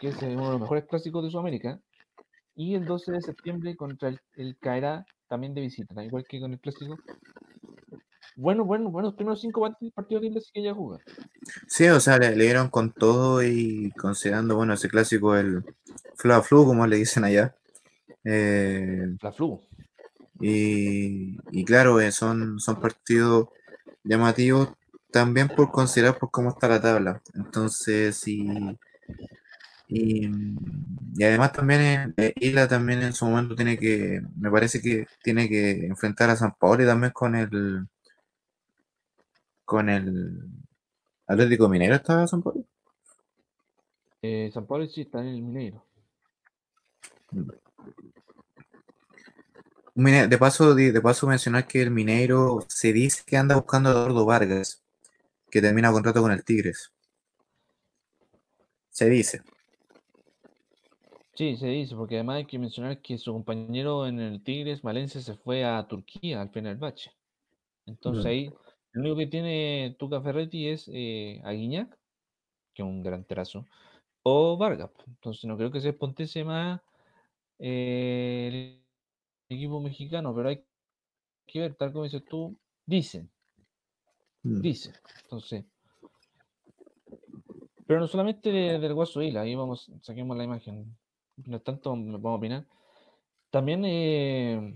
[0.00, 1.80] que es uno de los mejores clásicos de Sudamérica,
[2.56, 6.52] y el 12 de septiembre contra el, el Caerá, también de visita, igual que con
[6.52, 6.98] el clásico.
[8.36, 9.60] Bueno, bueno, bueno, los primeros cinco
[9.94, 11.00] partidos de Islas que ya jugar.
[11.68, 15.64] Sí, o sea, le, dieron con todo y considerando, bueno, ese clásico, el
[16.16, 17.54] Fla Flu, como le dicen allá.
[18.24, 19.60] Eh, Fla Flu.
[20.40, 23.48] Y, claro, eh, son, son partidos
[24.02, 24.70] llamativos
[25.12, 27.22] también por considerar por cómo está la tabla.
[27.34, 28.24] Entonces,
[29.86, 30.26] y,
[31.16, 35.48] y, además también eh, Isla también en su momento tiene que, me parece que tiene
[35.48, 37.86] que enfrentar a San Paolo y también con el
[39.64, 40.42] con el
[41.26, 42.64] Atlético Mineiro está San Paolo.
[44.22, 45.84] Eh, San Paolo sí está en el Mineiro.
[47.30, 47.50] Mm.
[50.28, 54.26] De paso, de, paso mencionar que el Mineiro se dice que anda buscando a Eduardo
[54.26, 54.82] Vargas,
[55.50, 56.92] que termina contrato con el Tigres.
[58.90, 59.42] Se dice.
[61.34, 65.20] Sí, se dice, porque además hay que mencionar que su compañero en el Tigres, Valencia,
[65.20, 67.10] se fue a Turquía al bache.
[67.86, 68.52] Entonces ahí,
[68.92, 71.98] lo único que tiene Tuca Ferretti es eh, a Guiñac,
[72.72, 73.66] que es un gran terazo,
[74.22, 74.90] o Vargas.
[75.08, 76.80] Entonces no creo que se espontece más
[77.58, 78.80] eh,
[79.48, 80.64] equipo mexicano, pero hay
[81.46, 82.56] que ver, tal como dices tú,
[82.86, 83.28] dicen.
[84.44, 84.60] Mm.
[84.60, 84.94] Dicen.
[85.22, 85.64] Entonces.
[87.86, 90.96] Pero no solamente del Guaso Isla, ahí vamos, saquemos la imagen.
[91.36, 92.66] No tanto vamos a opinar.
[93.50, 94.74] También, eh,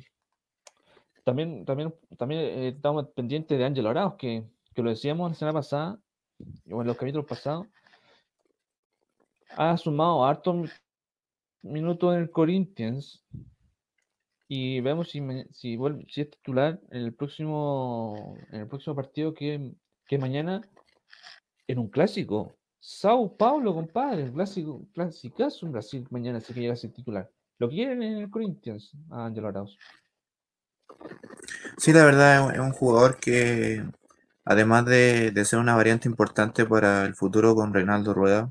[1.25, 4.45] también, también, también eh, estamos pendientes de Ángelo Arauz, que,
[4.75, 6.01] que, lo decíamos la semana pasada,
[6.71, 7.67] o en los capítulos pasados,
[9.57, 10.63] ha sumado harto
[11.63, 13.25] minutos en el Corinthians
[14.49, 15.21] y vemos si,
[15.53, 19.73] si, vuelve, si es titular en el próximo, en el próximo partido que,
[20.07, 20.63] que mañana
[21.67, 22.58] en un clásico.
[22.81, 24.87] Sao Paulo, compadre, el clásico,
[25.63, 27.31] un Brasil mañana si que llega a ser titular.
[27.59, 29.77] Lo quieren en el Corinthians a Angelo Arauz.
[31.77, 33.85] Sí, la verdad es un jugador que,
[34.45, 38.51] además de, ser una variante importante para el futuro con Reinaldo Rueda,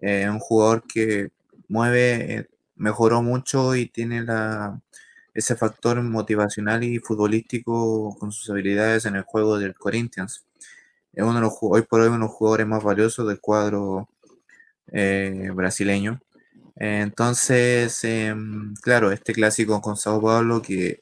[0.00, 1.30] eh, es un jugador que
[1.68, 4.80] mueve, eh, mejoró mucho y tiene la,
[5.34, 10.44] ese factor motivacional y futbolístico con sus habilidades en el juego del Corinthians.
[11.12, 14.08] Es uno de los, hoy por hoy uno de los jugadores más valiosos del cuadro
[14.92, 16.20] eh, brasileño.
[16.76, 21.00] Entonces, em, claro, este clásico con Sao Paulo, que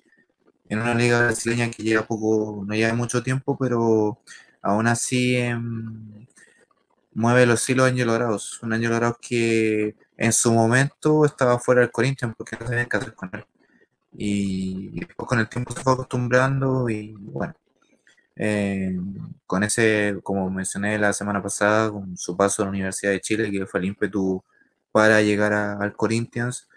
[0.69, 4.21] en una liga brasileña que lleva poco, no lleva mucho tiempo, pero
[4.63, 6.27] aún así em,
[7.15, 8.63] mueve los hilos Ángel Arauz.
[8.63, 12.97] Un Ángel Arauz que en su momento estaba fuera del Corinthians porque no sabían qué
[12.99, 13.45] hacer con él.
[14.13, 17.55] Y, después con el tiempo se fue acostumbrando y bueno,
[18.37, 18.95] eh,
[19.47, 23.51] con ese, como mencioné la semana pasada, con su paso a la Universidad de Chile,
[23.51, 24.43] que fue el ímpetu
[24.93, 26.69] para llegar al Corinthians,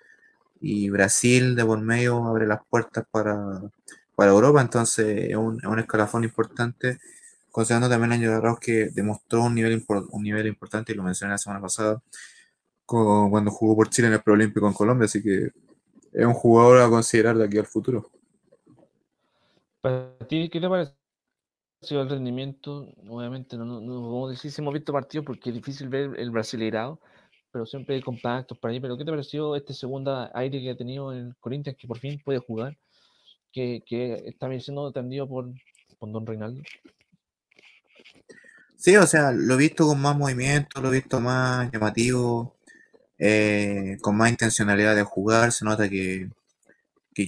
[0.62, 3.62] y Brasil de por medio abre las puertas para,
[4.16, 7.00] para Europa, entonces es un, escalafón importante,
[7.52, 11.32] considerando también el año de que demostró un nivel, un nivel importante, y lo mencioné
[11.34, 12.02] la semana pasada,
[12.86, 15.52] cuando jugó por Chile en el Preolímpico en Colombia, así que
[16.12, 18.10] es un jugador a considerar de aquí al futuro.
[19.82, 20.99] ¿Para ti qué te parece
[21.82, 22.88] el rendimiento?
[23.08, 27.00] Obviamente no, no, no decir si hemos visto partidos porque es difícil ver el brasileirado,
[27.52, 28.80] pero siempre hay compactos para ahí.
[28.80, 32.22] Pero ¿qué te pareció este segundo aire que ha tenido el Corinthians que por fin
[32.24, 32.78] puede jugar?
[33.52, 35.50] Que, que está siendo atendido por,
[35.98, 36.62] por Don Reinaldo.
[38.76, 42.56] Sí, o sea, lo he visto con más movimiento, lo he visto más llamativo.
[43.22, 46.30] Eh, con más intencionalidad de jugar, se nota que,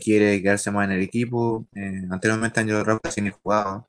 [0.01, 1.67] quiere quedarse más en el equipo.
[1.75, 3.85] Eh, anteriormente Angelo Ramos casi ni jugaba.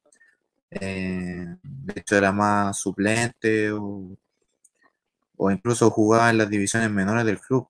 [0.81, 4.17] Eh, de hecho era más suplente o,
[5.51, 7.69] incluso jugaba en las divisiones menores del club.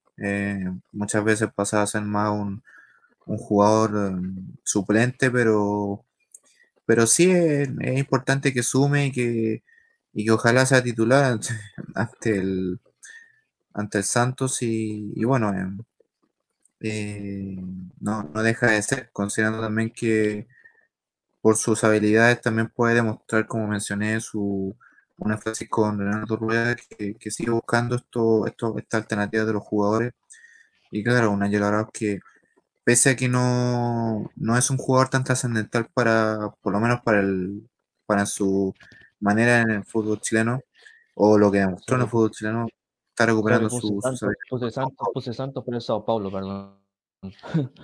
[0.92, 2.62] muchas veces pasaba a ser más un,
[3.24, 4.20] jugador
[4.64, 6.04] suplente, pero,
[6.86, 7.68] pero sí es,
[7.98, 9.62] importante que sume y que,
[10.12, 11.38] y que ojalá sea titular
[11.94, 12.80] ante el,
[13.74, 15.52] ante el Santos y, bueno,
[16.80, 17.56] eh,
[18.00, 20.48] no, deja de ser, considerando también que
[21.42, 24.76] por sus habilidades también puede demostrar, como mencioné, su
[25.18, 30.12] una frase con Leonardo Rueda que, sigue buscando esto, esto, esta alternativa de los jugadores.
[30.90, 32.20] Y claro, un Ángel Arauz que,
[32.84, 37.20] pese a que no, no es un jugador tan trascendental para, por lo menos para
[37.20, 37.68] el,
[38.06, 38.74] para su
[39.20, 40.60] manera en el fútbol chileno,
[41.14, 42.66] o lo que demostró en el fútbol chileno,
[43.12, 44.00] Está recuperando su.
[44.48, 46.78] Puse Santos, puse Santos, pero es Sao Paulo, perdón.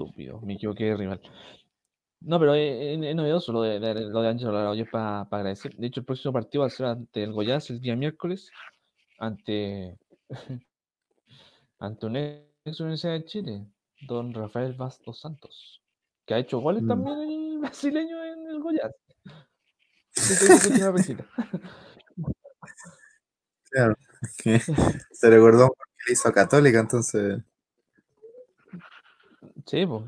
[0.00, 1.20] Estúpido, me equivoqué de rival.
[2.20, 5.74] No, pero es, novedoso lo de, lo de Ángelo Lara, para agradecer.
[5.76, 8.50] De hecho, el próximo partido va a ser ante el Goiás el día miércoles,
[9.18, 9.98] ante,
[11.78, 13.66] ante un ex Universidad de Chile,
[14.06, 15.82] don Rafael Bastos Santos,
[16.26, 16.88] que ha hecho goles mm.
[16.88, 18.94] también el brasileño en el Goiás.
[23.72, 23.94] Claro,
[25.12, 27.40] se recordó porque hizo a Católica, entonces.
[29.66, 30.04] Sí, pues.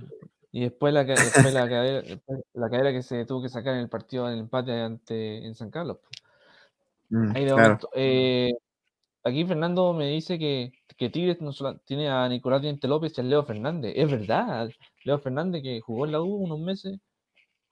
[0.55, 2.21] Y después la, después la, cadera,
[2.53, 5.71] la cadera que se tuvo que sacar en el partido del empate ante, en San
[5.71, 5.99] Carlos.
[7.09, 8.55] Mm, Ahí de eh,
[9.25, 13.21] aquí Fernando me dice que, que Tigres no solo, tiene a Nicolás Diente López y
[13.23, 13.95] a Leo Fernández.
[13.97, 14.71] Es verdad,
[15.05, 16.99] Leo Fernández que jugó en la U unos meses,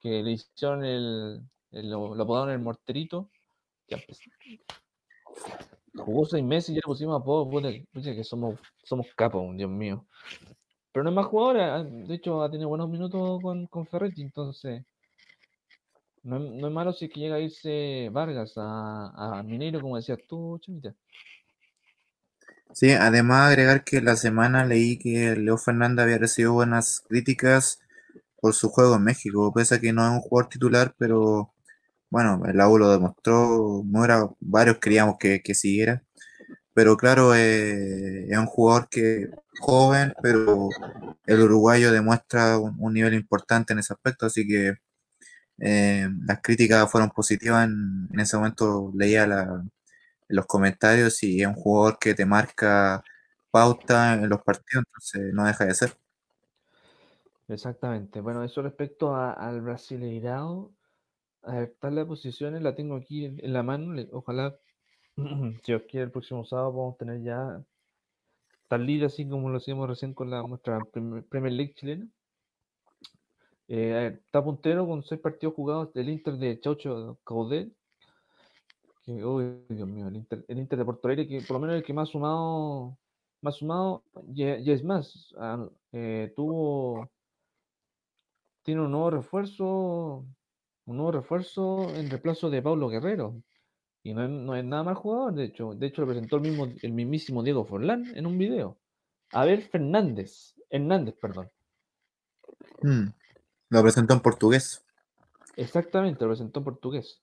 [0.01, 3.31] que le hicieron el, lo, lo apodaron el morterito.
[3.87, 4.03] Que
[5.97, 10.07] Jugó seis meses y ya le pusimos a puta, que somos, somos capos, Dios mío.
[10.93, 14.85] Pero no es más jugador, de hecho ha tenido buenos minutos con, con Ferretti, entonces
[16.23, 20.19] no, es malo si es que llega a irse Vargas a, a Mineiro, como decías
[20.29, 20.95] tú, Chamita.
[22.73, 27.81] Sí, además agregar que la semana leí que Leo Fernández había recibido buenas críticas
[28.41, 31.53] por su juego en México, pese a que no es un jugador titular, pero
[32.11, 36.03] bueno, el AU lo demostró, no varios queríamos que, siguiera,
[36.75, 39.31] pero claro, eh, es un jugador que
[39.61, 40.69] joven, pero
[41.27, 44.75] el uruguayo demuestra un, nivel importante en ese aspecto, así que
[45.59, 49.71] eh, las críticas fueron positivas en, ese momento, leía en
[50.29, 53.03] los comentarios y es un jugador que te marca
[53.51, 55.97] pauta en los partidos, entonces no deja de ser.
[57.49, 58.21] Exactamente.
[58.21, 60.73] Bueno, eso respecto al Brasileirao,
[61.43, 64.01] a ver, las posiciones la tengo aquí en, la mano.
[64.13, 64.57] ojalá
[65.65, 67.61] si os quiere, el próximo sábado podemos tener ya
[68.71, 70.79] tan libre así como lo hacíamos recién con la nuestra
[71.29, 72.07] Premier League chilena.
[73.67, 77.75] Eh, está puntero con seis partidos jugados del Inter de Chaucho Caudel.
[79.03, 81.77] Que, oh, Dios mío, el Inter, el Inter de Porto Alegre, que por lo menos
[81.77, 82.97] el que más sumado,
[83.41, 85.35] más sumado, ya, es más,
[85.91, 87.11] eh, tuvo,
[88.63, 90.25] tiene un nuevo refuerzo,
[90.85, 93.43] un nuevo refuerzo en reemplazo de Paulo Guerrero.
[94.03, 95.75] Y no es, no es nada mal jugador, de hecho.
[95.75, 98.79] De hecho, lo presentó el mismo, el mismísimo Diego Forlán en un video.
[99.33, 101.51] A ver, Fernández, Hernández, perdón.
[102.83, 103.09] Hmm.
[103.69, 104.85] Lo presentó en portugués.
[105.57, 107.21] Exactamente, lo presentó en portugués.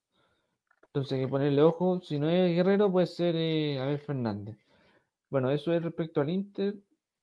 [0.88, 2.02] Entonces hay que ponerle ojo.
[2.02, 4.58] Si no es Guerrero, puede ser eh, Abel Fernández.
[5.30, 6.76] Bueno, eso es respecto al Inter.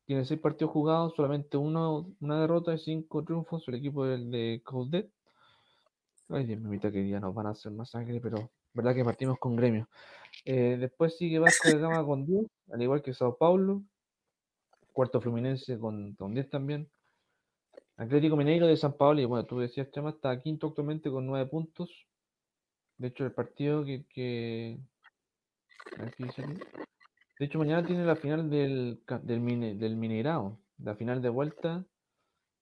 [0.04, 3.66] Tiene seis partidos jugados, solamente uno, una derrota y cinco triunfos.
[3.68, 5.10] El equipo del de Coudet.
[6.28, 9.56] Ay, Dios mío, que ya nos van a hacer masacre, pero verdad que partimos con
[9.56, 9.88] gremio.
[10.44, 13.82] Eh, después sigue Vasco de Gama con 10, al igual que Sao Paulo.
[14.92, 16.88] Cuarto Fluminense con, con 10 también.
[17.96, 21.48] Atlético Mineiro de San Paulo, y bueno, tú decías, Chama, está quinto actualmente con nueve
[21.48, 22.06] puntos.
[22.98, 24.04] De hecho, el partido que.
[24.08, 24.78] que...
[27.38, 31.84] De hecho, mañana tiene la final del, del, del Mineirao, la final de vuelta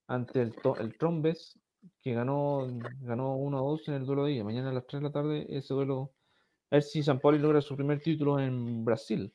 [0.06, 1.58] ante el, el Trombes,
[2.02, 2.66] que ganó,
[3.00, 4.44] ganó 1 a 2 en el duelo de día.
[4.44, 6.12] Mañana a las 3 de la tarde, ese duelo.
[6.70, 9.32] A ver si San Paulo logra su primer título en Brasil.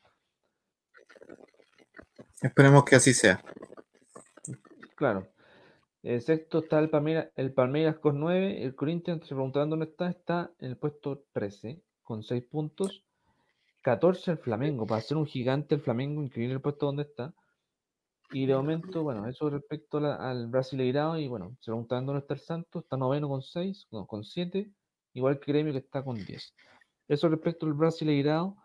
[2.42, 3.42] Esperemos que así sea.
[4.96, 5.28] Claro.
[6.02, 8.62] El sexto está el Palmeiras, el Palmeiras con 9.
[8.62, 13.04] El Corinthians, se preguntaban dónde está, está en el puesto 13 con 6 puntos.
[13.82, 14.86] 14 el Flamengo.
[14.86, 17.34] Para ser un gigante el Flamengo, increíble el puesto donde está.
[18.30, 21.18] Y de momento, bueno, eso respecto al Brasileirado.
[21.18, 22.84] Y bueno, se preguntaban dónde está el Santos.
[22.84, 24.70] Está noveno con 6, con 7.
[25.14, 26.54] Igual que Gremio que está con 10.
[27.08, 28.56] Eso respecto al Brasileirado.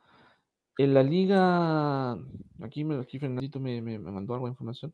[0.77, 2.14] En la liga,
[2.61, 4.94] aquí, me, aquí Fernandito me, me mandó algo de información.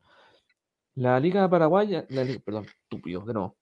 [0.94, 3.56] La Liga Paraguaya, la perdón, estúpido, de nuevo.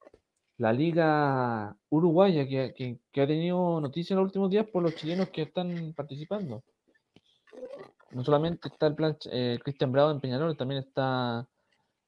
[0.57, 5.43] La Liga Uruguaya, que, ha tenido noticias en los últimos días por los chilenos que
[5.43, 6.65] están participando.
[8.11, 11.47] No solamente está el plan eh, Cristian Bravo en Peñarol, también está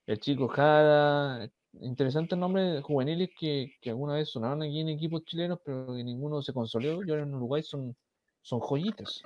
[0.06, 1.50] el chico Jara.
[1.80, 6.42] Interesantes nombres juveniles que, que alguna vez sonaron aquí en equipos chilenos, pero que ninguno
[6.42, 7.04] se consolidó.
[7.04, 7.94] Y ahora en Uruguay son,
[8.42, 9.22] son joyitas.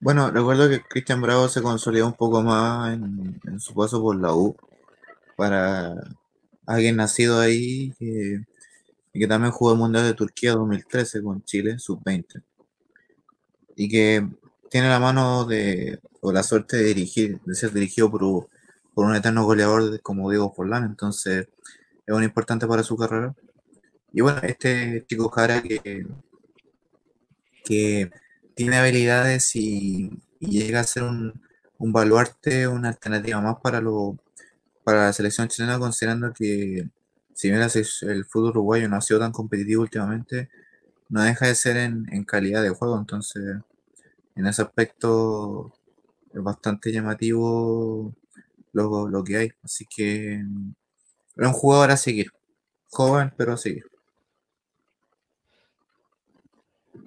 [0.00, 4.32] Bueno, recuerdo que Cristian Bravo se consolidó un poco más en, su paso por la
[4.32, 4.56] U
[5.36, 5.94] para
[6.66, 12.42] alguien nacido ahí y que también jugó el Mundial de Turquía 2013 con Chile, sub-20.
[13.74, 14.28] Y que
[14.70, 18.48] tiene la mano de, o la suerte de dirigir, de ser dirigido por,
[18.94, 21.48] un eterno goleador como Diego Forlán, entonces
[22.06, 23.34] es muy importante para su carrera.
[24.12, 26.06] Y bueno, este chico cara que,
[27.64, 28.10] que
[28.54, 31.40] tiene habilidades y, llega a ser un,
[31.78, 34.16] baluarte, una alternativa más para, lo,
[34.84, 36.88] para la selección chilena, considerando que
[37.34, 40.48] si bien el fútbol uruguayo no ha sido tan competitivo últimamente,
[41.08, 43.58] no deja de ser en, calidad de juego, entonces
[44.38, 45.72] en ese aspecto
[46.32, 48.14] es bastante llamativo
[48.72, 52.30] lo, lo que hay, así que es un jugador a seguir,
[52.88, 53.84] joven pero a seguir.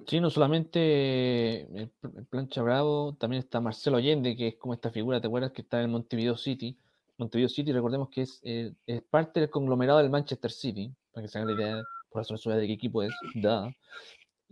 [0.06, 1.90] Sí, no solamente el,
[2.28, 5.52] plancha Bravo, también está Marcelo Allende, que es como esta figura, ¿te acuerdas?
[5.52, 6.76] Que está en Montevideo City.
[7.16, 8.74] Montevideo City, recordemos que es, eh,
[9.08, 12.66] parte del conglomerado del Manchester City, para que se hagan la idea, por no de
[12.66, 13.12] qué equipo es.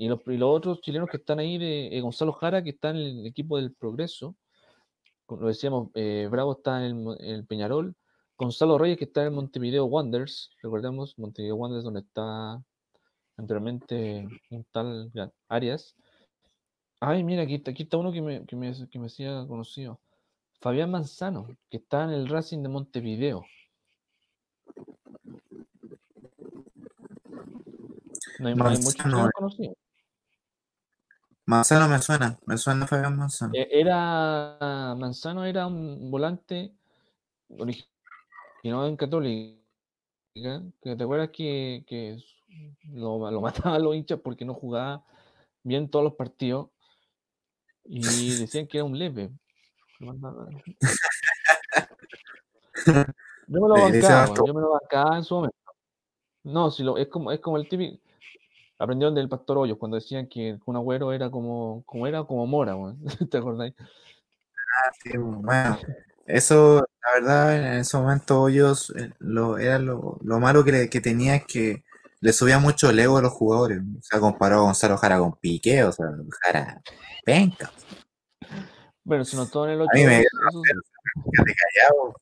[0.01, 2.89] Y los, y los otros chilenos que están ahí, de eh, Gonzalo Jara, que está
[2.89, 4.35] en el equipo del Progreso,
[5.29, 7.95] lo decíamos, eh, Bravo está en el, Peñarol,
[8.39, 12.63] Gonzalo Reyes, que está en Montevideo Wanderers, recordemos, Montevideo Wanderers, donde está
[13.37, 15.13] anteriormente un tal
[15.51, 15.95] Arias.
[16.99, 20.01] Ay, mira, aquí está, aquí está uno que me, que me, que me hacía conocido.
[20.63, 23.45] Fabián Manzano, que está en el Racing de Montevideo.
[28.39, 29.31] No hay, Manzano, eh.
[29.35, 29.75] conocido.
[31.51, 33.53] Manzano me suena, me suena Fabián Manzano.
[33.55, 36.73] E, era Manzano era un volante
[37.49, 39.59] originado en Católica,
[40.81, 42.19] que te acuerdas que, que
[42.93, 43.41] lo, lo
[43.75, 45.05] mataban los hinchas porque no jugaba
[45.65, 46.69] bien todos los partidos
[47.85, 47.99] y
[48.47, 49.33] decían que era un leve.
[53.49, 55.57] Yo me lo bancaba, yo me lo bancaba en su momento.
[56.45, 58.01] No, si lo, es como es como el típico
[58.81, 62.75] aprendieron del Pastor Hoyos cuando decían que un agüero era como, como era como Mora,
[63.31, 63.75] ¿te acordáis?
[63.79, 65.79] Ah, sí, bueno,
[66.27, 71.01] eso, la verdad, en ese momento Hoyos, eh, lo, era lo, lo malo que, que
[71.01, 71.85] tenía es que
[72.21, 73.81] le subía mucho el ego a los jugadores.
[73.81, 76.07] O sea, comparó a Gonzalo Jara con Piqué, o sea,
[76.43, 76.83] Jara,
[77.27, 77.71] venga.
[79.05, 80.25] Bueno, se notó en el 8 A mí me
[81.55, 82.15] callado.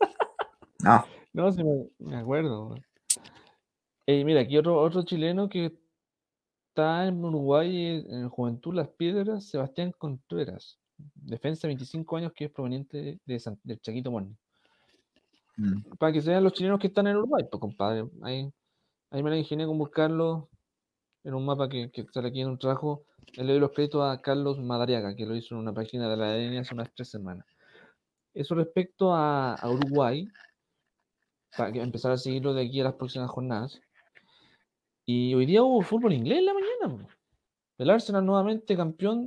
[0.82, 2.68] No, No, sí me, me acuerdo.
[2.68, 2.91] weón.
[4.06, 5.72] Ey, mira, aquí otro, otro chileno que
[6.68, 10.78] está en Uruguay, eh, en Juventud Las Piedras, Sebastián Contreras.
[11.14, 14.34] Defensa 25 años que es proveniente de San- del Chaquito Morning.
[15.56, 15.82] Mm.
[15.98, 18.08] Para que se vean los chilenos que están en Uruguay, pues compadre.
[18.22, 18.50] Ahí,
[19.10, 20.48] ahí me la ingenié con buscarlo
[21.24, 23.04] en un mapa que, que sale aquí en un trabajo.
[23.34, 26.26] Le doy los créditos a Carlos Madariaga, que lo hizo en una página de la
[26.32, 27.46] ADN hace unas tres semanas.
[28.34, 30.26] Eso respecto a, a Uruguay,
[31.56, 33.80] para que empezar a seguirlo de aquí a las próximas jornadas.
[35.04, 37.08] Y hoy día hubo fútbol inglés en la mañana.
[37.78, 39.26] El Arsenal nuevamente campeón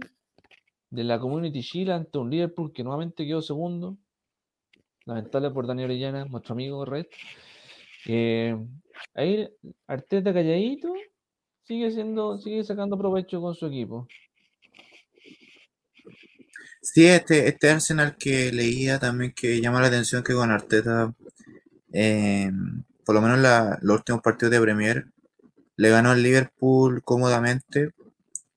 [0.89, 3.97] de la Community Shield ante un Liverpool que nuevamente quedó segundo.
[5.05, 7.07] Lamentable por Daniel Orellana, nuestro amigo Red.
[8.07, 8.55] Eh,
[9.13, 9.47] ahí
[9.87, 10.93] Arteta calladito
[11.63, 14.07] sigue siendo, sigue sacando provecho con su equipo.
[16.81, 21.13] Sí, este, este Arsenal que leía también que llama la atención que con Arteta,
[21.91, 22.51] eh,
[23.03, 25.07] por lo menos la- los últimos partidos de Premier,
[25.77, 27.91] le ganó al Liverpool cómodamente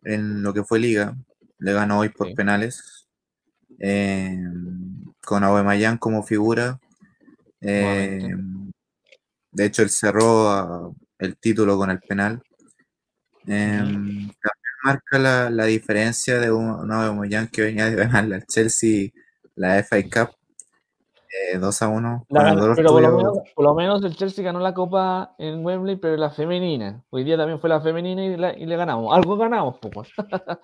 [0.05, 1.17] en lo que fue Liga.
[1.59, 2.35] Le ganó hoy por Sí.
[2.35, 3.09] penales.
[3.81, 4.37] eh,
[5.25, 6.81] con Aubameyang como figura.
[7.61, 8.29] eh,
[9.53, 12.43] de hecho, él cerró el título con el penal.
[13.47, 14.33] Eh, también
[14.85, 19.11] marca la, la diferencia de un, un Aubameyang que venía de ganarle al Chelsea
[19.57, 20.37] la FA Cup
[21.53, 22.27] eh, 2 a 1.
[22.29, 25.97] La pero por lo, menos, por lo menos el Chelsea ganó la copa en Wembley,
[25.97, 27.03] pero la femenina.
[27.11, 29.15] Hoy día también fue la femenina y, la- y le ganamos.
[29.17, 30.05] Algo ganamos, poco.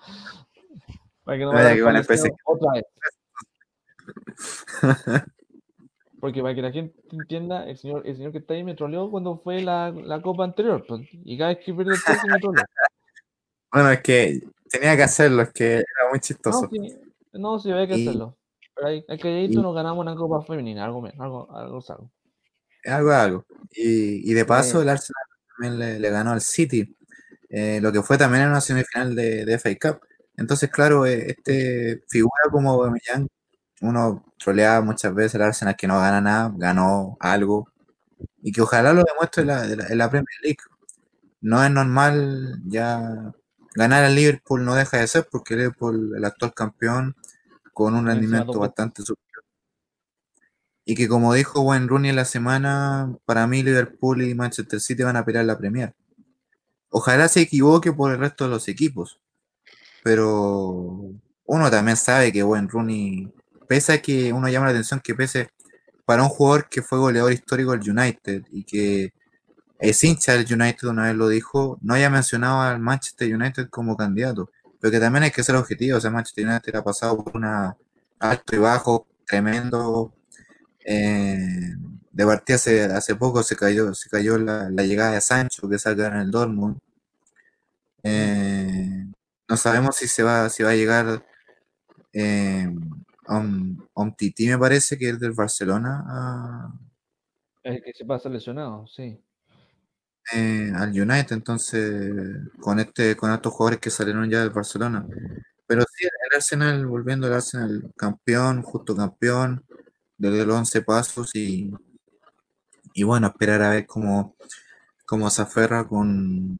[1.23, 1.81] Para que no Vaya que
[2.45, 2.85] otra vez.
[6.19, 9.11] Porque para que la gente entienda, el señor, el señor que está ahí me troleó
[9.11, 10.83] cuando fue la, la copa anterior.
[10.87, 12.65] pues, y cada vez que pierde el Chelsea me trolea.
[13.71, 16.69] Bueno, es que tenía que hacerlo, es que era muy No, chistoso.
[16.71, 16.97] sí,
[17.33, 18.37] no, sí, hay que Y- hacerlo.
[18.75, 22.11] Pero ahí, hay que y- nos ganamos una copa femenina, algo menos, algo, algo salvo.
[22.85, 23.45] Algo, algo.
[23.71, 25.23] Y, y de paso, el Arsenal
[25.57, 26.95] también le, le ganó al City,
[27.49, 30.01] eh, lo que fue también en una semifinal de, de FA Cup.
[30.37, 33.27] Entonces, claro, eh, este figura como Aubameyang,
[33.81, 37.69] uno troleaba muchas veces el Arsenal que no gana nada, ganó algo,
[38.41, 40.57] y que ojalá lo demuestre en la, en la- Premier League.
[41.41, 43.33] No es normal ya
[43.75, 47.15] ganar al Liverpool, no deja de ser, porque Liverpool, el actual campeón,
[47.75, 49.43] con un rendimiento bastante superior.
[50.85, 55.03] Y que como dijo Wayne Rooney en la semana, para mí Liverpool y Manchester City
[55.03, 55.93] van a pelear la Premier.
[56.89, 59.19] Ojalá se equivoque por el resto de los equipos.
[60.05, 61.11] Pero
[61.45, 63.33] uno también sabe que Wayne Rooney,
[63.67, 65.49] pese a que uno llama la atención que pese
[66.05, 69.11] para un jugador que fue goleador histórico del United y que
[69.79, 73.97] es hincha del United, una vez lo dijo, no haya mencionado al Manchester United como
[73.97, 74.49] candidato.
[74.85, 77.75] Pero que también hay que ser objetivo, o sea, Manchester United ha pasado por una
[78.19, 80.13] alto y bajo tremendo.
[80.85, 81.73] Eh,
[82.11, 86.17] de partida hace, poco se cayó, se cayó la, llegada de Sancho que saca en
[86.17, 86.77] el Dortmund.
[88.03, 89.07] Eh,
[89.49, 91.25] no sabemos si se va, si va a llegar
[92.13, 92.71] eh,
[93.25, 96.73] Om- Omtiti, me parece, que es del Barcelona, a-
[97.63, 99.19] El que se pasa lesionado, sí.
[100.33, 102.11] Eh, al United, entonces
[102.59, 105.05] con este, con estos jugadores que salieron ya del Barcelona.
[105.67, 109.65] Pero sí, el Arsenal, volviendo al Arsenal, campeón, justo campeón,
[110.17, 111.71] desde los 11 pasos y,
[112.93, 114.35] y bueno, esperar a ver cómo,
[115.05, 116.57] cómo se aferra con,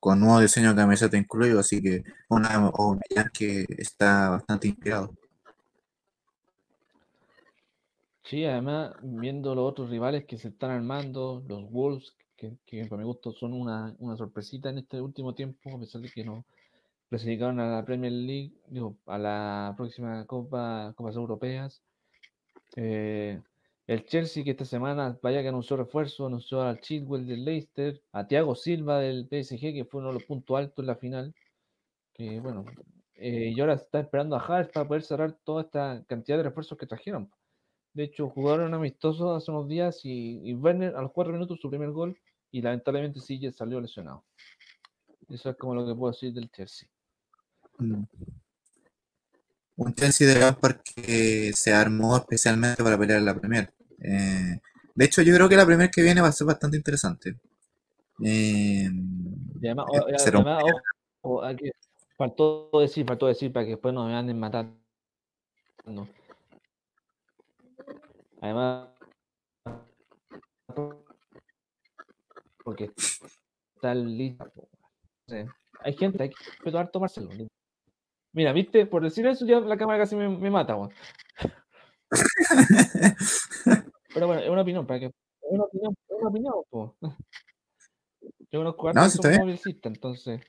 [0.00, 5.14] con nuevo diseño de camiseta incluido, así que una Aubameyang que está bastante inspirado.
[8.24, 13.00] Sí, además, viendo los otros rivales que se están armando, los Wolves, que, que para
[13.00, 16.44] mi gusto son una, una sorpresita en este último tiempo, a pesar de que no
[17.08, 21.82] clasificaron a la Premier League, digo, a la próxima Copa, Copas Europeas.
[22.76, 23.40] Eh,
[23.86, 28.26] el Chelsea, que esta semana, vaya que anunció refuerzo, anunció al Chilwell del Leicester, a
[28.26, 31.34] Thiago Silva del PSG, que fue uno de los puntos altos en la final.
[32.12, 32.64] Que bueno,
[33.14, 36.76] eh, y ahora está esperando a Havertz para poder cerrar toda esta cantidad de refuerzos
[36.76, 37.30] que trajeron.
[37.94, 41.70] De hecho, jugaron amistosos hace unos días y, y Werner a los cuatro minutos su
[41.70, 42.18] primer gol
[42.50, 44.24] y lamentablemente sí ya salió lesionado.
[45.28, 46.88] Eso es como lo que puedo decir del Chelsea.
[47.78, 48.04] Mm.
[49.76, 53.72] Un Chelsea de Lampard que se armó especialmente para pelear la Premier.
[54.00, 54.58] Eh,
[54.94, 57.36] de hecho, yo creo que la Premier que viene va a ser bastante interesante.
[58.24, 58.88] Eh,
[59.60, 60.00] Y además, eh,
[61.22, 61.62] o- además,
[62.16, 64.78] faltó decir, faltó decir para que después no me anden matando.
[68.40, 68.88] Además,
[72.66, 72.90] porque
[73.76, 74.50] está lista.
[75.84, 77.30] hay gente, hay que respetar tomárselo.
[78.32, 80.90] Mira, viste, por decir eso ya la cámara casi me, me mata, weón.
[84.12, 85.06] Pero bueno, es una opinión, para que.
[85.06, 85.12] Es
[85.48, 86.96] una opinión, es una opinión, po.
[88.50, 90.40] Yo conozco No, hartos sí movilcistas, entonces.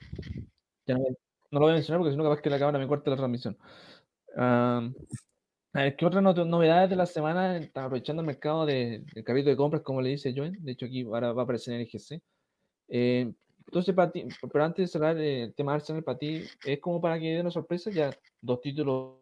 [0.86, 1.04] Ya no,
[1.52, 3.16] no lo voy a mencionar porque si no, capaz que la cámara me corte la
[3.16, 3.56] transmisión.
[4.34, 4.92] Am,
[5.72, 7.56] a ver, ¿qué otras no- novedades de la semana?
[7.58, 10.56] Está aprovechando el mercado de, del carrito de compras, como le dice Joen.
[10.64, 12.22] De hecho, aquí ahora va a aparecer en el GC.
[12.88, 13.32] Eh,
[13.66, 17.00] entonces, para ti, pero antes de cerrar eh, el tema Arsenal, para ti, ¿es como
[17.00, 17.90] para que dé una sorpresa?
[17.90, 19.18] Ya dos títulos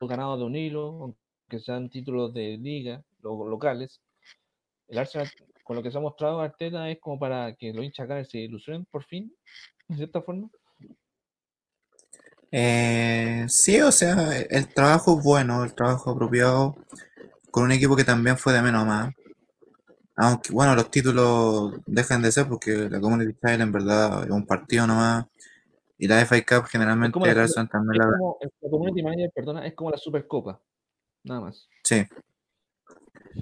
[0.00, 4.02] ganados de un hilo, aunque sean títulos de liga, lo- locales.
[4.88, 5.28] El Arsenal,
[5.64, 8.84] con lo que se ha mostrado Arteta, es como para que los hinchas se ilusionen
[8.86, 9.32] por fin,
[9.88, 10.50] de cierta forma.
[12.52, 16.76] Eh, sí, o sea, el trabajo es bueno, el trabajo apropiado,
[17.50, 19.14] con un equipo que también fue de menos a más.
[20.16, 24.46] Aunque, bueno, los títulos dejan de ser porque la Community Shield en verdad es un
[24.46, 25.26] partido nomás.
[25.98, 28.06] Y la FA Cup generalmente la, el también la...
[28.06, 30.60] como la Community Manager, perdona, es como la Supercopa,
[31.24, 31.68] nada más.
[31.84, 32.04] Sí.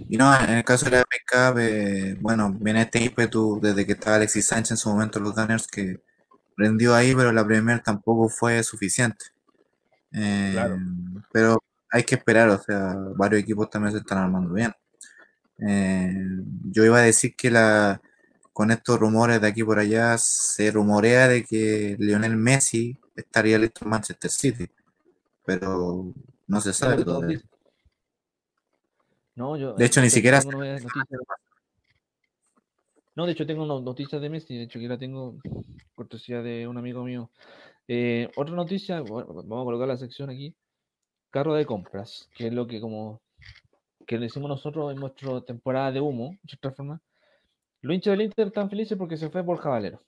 [0.09, 3.87] Y no, en el caso de la FA Cup, eh, bueno, viene este ímpetu desde
[3.87, 6.01] que estaba Alexis Sánchez en su momento en los Gunners que
[6.57, 9.27] rendió ahí, pero la Premier tampoco fue suficiente.
[10.13, 10.79] Eh, Claro.
[11.33, 11.59] pero
[11.91, 14.73] hay que esperar, o sea, varios equipos también se están armando bien.
[15.67, 16.13] Eh,
[16.71, 18.01] yo iba a decir que la,
[18.53, 23.85] con estos rumores de aquí por allá se rumorea de que Lionel Messi estaría listo
[23.85, 24.71] en Manchester City,
[25.45, 26.13] pero
[26.47, 27.41] no se sabe todavía.
[29.37, 30.93] No, yo, De hecho, ni siquiera noticias.
[33.17, 35.37] No, de hecho, tengo unas noticias de Messi, de hecho, que la tengo
[35.95, 37.31] cortesía de un amigo mío.
[37.87, 40.55] Eh, otra noticia, bueno, vamos a colocar la sección aquí.
[41.31, 43.21] Carro de compras, que es lo que como
[44.07, 47.01] que le hicimos nosotros en nuestra temporada de humo, de cierta forma.
[47.81, 50.03] Los hinchas del Inter están felices porque se fue por Valero.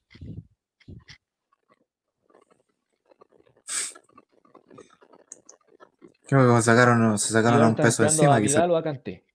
[6.29, 8.43] Creo que sacaron, se sacaron un peso esperando a encima.
[8.43, 8.67] quizá.
[8.67, 9.27] Vidal o a.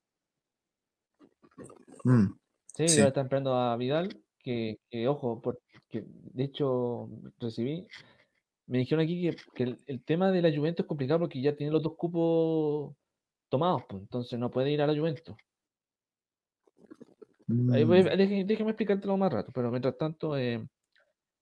[2.03, 2.40] Mm,
[2.89, 3.01] Sí, sí.
[3.01, 4.09] están esperando a Vidal,
[4.39, 5.59] que, que, ojo, porque
[5.91, 7.09] de hecho
[7.39, 7.85] recibí,
[8.67, 11.55] me dijeron aquí que, que el, el tema de la Juventus es complicado porque ya
[11.55, 12.95] tiene los dos cupos
[13.49, 15.35] tomados, pues, entonces no puede ir a la Juventus.
[17.73, 20.65] Ahí voy- Mm, déjeme explicártelo más rato, pero mientras tanto, eh,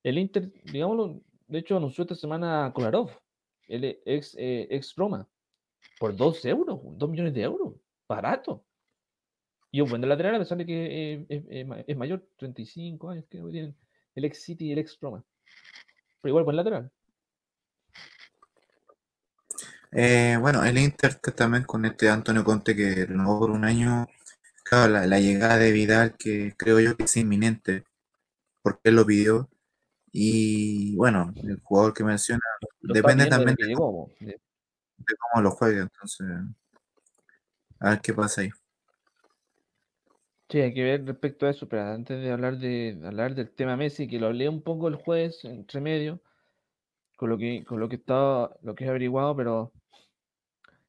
[0.03, 3.11] el Inter, digámoslo, de hecho anunció esta semana a Kolarov,
[3.67, 5.27] el ex, eh, ex Roma,
[5.99, 7.75] por 2 euros, 2 millones de euros,
[8.07, 8.65] barato.
[9.71, 12.25] Y un buen de lateral, a pesar de que eh, es, es ma- es mayor,
[12.37, 13.75] 35 años creo que tienen,
[14.15, 15.23] el ex City y el ex Roma.
[16.21, 16.91] Pero igual buen lateral.
[19.91, 24.07] eh, bueno, el Inter también con este Antonio Conte que renovó por un año,
[24.63, 27.83] claro, la, la llegada de Vidal que creo yo que es inminente,
[28.63, 29.49] porque él lo pidió.
[30.13, 32.41] Y bueno, el jugador que menciona
[32.81, 33.67] Lo depende también de
[34.19, 34.39] de-
[34.97, 36.27] de cómo lo juegue, entonces
[37.81, 38.49] a ver qué pasa ahí.
[40.49, 43.77] Sí, hay que ver respecto a eso, pero antes de hablar de hablar del tema
[43.77, 46.21] Messi, que lo hablé un poco el jueves entre medio,
[47.17, 49.71] con lo que con lo que estaba, lo que he averiguado, pero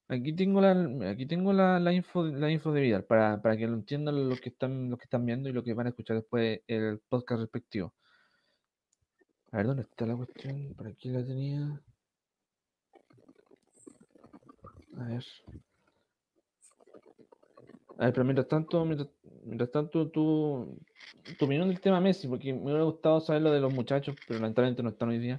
[0.08, 3.66] aquí tengo la aquí tengo la, la info la info de Vidal para, para que
[3.66, 6.16] lo entiendan los que están los que están viendo y los que van a escuchar
[6.16, 7.94] después el podcast respectivo.
[9.52, 10.74] A ver, ¿dónde está la cuestión?
[10.76, 11.82] Por aquí la tenía.
[14.96, 15.24] A ver.
[17.98, 19.10] A ver, pero mientras tanto, mientras,
[19.44, 20.78] mientras tanto, tu,
[21.38, 24.40] tu opinión del tema Messi, porque me hubiera gustado saber lo de los muchachos, pero
[24.40, 25.38] lamentablemente no están hoy día.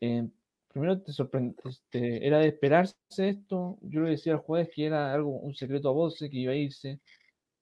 [0.00, 0.28] Eh,
[0.72, 3.78] primero te sorprende, este, era de esperarse esto.
[3.82, 6.56] Yo le decía al jueves que era algo, un secreto a voces, que iba a
[6.56, 7.00] irse.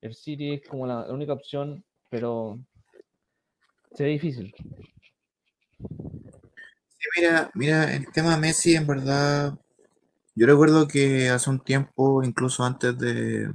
[0.01, 2.59] El City es como la, única opción, pero
[3.95, 4.55] se difícil.
[6.89, 9.59] Sí, mira, mira, el tema Messi en verdad,
[10.35, 13.51] yo recuerdo que hace un tiempo, incluso antes de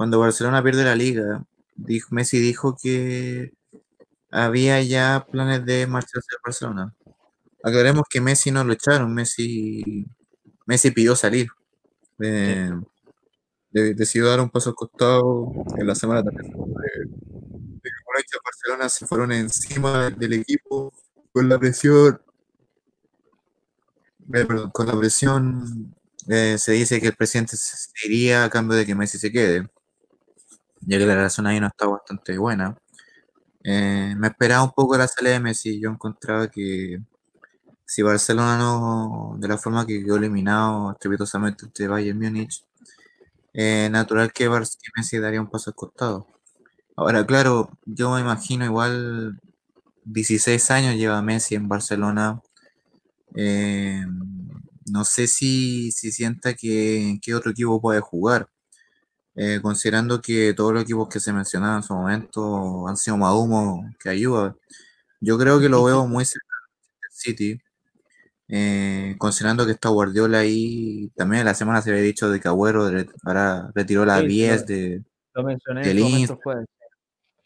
[0.00, 1.44] cuando Barcelona pierde la liga,
[2.10, 3.52] Messi dijo que
[4.30, 6.94] había ya planes de marcharse de Barcelona.
[7.62, 10.06] Aclaremos que Messi no lo echaron, Messi,
[10.64, 11.48] Messi pidió salir.
[12.18, 12.70] Eh,
[13.72, 16.50] de- decidió dar un paso al costado en la semana también.
[16.50, 20.94] De, Barcelona se fueron encima del equipo
[21.30, 22.22] con la presión.
[24.32, 25.94] eh, con la presión
[26.26, 29.68] eh, se dice que el presidente se iría a cambio de que Messi se quede,
[30.80, 32.76] ya que la relación ahí no está bastante buena.
[33.64, 37.00] Eh, me esperaba un poco la salida de Messi, yo encontraba que
[37.86, 42.64] si Barcelona no, de la forma que quedó eliminado estrepitosamente de Bayern Múnich,
[43.54, 44.48] eh, natural que,
[44.96, 46.26] Messi daría un paso al costado.
[46.96, 49.40] Ahora, claro, yo me imagino igual
[50.04, 52.42] 16 años lleva Messi en Barcelona.
[53.36, 54.04] Eh,
[54.90, 58.48] no sé si, si sienta que, qué otro equipo puede jugar.
[59.36, 63.32] Eh, considerando que todos los equipos que se mencionaban en su momento han sido más
[63.34, 64.56] humo que ayuda.
[65.20, 66.46] Yo creo que lo veo muy cerca
[67.02, 67.60] del City.
[68.48, 72.90] Eh, considerando que está Guardiola ahí, también la semana se había dicho de que Agüero
[73.24, 75.04] ahora retiró la Sí, 10 lo, de,
[75.34, 76.36] lo mencioné en del Insta.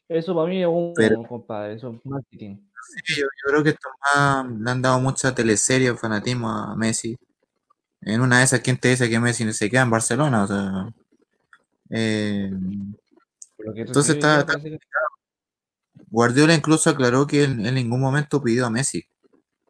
[0.09, 2.56] Eso para mí es un pero compadre, eso es marketing.
[3.05, 3.77] sí, yo, yo creo que
[4.15, 7.16] más le han dado mucha teleserie, fanatismo a Messi.
[8.01, 10.44] En una de esas, ¿quién te dice que Messi se queda en Barcelona?
[10.44, 10.89] O sea,
[11.94, 12.50] eh,
[13.76, 14.54] entonces está, está-
[16.10, 19.04] Guardiola incluso aclaró que él en ningún momento pidió a Messi.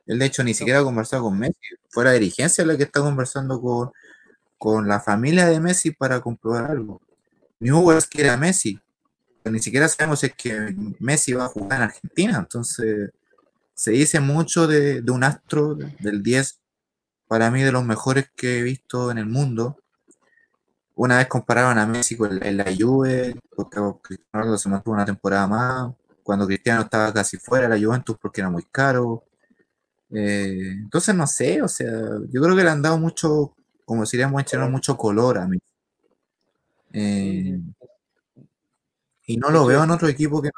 [0.07, 1.59] Él de hecho ni siquiera ha conversado con Messi.
[1.91, 3.91] Fue la dirigencia la que está conversando con,
[4.59, 7.01] con la familia de Messi para comprobar algo.
[7.61, 8.81] Newell's quiere a Messi,
[9.43, 12.39] pero ni siquiera sabemos si es que Messi va a jugar en Argentina.
[12.39, 13.11] Entonces,
[13.75, 16.61] se dice mucho de, de un astro del 10,
[17.29, 19.79] para mí de los mejores que he visto en el mundo.
[20.97, 25.05] Una vez comparaban a Messi con en la Juve, porque Cristiano Ronaldo se mantuvo una
[25.05, 25.93] temporada más,
[26.23, 29.25] cuando Cristiano estaba casi fuera de la Juventus porque era muy caro.
[30.11, 31.91] Eh, entonces no sé, o sea,
[32.31, 33.55] yo creo que le han dado mucho,
[33.85, 35.59] como diríamos en chileno, mucho color a mí.
[36.93, 37.61] Eh,
[39.27, 40.51] y no lo veo en otro equipo que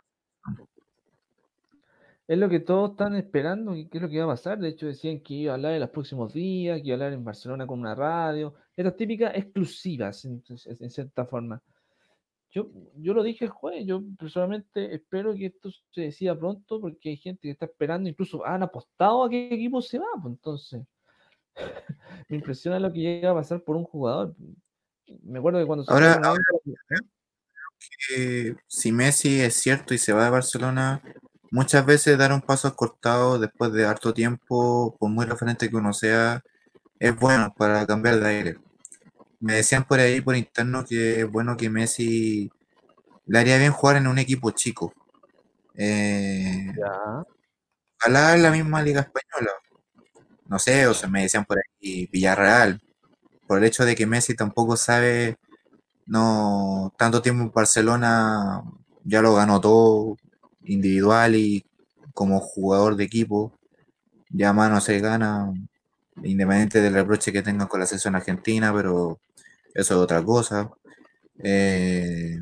[2.29, 4.59] es lo que todos están esperando y qué es lo que va a pasar.
[4.59, 7.13] De hecho, decían que iba a hablar en los próximos días, que iba a hablar
[7.13, 8.55] en Barcelona con una radio.
[8.77, 11.62] Estas típicas exclusivas, en, en cierta forma.
[12.51, 17.11] Yo, yo lo dije el jueves, yo personalmente espero que esto se decida pronto porque
[17.11, 20.82] hay gente que está esperando, incluso han apostado a qué equipo se va, pues entonces
[22.28, 24.35] me impresiona lo que llega a pasar por un jugador.
[25.23, 26.43] Me acuerdo que cuando Ahora, ahora
[28.09, 31.03] que si Messi es cierto y se va de Barcelona,
[31.51, 35.77] muchas veces dar un paso al costado después de harto tiempo, por muy referente que
[35.77, 36.43] uno sea,
[36.98, 38.59] es bueno para cambiar de aire.
[39.47, 42.51] Me decían por ahí, por interno, que es bueno que Messi
[43.27, 44.93] le haría bien jugar en un equipo chico.
[45.74, 47.24] Eh, ya,
[47.98, 49.52] ojalá en la misma Liga Española.
[50.48, 52.81] No sé, o sea, me decían por ahí Villarreal,
[53.47, 55.36] por el hecho de que Messi tampoco sabe,
[56.06, 58.62] no, tanto tiempo en Barcelona
[59.05, 60.16] ya lo ganó todo
[60.64, 61.64] individual y
[62.14, 63.52] como jugador de equipo,
[64.31, 65.52] ya mano se gana,
[66.24, 69.20] independiente del reproche que tengan con la selección argentina, pero
[69.77, 70.70] eso es otra cosa.
[71.39, 72.39] Eh,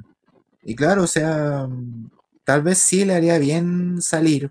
[0.63, 1.69] y claro, o sea,
[2.45, 4.51] tal vez sí le haría bien salir.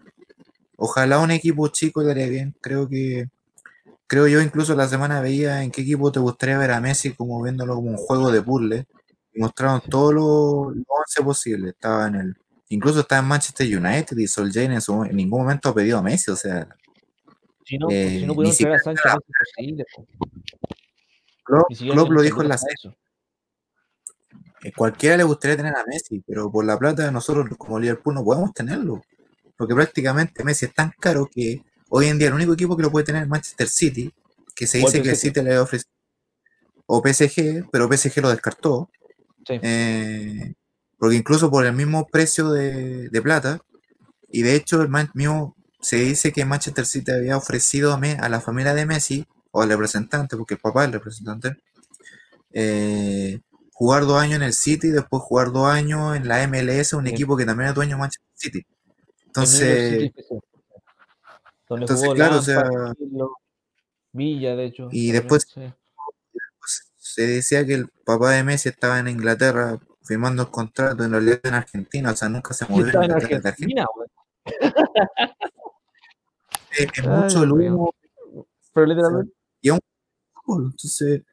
[0.76, 2.54] Ojalá un equipo chico le haría bien.
[2.60, 3.30] Creo que,
[4.06, 7.42] creo yo incluso la semana veía en qué equipo te gustaría ver a Messi como
[7.42, 8.86] viéndolo como un juego de puzzle.
[9.34, 11.74] Y mostraron todos los lo 11 posibles.
[11.74, 12.38] Estaba en el,
[12.68, 16.04] incluso estaba en Manchester United y Solskjaer en, su, en ningún momento ha pedido a
[16.04, 16.32] Messi.
[16.32, 16.68] O sea,
[17.66, 19.86] si no, eh, si no ni pudieron traer a Sánchez.
[21.44, 21.70] Klopp,
[22.12, 22.98] lo dijo en la serie.
[24.64, 28.24] Eh, Cualquiera le gustaría tener a Messi, pero por la plata nosotros como Liverpool no
[28.24, 29.02] podemos tenerlo.
[29.58, 32.92] Porque prácticamente Messi es tan caro que hoy en día el único equipo que lo
[32.92, 34.14] puede tener es Manchester City,
[34.56, 35.16] que se dice que el.
[35.16, 35.86] City le ofrece,
[36.86, 38.90] o PSG, pero PSG lo descartó.
[39.48, 39.60] Sí.
[39.62, 40.54] eh,
[40.98, 43.60] porque incluso por el mismo precio de, de plata,
[44.30, 48.30] y de hecho el mismo, se dice que Manchester City había ofrecido a, Me- a
[48.30, 51.58] la familia de Messi, o al representante, porque el papá es el representante,
[52.54, 53.42] eh,
[53.74, 57.12] jugar dos años en el City, después jugar dos años en la MLS, un Sí.
[57.12, 58.60] equipo que también es dueño de Manchester City.
[58.60, 60.14] El Entonces,
[61.68, 62.64] donde entonces claro, o sea,
[64.14, 64.88] Villa, de hecho.
[64.92, 65.62] y después sí.
[66.60, 71.12] pues, se decía que el papá de Messi estaba en Inglaterra firmando el contrato, en
[71.12, 73.50] realidad en Argentina, o sea, nunca se Y movió en Argentina.
[73.50, 73.86] Argentina.
[76.72, 77.96] Es, es Ay, mucho Dios el humo,
[78.74, 79.34] Pero literalmente,
[79.64, 79.76] y es
[80.48, 81.24] un entonces,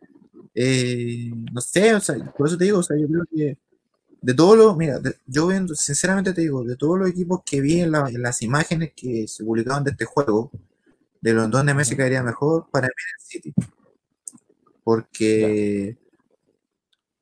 [0.54, 3.58] eh, no sé, o sea, por eso te digo, o sea, yo creo que
[4.22, 7.60] de todos los, mira, de- yo viendo, sinceramente te digo, de todos los equipos que
[7.62, 10.50] vi en, la- en las imágenes que se publicaban de este juego,
[11.22, 13.54] de los donde Messi caería mejor, para mí era el City,
[14.84, 15.96] porque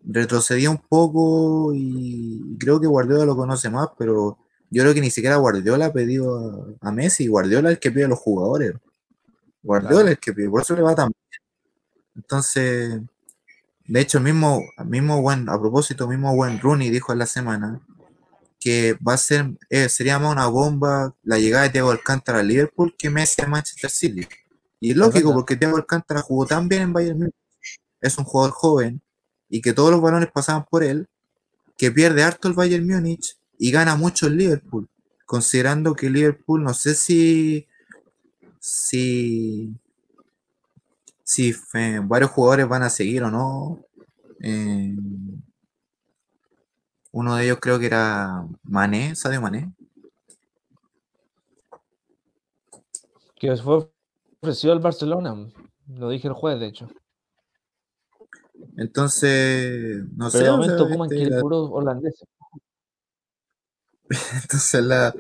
[0.04, 4.38] retrocedía un poco y creo que Guardiola lo conoce más, pero
[4.70, 7.90] yo creo que ni siquiera Guardiola ha pedido a, a Messi, Guardiola es el que
[7.90, 8.74] pide a los jugadores,
[9.68, 10.08] Guardiola Claro.
[10.08, 11.42] el que pide, por eso le va tan bien.
[12.16, 13.02] Entonces,
[13.86, 17.80] de hecho, el mismo, mismo buen, a propósito, mismo buen Rooney dijo en la semana
[18.58, 22.42] que va a ser, eh, sería más una bomba la llegada de Thiago Alcántara a
[22.42, 24.26] Liverpool que Messi a Manchester City.
[24.80, 27.34] Y es lógico porque Thiago Alcántara jugó tan bien en Bayern Múnich,
[28.00, 29.02] es un jugador joven
[29.50, 31.06] y que todos los balones pasaban por él,
[31.76, 34.88] que pierde harto el Bayern Múnich y gana mucho el Liverpool,
[35.26, 37.67] considerando que Liverpool no sé si
[38.60, 39.74] si
[41.28, 43.84] si eh, varios jugadores van a seguir o no.
[44.40, 44.96] Eh,
[47.12, 49.70] uno de ellos creo que era Mané, Sadio Mané.
[53.36, 53.90] Que fue
[54.40, 55.36] ofrecido al Barcelona.
[55.86, 56.88] Lo dije el jueves, de hecho.
[58.78, 60.38] Entonces, no sé.
[60.38, 61.40] Pero de momento, como quiere la...
[61.42, 62.24] puro holandés.
[64.42, 65.14] Entonces, la,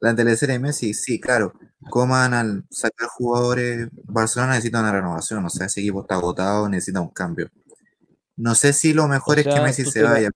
[0.00, 1.52] la teleserie de Messi, sí, claro.
[1.90, 5.44] Coman al sacar jugadores, Barcelona necesita una renovación.
[5.44, 7.48] O sea, ese equipo está agotado, necesita un cambio.
[8.36, 10.30] No sé si lo mejor es que Messi se vaya.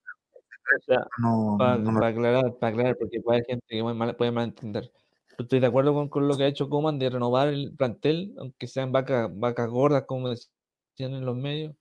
[1.18, 1.74] no, para,
[2.08, 4.90] aclarar, para aclarar, porque puede haber gente que puede malentender.
[5.38, 8.66] Estoy de acuerdo con, con, lo que ha hecho Coman de renovar el plantel, aunque
[8.66, 11.74] sean vacas vacas gordas, como decían en los medios.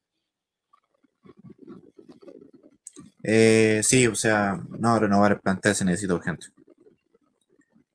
[3.23, 6.47] Eh, sí, o sea, no, renovar el plantel se necesita urgente.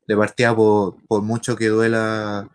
[0.07, 2.49] De partida, por, por mucho que duela,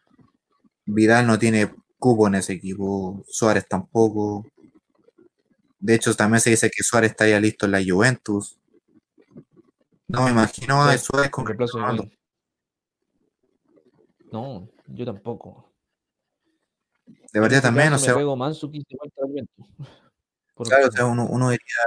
[0.86, 4.46] Vidal no tiene cubo en ese equipo, Suárez tampoco.
[5.80, 8.58] De hecho, también se dice que Suárez estaría listo en la Juventus.
[10.08, 11.78] No me imagino a Suárez con reemplazo
[14.32, 15.70] No, yo tampoco.
[17.32, 18.14] De verdad también, o sea.
[18.14, 18.32] claro,
[20.88, 21.84] o sea, uno, uno, diría,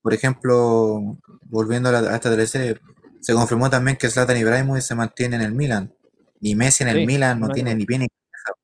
[0.00, 2.80] por ejemplo, volviendo a, esta teleserie,
[3.24, 5.94] se confirmó también que Zlatan Ibrahimovic se mantiene en el Milan.
[6.42, 8.60] Y Messi en el Milan no tiene ni pie ni cabeza.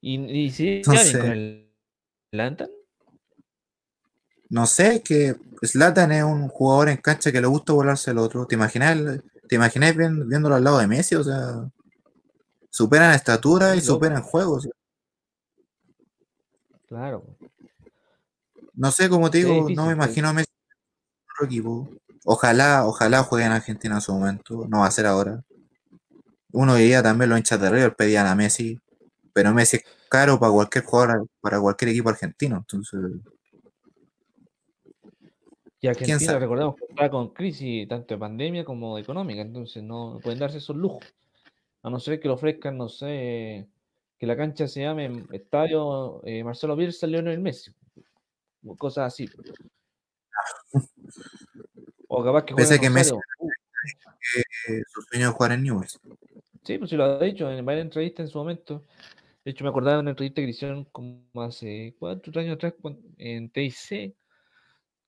[0.00, 1.72] ¿Y, y sí, Entonces, con el
[2.32, 2.68] Zlatan?
[4.48, 8.48] No sé, que Zlatan es un jugador en cancha que le gusta volarse el otro.
[8.48, 8.98] ¿Te imaginas,
[9.48, 11.14] te imaginas viéndolo al lado de Messi?
[11.14, 11.70] O sea,
[12.68, 14.68] superan estatura y superan juegos.
[16.88, 17.24] Claro.
[18.72, 21.88] No sé, como te digo, no me imagino a Messi en otro equipo.
[22.24, 24.66] Ojalá, ojalá juegue en Argentina en su momento.
[24.68, 25.44] No va a ser ahora.
[26.52, 28.80] Uno diría también los hinchas de River pedían a Messi,
[29.32, 32.56] pero Messi es caro para cualquier jugador, para cualquier equipo argentino.
[32.56, 33.00] Entonces.
[35.80, 40.38] Y Argentina, recordemos que está con crisis tanto de pandemia como económica, entonces no pueden
[40.38, 41.04] darse esos lujos.
[41.82, 43.68] A no ser que lo ofrezcan, no sé,
[44.16, 47.70] que la cancha se llame Estadio eh, Marcelo Bielsa Leonel Messi.
[48.78, 49.28] Cosas así.
[52.16, 53.14] O capaz que Pese que Messi
[54.88, 56.00] su sueño es jugar en Newell's.
[56.62, 58.84] Sí, pues sí lo ha dicho en varias entrevistas en su momento.
[59.44, 62.74] De hecho, me acordaba de una entrevista que hicieron como hace cuatro años atrás
[63.18, 64.14] en TIC,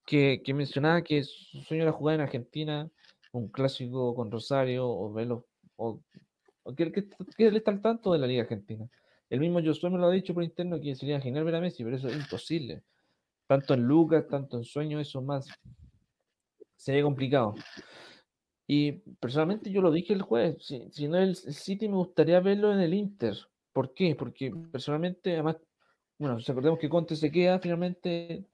[0.04, 2.90] que, que mencionaba que su sueño era jugar en Argentina,
[3.32, 5.46] un clásico con Rosario, o verlo,
[5.76, 6.02] o,
[6.64, 8.86] o que, que, que él está al tanto de la Liga Argentina.
[9.30, 11.82] El mismo Josué me lo ha dicho por interno que sería genial ver a Messi,
[11.82, 12.82] pero eso es imposible.
[13.46, 15.48] Tanto en Lucas, tanto en Sueño, eso más
[16.76, 17.54] sería complicado.
[18.66, 22.40] Y personalmente yo lo dije el jueves, si, si no el, el, City me gustaría
[22.40, 23.36] verlo en el Inter.
[23.72, 24.16] ¿Por qué?
[24.16, 25.56] Porque personalmente, además,
[26.18, 28.44] bueno, recordemos que Conte se queda finalmente,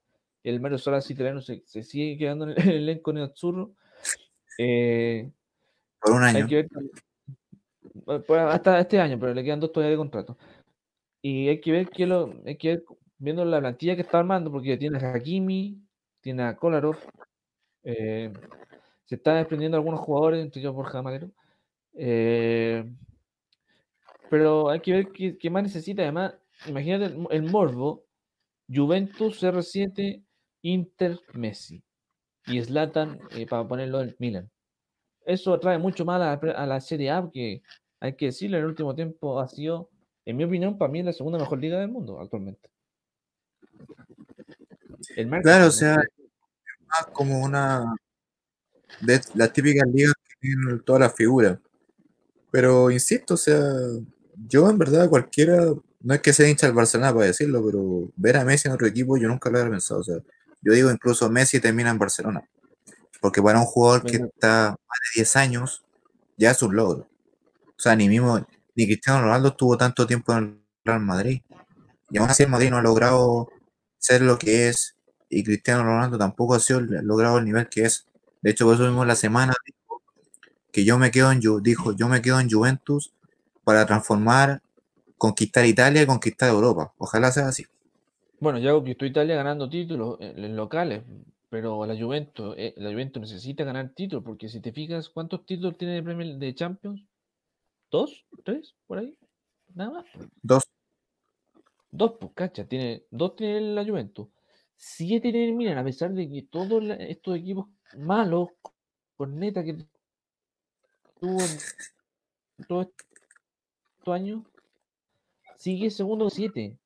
[0.43, 3.74] el Mario Solas italiano se, se sigue quedando en el, elenco en el Azzurro.
[4.59, 5.31] Eh,
[6.01, 6.47] Por un año.
[8.51, 10.36] hasta este año, pero le quedan dos todavía de contrato.
[11.23, 12.85] Y hay que ver que lo, hay que ver,
[13.16, 15.81] viendo la plantilla que está armando, porque tiene a Hakimi,
[16.20, 16.99] tiene a Kolarov,
[17.85, 18.33] eh,
[19.05, 21.31] se están desprendiendo algunos jugadores, entre ellos Borja Malero.
[21.95, 22.85] Eh,
[24.31, 26.03] pero hay que ver qué, más necesita.
[26.03, 26.35] Además,
[26.67, 28.05] imagínate el, morbo:
[28.69, 30.23] Juventus, R7,
[30.63, 31.83] Inter, Messi.
[32.47, 34.51] Y Slatan eh, para ponerlo en Milan.
[35.25, 37.63] Eso atrae mucho más a la, Serie A, que
[38.01, 39.91] hay que decirlo, en el último tiempo ha sido,
[40.25, 42.69] en mi opinión, para mí la segunda mejor liga del mundo actualmente.
[45.43, 46.03] claro, o sea,
[47.12, 47.94] como una
[49.01, 51.59] de las típicas ligas que tienen todas las figuras.
[52.51, 53.60] Pero insisto, o sea,
[54.48, 55.64] yo en verdad cualquiera,
[56.01, 58.86] no es que sea hincha del Barcelona para decirlo, pero ver a Messi en otro
[58.86, 60.01] equipo yo nunca lo había pensado.
[60.01, 60.16] O sea,
[60.60, 62.47] yo digo incluso Messi termina en Barcelona.
[63.20, 65.82] Porque para un jugador que está más de 10 años,
[66.36, 67.09] ya es un logro.
[67.69, 68.44] O sea, ni mismo,
[68.74, 71.43] ni Cristiano Ronaldo estuvo tanto tiempo en el Real Madrid.
[72.10, 73.48] Y aún así el Madrid no ha logrado
[73.98, 74.97] ser lo que es
[75.33, 78.07] y Cristiano Ronaldo tampoco ha sido logrado el nivel que es.
[78.43, 79.55] De hecho, por eso mismo la semana
[80.71, 83.13] que yo me quedo en dijo, yo me quedo en Juventus
[83.65, 84.61] para transformar,
[85.17, 86.93] conquistar Italia y conquistar Europa.
[86.99, 87.65] Ojalá sea así.
[88.41, 91.03] Bueno, ya conquistó Italia ganando títulos en locales,
[91.49, 95.79] pero la Juventus, eh, la Juventus necesita ganar títulos, porque si te fijas, ¿cuántos títulos
[95.79, 97.07] tiene el premio de Champions?
[97.91, 98.27] ¿Dos?
[98.45, 98.75] ¿Tres?
[98.87, 99.17] ¿Por ahí?
[99.75, 100.07] Nada más.
[100.43, 100.65] Dos.
[101.91, 104.29] Dos, pues, cacha, tiene, dos tiene la Juventus
[104.85, 108.51] siete en el Milan, a pesar de que todos estos equipos malo,
[109.17, 109.79] corneta que
[111.21, 111.39] tuvo
[112.67, 112.89] todos
[113.99, 114.43] estos años,
[115.57, 116.77] sigue segundo 7.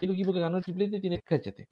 [0.00, 1.68] El equipo que ganó el triplete tiene cáchate.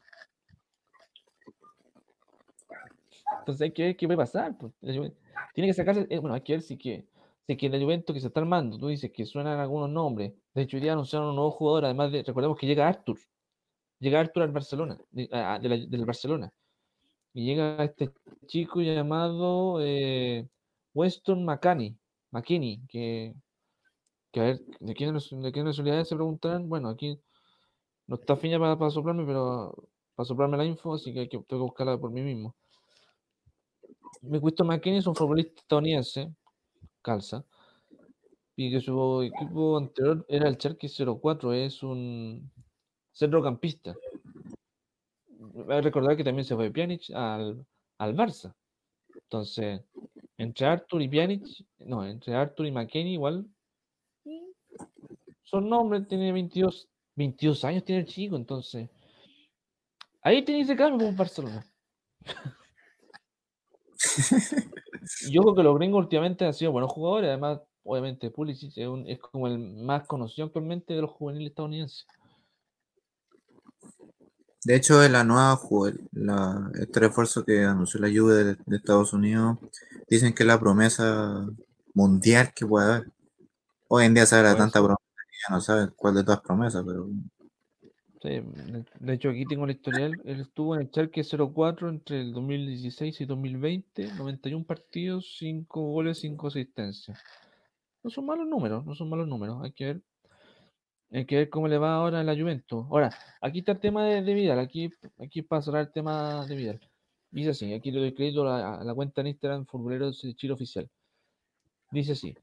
[3.39, 4.59] Entonces hay que ver qué puede pasar.
[4.59, 4.73] Pues.
[4.81, 7.07] Tiene que sacarse, eh, bueno, hay que ver si que,
[7.47, 10.33] si que la Juventus que se está armando, tú dices que suenan algunos nombres.
[10.55, 13.21] De hecho, día anunciaron un nuevo jugador, además de, recordemos que llega Arthur.
[14.01, 16.53] Llega Arthur al Barcelona, del Barcelona.
[17.35, 18.11] Y llega este
[18.47, 20.49] chico llamado eh,
[20.95, 21.97] Weston McKinney,
[22.31, 23.35] McKinney, que,
[24.33, 26.69] que a ver, ¿de qué, de qué nacionalidad se preguntarán?
[26.69, 27.20] Bueno, aquí
[28.07, 29.75] no está fina para, para soplarme, pero
[30.15, 32.57] para soplarme la info, así que, tengo que buscarla por mí mismo.
[34.23, 36.33] Weston McKinney es un futbolista estadounidense,
[37.03, 37.45] calza,
[38.57, 42.51] y que su equipo anterior era el Cherky 04, es un
[43.19, 43.95] centrocampista
[45.66, 47.66] recordar que también se fue Pjanic al,
[47.99, 48.55] al Barça.
[49.15, 49.81] Entonces,
[50.36, 51.45] entre Arthur y Pjanic,
[51.78, 53.47] no, entre Arthur y McKenny igual
[55.43, 58.90] son nombres, tiene 22, 22 años tiene el chico, entonces
[60.23, 61.65] ahí tenéis de cambio con Barcelona.
[65.31, 69.49] Yo creo que los gringos últimamente han sido buenos jugadores, además, obviamente Pulisic es como
[69.49, 72.07] el más conocido actualmente de los juveniles estadounidenses.
[74.65, 75.61] De hecho, en la nueva
[76.13, 79.59] la, este refuerzo que anunció la Juve de, Estados Unidos,
[80.09, 81.47] dicen que es la promesa
[81.95, 83.13] mundial que puede haber.
[83.89, 86.85] Hoy en día se habla tanta promesa que ya no sabes cuál de todas promesas,
[86.85, 87.09] pero.
[88.21, 88.43] Sí,
[88.99, 90.21] de hecho, aquí tengo la historial.
[90.25, 96.19] Él estuvo en el Charque 04 entre el 2016 y 2020, 91 partidos, 5 goles,
[96.19, 97.23] 5 asistencias.
[98.03, 99.63] No son malos números, no son malos números.
[99.63, 100.03] Hay que ver
[101.11, 102.85] hay que ver cómo le va ahora a la Juventus.
[102.91, 103.11] Ahora,
[103.41, 104.59] aquí está el tema de, Vidal.
[104.59, 106.81] Aquí, aquí cerrar el tema de Vidal.
[107.31, 110.89] Dice así, aquí le doy crédito a la, cuenta en Instagram Futboleros de Chile Oficial.
[111.91, 112.35] Dice así.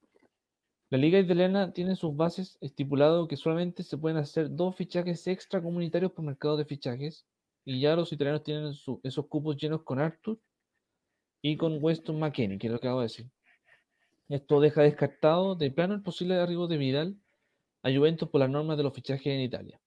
[0.89, 6.11] La Liga Italiana tiene sus bases estipulado que solamente se pueden hacer dos fichajes extracomunitarios
[6.11, 7.25] por mercado de fichajes.
[7.65, 8.73] Y ya los italianos tienen
[9.03, 10.39] esos cupos llenos con Arthur
[11.41, 13.29] y con Weston McKennie, que es lo que acabo de decir.
[14.29, 17.17] Esto deja descartado de plano el posible arribo de Vidal
[17.85, 19.79] a Juventus por las normas de los fichajes en Italia.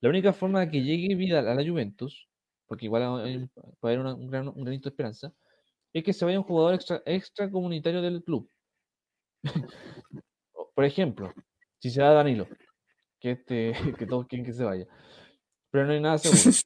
[0.00, 2.28] La única forma de que llegue Vidal a la Juventus,
[2.66, 4.30] porque igual puede haber un,
[4.64, 5.32] granito de esperanza,
[5.92, 8.50] es que se vaya un jugador extra, extracomunitario del club.
[10.74, 11.32] Por ejemplo,
[11.78, 12.48] si se da Danilo,
[13.20, 14.86] que, este, que todos quieren que se vaya.
[15.70, 16.58] Pero no hay nada seguro.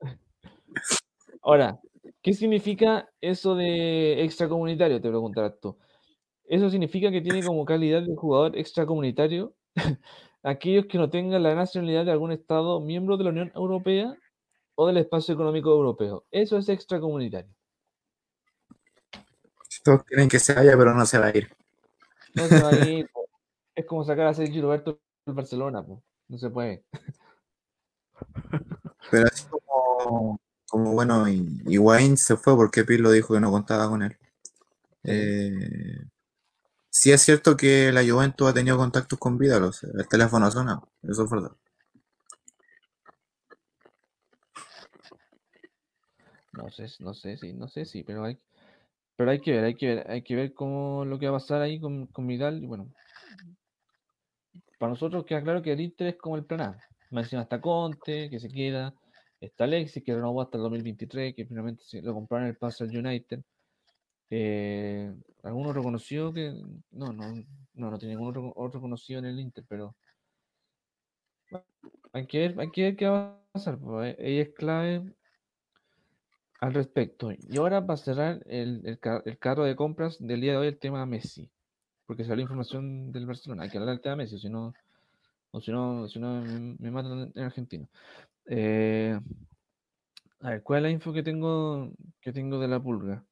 [1.42, 1.80] Ahora,
[2.22, 5.00] ¿qué significa eso de extracomunitario?
[5.00, 5.76] Te preguntarás tú.
[6.44, 9.54] Eso significa que tiene como calidad de jugador extracomunitario
[10.42, 14.16] aquellos que no tengan la nacionalidad de algún Estado miembro de la Unión Europea
[14.74, 16.24] o del Espacio Económico Europeo.
[16.30, 17.52] Eso es extracomunitario.
[19.84, 21.48] Todos quieren que se vaya, pero no se va a ir.
[22.34, 23.10] No se va a ir.
[23.74, 25.84] es como sacar a Sergio Roberto del Barcelona.
[26.28, 26.84] No se puede.
[29.10, 30.38] Pero así como,
[30.68, 34.18] como bueno, y, Wayne se fue porque Pirlo dijo que no contaba con él.
[35.04, 36.04] Eh,
[37.00, 40.50] Sí es cierto que la Juventus ha tenido contactos con Vidal, o el teléfono ha
[40.50, 41.52] sonado, eso es verdad.
[46.54, 48.36] No sé, no sé, sí, no sé, sí, pero hay,
[49.14, 51.38] pero hay que ver, hay que ver, hay que ver cómo lo que va a
[51.38, 52.92] pasar ahí con, con Vidal, y bueno,
[54.80, 56.80] para nosotros queda claro que el Inter es como el plan A.
[57.12, 58.92] Menciona hasta Conte, que se queda,
[59.40, 63.40] está Alexis, que renovó hasta el 2023, que finalmente lo compraron el paso al United.
[64.30, 66.52] Eh, ¿Alguno reconoció que.?
[66.90, 67.34] No, no,
[67.74, 69.96] no, no tiene ningún otro, otro conocido en el Inter, pero.
[72.12, 73.78] hay que ver, hay que ver qué va a pasar.
[73.78, 75.14] Pues, ella es clave
[76.60, 77.30] al respecto.
[77.32, 80.78] Y ahora va a cerrar el, el, carro de compras del día de hoy el
[80.78, 81.50] tema Messi.
[82.06, 83.64] Porque salió información del Barcelona.
[83.64, 84.72] Hay que hablar del tema Messi, si no,
[85.50, 86.42] o si no, si no
[86.78, 87.86] me, matan en Argentina.
[88.46, 89.18] Eh,
[90.40, 93.24] a ver, ¿cuál es la info que tengo que tengo de la pulga?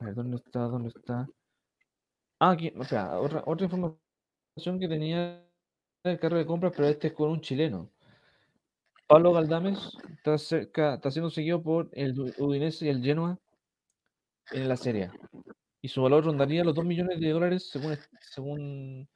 [0.00, 0.60] A ver, ¿dónde está?
[0.60, 1.26] ¿Dónde está?
[2.40, 5.44] Ah, aquí, o sea, otra, otra información que tenía
[6.04, 7.90] el carro de compras, pero este es con un chileno.
[9.06, 9.78] Pablo Galdames
[10.16, 13.38] está cerca, está siendo seguido por el Udinese y el Genoa
[14.52, 15.10] en la serie.
[15.82, 19.08] Y su valor rondaría los 2 millones de dólares según, según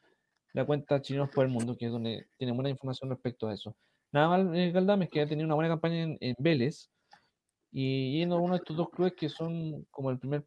[0.53, 3.75] la cuenta Chilenos por el Mundo, que es donde tiene buena información respecto a eso.
[4.13, 6.91] Nada más eh, Galdames, que ha tenido una buena campaña en, en Vélez
[7.71, 10.47] y yendo a uno de estos dos clubes que son como el primer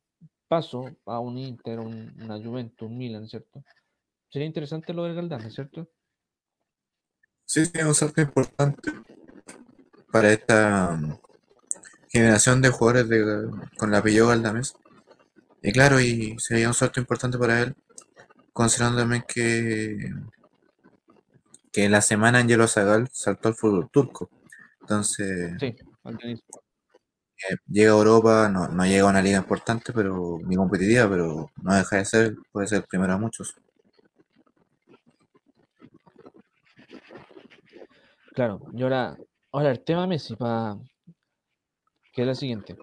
[0.51, 3.63] paso a un Inter, un, una Juventus, un Milan, ¿cierto?
[4.29, 5.87] Sería interesante lo del Galdame, ¿cierto?
[7.45, 8.91] Sí, es un salto importante
[10.11, 10.99] para esta
[12.09, 14.73] generación de jugadores de, con la apellido Galdamés.
[15.63, 17.73] Y claro, y sería un salto importante para él,
[18.51, 19.95] considerando también que,
[21.71, 24.29] que la semana Angelo Zagal saltó al fútbol turco.
[24.81, 25.73] Entonces, Sí,
[27.67, 31.75] llega a Europa, no, no llega a una liga importante, pero ni competitiva, pero no
[31.75, 33.55] deja de ser, puede ser el primero a muchos.
[38.33, 39.17] Claro, y ahora,
[39.51, 40.77] ahora el tema Messi, para
[42.13, 42.75] que es la siguiente.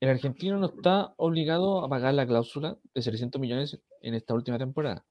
[0.00, 4.58] El argentino no está obligado a pagar la cláusula de 600 millones en esta última
[4.58, 5.04] temporada.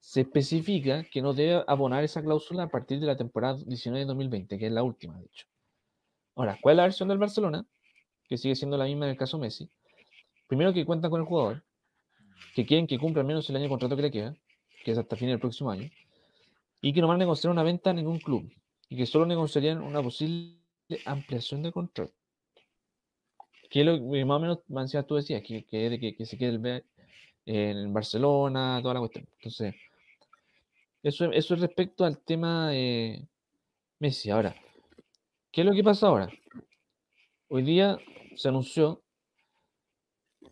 [0.00, 4.66] Se especifica que no debe abonar esa cláusula a partir de la temporada 19-2020, que
[4.66, 5.46] es la última, de hecho.
[6.34, 7.64] Ahora, ¿cuál es la versión del Barcelona?
[8.30, 9.68] Que sigue siendo la misma en el caso Messi.
[10.46, 11.64] Primero que cuentan con el jugador,
[12.54, 14.36] que quieren que cumpla menos el año de contrato que le queda,
[14.84, 15.90] que es hasta fin del próximo año,
[16.80, 18.50] y que no van a negociar una venta a ningún club,
[18.88, 20.54] y que solo negociarían una posible
[21.06, 22.12] ampliación de contrato.
[23.68, 26.84] Que lo que más o menos Mancilla, tú decías, que, que, que, que se quede
[27.46, 29.26] en Barcelona, toda la cuestión.
[29.38, 29.74] Entonces,
[31.02, 32.70] eso, es respecto al tema
[33.98, 34.30] Messi.
[34.30, 34.54] Ahora,
[35.50, 36.28] ¿qué es lo que pasa ahora?
[37.48, 37.98] Hoy día
[38.36, 39.02] se anunció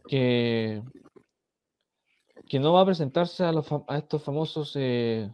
[0.06, 0.82] que,
[2.48, 4.74] que no va a presentarse a, los, a estos famosos.
[4.76, 5.30] eh,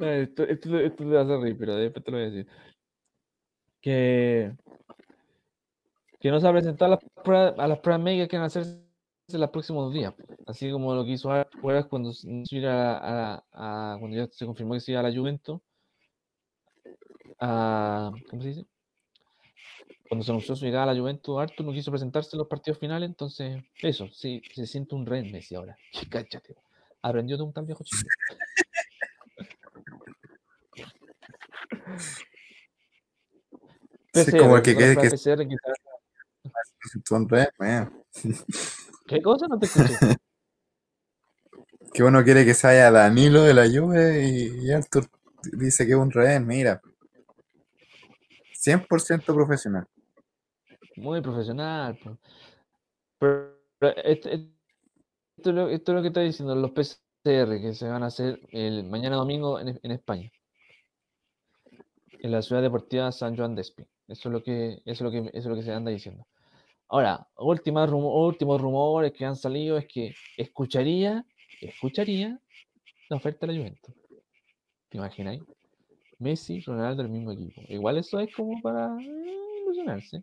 [0.00, 2.46] eh, esto, esto, esto te va reír, pero después te lo voy a decir.
[3.80, 4.52] Que,
[6.20, 8.44] que no se va a presentar a las pruebas, a las pruebas médicas que van
[8.44, 8.80] a hacerse
[9.28, 10.14] en los próximos días.
[10.46, 12.12] Así como lo que hizo Aguas cuando
[12.66, 13.42] a,
[13.98, 15.60] cuando ya se confirmó que se iba a la Juventus.
[17.40, 18.66] a- ¿Cómo se dice?
[20.12, 22.78] Cuando se anunció su llegada a la Juventus, Arthur no quiso presentarse en los partidos
[22.78, 25.74] finales, entonces eso, sí, se siente un rey Messi ahora.
[26.10, 26.54] Cállate.
[27.00, 28.06] Aprendió de un tal viejo chiste.
[34.12, 35.72] Sí, como el que quede que PCR que está-
[37.08, 38.04] son re, weón.
[39.06, 39.46] ¿Qué cosa?
[39.48, 39.94] No te escuché.
[41.94, 45.06] que uno quiere que se vaya Danilo de la Juve y, y Arthur
[45.54, 46.82] dice que es un rehén, mira.
[48.62, 49.88] 100% profesional.
[50.96, 51.98] Muy profesional.
[53.18, 53.56] Pero,
[54.04, 58.40] esto, esto es lo, que está diciendo los PCR que se van a hacer
[58.84, 60.30] mañana domingo en, en España.
[62.20, 63.88] En la ciudad deportiva San Juan de.
[64.08, 66.26] Eso es lo que, eso es lo que, eso es lo que se anda diciendo.
[66.88, 71.24] Ahora, última rumo- últimos rumores que han salido es que escucharía,
[71.60, 72.38] escucharía
[73.08, 73.94] la oferta de la Juventus.
[74.90, 75.42] ¿Te imagináis?
[76.18, 77.62] Messi, Ronaldo, el mismo equipo.
[77.68, 80.22] Igual eso es como para ilusionarse.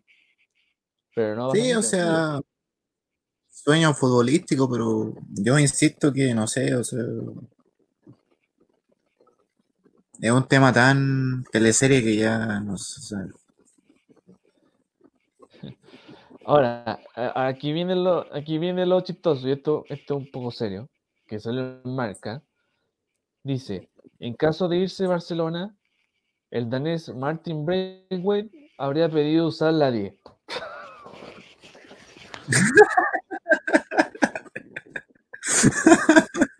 [1.14, 2.40] Pero no Sí, o sea,
[3.48, 7.04] sueño futbolístico, pero yo insisto que no sé, o sea,
[10.20, 13.16] es un tema tan teleserie que ya no sé,
[16.44, 16.98] Ahora,
[17.34, 20.88] aquí viene lo, aquí viene lo chistoso, y esto, esto es un poco serio,
[21.26, 22.42] que salió en marca.
[23.42, 25.74] Dice, en caso de irse a Barcelona,
[26.50, 30.14] el danés Martin Braithwaite habría pedido usar la 10.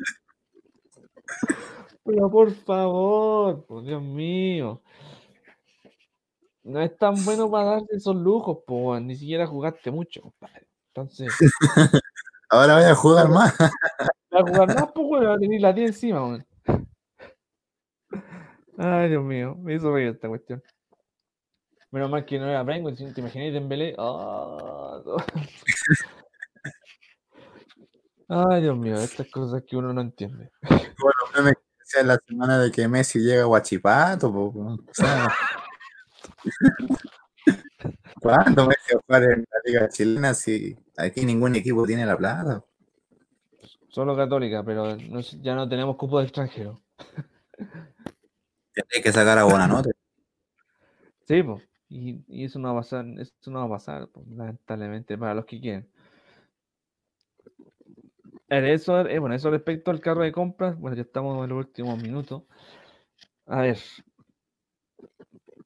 [2.04, 4.82] Pero por favor, por Dios mío.
[6.62, 10.66] No es tan bueno para darse esos lujos, pues, ni siquiera jugaste mucho, compadre.
[10.88, 11.32] Entonces,
[12.50, 13.54] ahora voy a jugar más.
[13.60, 16.46] Va a jugar más, pues, weón, a tener la 10 encima, weón.
[18.76, 20.62] Ay, Dios mío, me hizo reír esta cuestión.
[21.92, 23.94] Menos mal que no era Brainwaves, si te imagináis Dembélé.
[23.96, 25.16] No.
[28.32, 30.52] Ay, Dios mío, estas cosas que uno no entiende.
[30.62, 33.48] Bueno, memes que decían la semana de que Messi llega a
[34.20, 35.28] po, o sea,
[38.20, 42.16] ¿cuándo Messi va a jugar en la liga chilena si aquí ningún equipo tiene la
[42.16, 42.64] plata?
[43.88, 46.80] Solo católica, pero no ya no tenemos cupo de extranjero.
[48.72, 49.90] Tendría que sacar a Bonanote.
[51.26, 51.69] Sí, pues.
[51.90, 55.44] Y, eso no va a pasar, eso no va a pasar, pues, lamentablemente, para los
[55.44, 55.88] que quieren.
[58.48, 62.00] Eso, eh, bueno, eso respecto al carro de compras, bueno, ya estamos en los últimos
[62.02, 62.42] minutos.
[63.46, 63.78] A ver.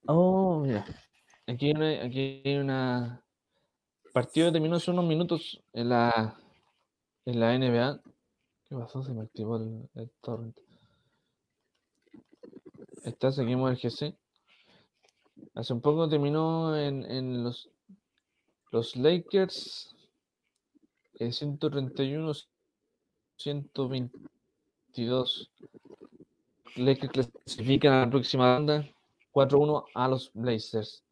[0.07, 0.85] Oh, mira.
[1.47, 3.23] Aquí hay una, aquí hay una
[4.13, 6.39] partido terminó hace unos minutos en la
[7.27, 8.01] en la NBA.
[8.65, 9.03] ¿Qué pasó?
[9.03, 10.57] Se me activó el, el torrent.
[13.05, 14.17] Está, seguimos el GC.
[15.55, 17.71] Hace un poco terminó en, los
[18.97, 19.95] Lakers
[21.21, 22.33] eh, 131
[23.37, 25.51] 122
[26.77, 28.89] Lakers clasifican a la próxima ronda
[29.33, 31.03] 4-1 a los Blazers.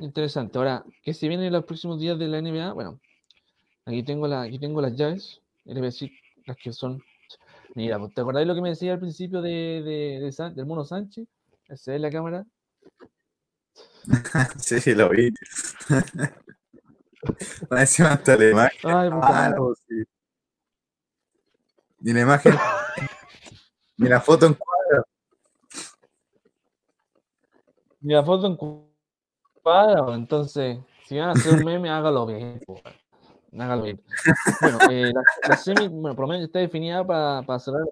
[0.00, 0.58] interesante.
[0.58, 2.72] Ahora, ¿qué se viene en los próximos días de la NBA?
[2.72, 3.00] Bueno,
[3.84, 5.40] aquí tengo, la, aquí tengo las llaves.
[5.64, 6.12] Les decir
[6.46, 7.02] las que son.
[7.74, 11.26] Mira, ¿te acordáis lo que me decía al principio de, de, del Mono Sánchez?
[11.74, 12.46] ¿Se ve la cámara?
[14.58, 15.32] sí, lo vi.
[17.70, 18.78] Encima hasta la imagen.
[18.84, 20.04] Ay, ah, no, sí.
[22.00, 22.54] Y la imagen.
[23.96, 25.04] Ni la foto en cuadro.
[28.00, 28.56] Ni la foto en
[29.62, 30.14] cuadro.
[30.14, 32.60] Entonces, si van a hacer un meme, hágalo bien.
[33.58, 34.00] Hágalo bien.
[34.60, 35.12] Bueno, eh,
[35.48, 37.86] la, semi, bueno, por lo menos está definida para, para cerrar.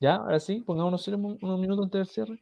[0.00, 2.40] Ya, ahora sí, pongámonos unos minutos antes del cierre.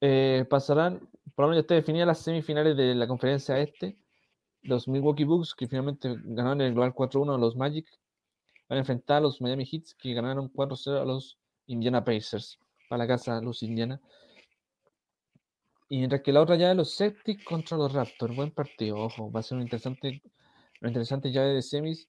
[0.00, 1.00] Eh, pasarán,
[1.34, 3.98] por lo menos está definida las semifinales de la conferencia este
[4.62, 7.86] los Milwaukee Bucks, que finalmente ganaron el global 4-1 a los Magic,
[8.68, 12.58] van a enfrentar a los Miami Heat, que ganaron 4-0 a los Indiana Pacers,
[12.88, 14.00] para la casa los Indiana.
[15.88, 19.40] Y mientras que la otra llave, los Celtics contra los Raptors, buen partido, ojo, va
[19.40, 20.22] a ser un interesante,
[20.80, 22.08] una interesante llave de semis.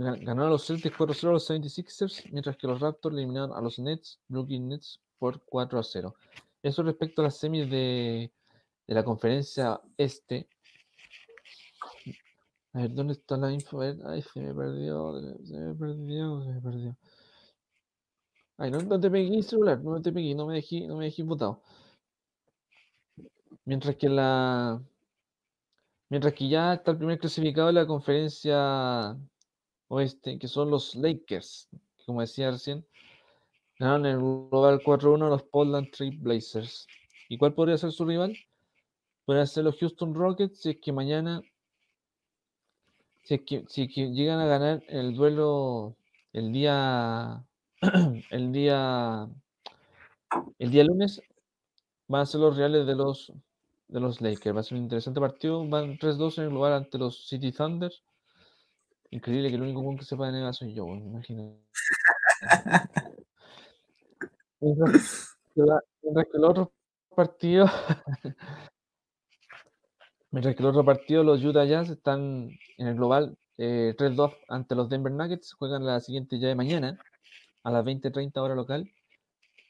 [0.00, 4.18] Ganaron los Celtics 4-0 a los 76ers, mientras que los Raptors eliminaron a los Nets,
[4.28, 6.14] Brooklyn Nets, por 4-0.
[6.62, 8.32] Eso respecto a las semis de,
[8.86, 10.48] de la conferencia este,
[12.72, 13.80] a ver, ¿dónde está la info?
[13.80, 16.96] Ay, se me perdió, se me perdió, se me perdió.
[18.58, 21.22] Ay, no, no te pegué celular, no te pegué, no me dejé, no me dejé
[21.24, 21.62] votado.
[23.64, 24.80] Mientras que la.
[26.08, 29.16] Mientras que ya está el primer clasificado de la conferencia
[29.90, 31.68] oeste, que son los Lakers,
[32.06, 32.86] como decía recién,
[33.78, 36.86] ganaron el global 4-1 los Portland Trail Blazers.
[37.28, 38.36] ¿Y cuál podría ser su rival?
[39.24, 41.42] Podría ser los Houston Rockets, si es que mañana
[43.22, 45.96] si, que, si que llegan a ganar el duelo
[46.32, 47.44] el día
[48.30, 49.28] el día
[50.58, 51.20] el día lunes
[52.08, 53.32] van a ser los reales de los
[53.88, 54.56] de los Lakers.
[54.56, 55.66] Va a ser un interesante partido.
[55.68, 57.92] Van 3-2 en el lugar ante los City Thunder.
[59.10, 61.58] Increíble que el único que se puede negar soy yo, me imagino.
[64.60, 66.72] mientras, que el otro
[67.14, 67.66] partido
[70.30, 74.76] Mientras que el otro partido, los Utah Jazz están en el global 3-2 eh, ante
[74.76, 75.54] los Denver Nuggets.
[75.54, 77.00] Juegan la siguiente ya de mañana
[77.64, 78.88] a las 20:30 hora local.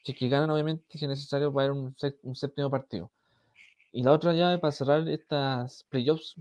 [0.03, 3.11] Si que ganan, obviamente, si es necesario, para un, un séptimo partido.
[3.91, 6.35] Y la otra llave para cerrar estas playoffs,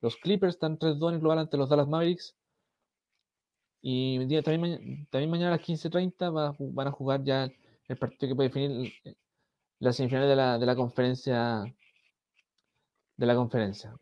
[0.00, 2.34] los Clippers están 3-2 en el global ante los Dallas Mavericks.
[3.88, 7.48] Y también, también mañana a las 15.30 van a jugar ya
[7.86, 8.92] el partido que puede definir
[9.78, 11.62] la semifinal de la, de la conferencia
[13.16, 13.94] de la conferencia.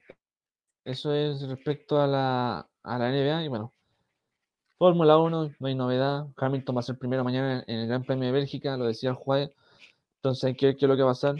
[0.87, 3.75] Eso es respecto a la, a la NBA y bueno,
[4.79, 6.29] Fórmula 1, no hay novedad.
[6.35, 9.17] Hamilton va a ser primero mañana en el Gran Premio de Bélgica, lo decía el
[9.17, 9.51] juez.
[10.17, 11.37] Entonces hay que ver qué es lo que va a pasar.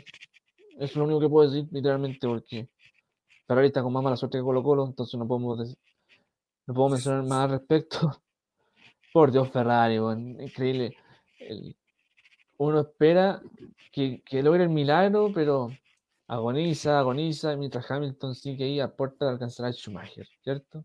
[0.79, 2.69] Es lo único que puedo decir literalmente porque
[3.47, 5.75] Ferrari está con más mala suerte que Colo Colo, entonces no podemos
[6.67, 8.21] no puedo mencionar más al respecto.
[9.15, 10.97] Por Dios, Ferrari, increíble.
[12.57, 13.41] uno espera
[13.93, 15.71] que, que logre el milagro, pero
[16.27, 20.85] agoniza, agoniza, mientras Hamilton sigue ahí a puerta de alcanzar a Schumacher, ¿cierto?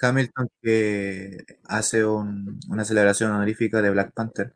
[0.00, 4.54] Hamilton que hace una celebración honorífica de Black Panther.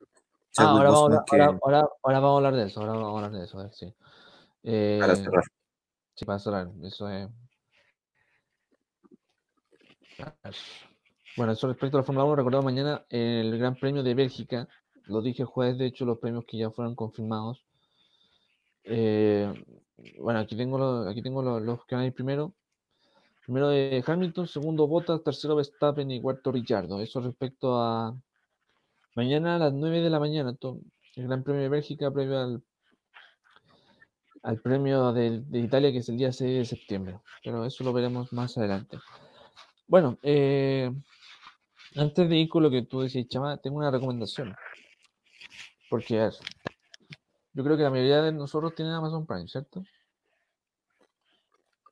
[0.56, 1.24] Ah, ahora, vamos,
[1.60, 3.94] ahora, vamos, a hablar de eso, ahora vamos a hablar de eso, a ver, sí.
[4.62, 5.44] para eh, cerrar.
[6.14, 7.28] Sí, para cerrar, eso es...
[11.36, 14.68] Bueno, eso respecto a la Fórmula 1, recordamos mañana el Gran Premio de Bélgica,
[15.06, 17.64] lo dije jueves, de hecho, los premios que ya fueron confirmados.
[18.84, 19.52] Eh,
[20.18, 22.54] bueno, aquí tengo, aquí tengo los, que van a ir primero.
[23.44, 27.00] Primero de Hamilton, segundo Bottas, tercero Verstappen y cuarto Richardo.
[27.00, 28.16] Eso respecto a
[29.14, 30.56] mañana a las 9 de la mañana,
[31.16, 32.62] el Gran Premio de Bélgica previo al,
[34.42, 37.18] al premio de, Italia, que es el día 6 de septiembre.
[37.42, 38.98] Pero eso lo veremos más adelante.
[39.86, 40.90] Bueno, eh,
[41.96, 44.54] antes de ir con lo que tú decís, Chama, tengo una recomendación.
[45.88, 46.30] Porque
[47.52, 49.84] yo creo que la mayoría de nosotros tienen Amazon Prime, ¿cierto?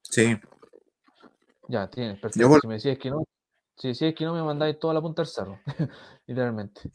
[0.02, 0.36] Sí.
[1.68, 2.60] Ya, tienes, perfecto.
[2.60, 3.24] Si me decías que no,
[3.76, 5.60] si decías que no, me mandáis toda la punta del cerro,
[6.26, 6.90] literalmente.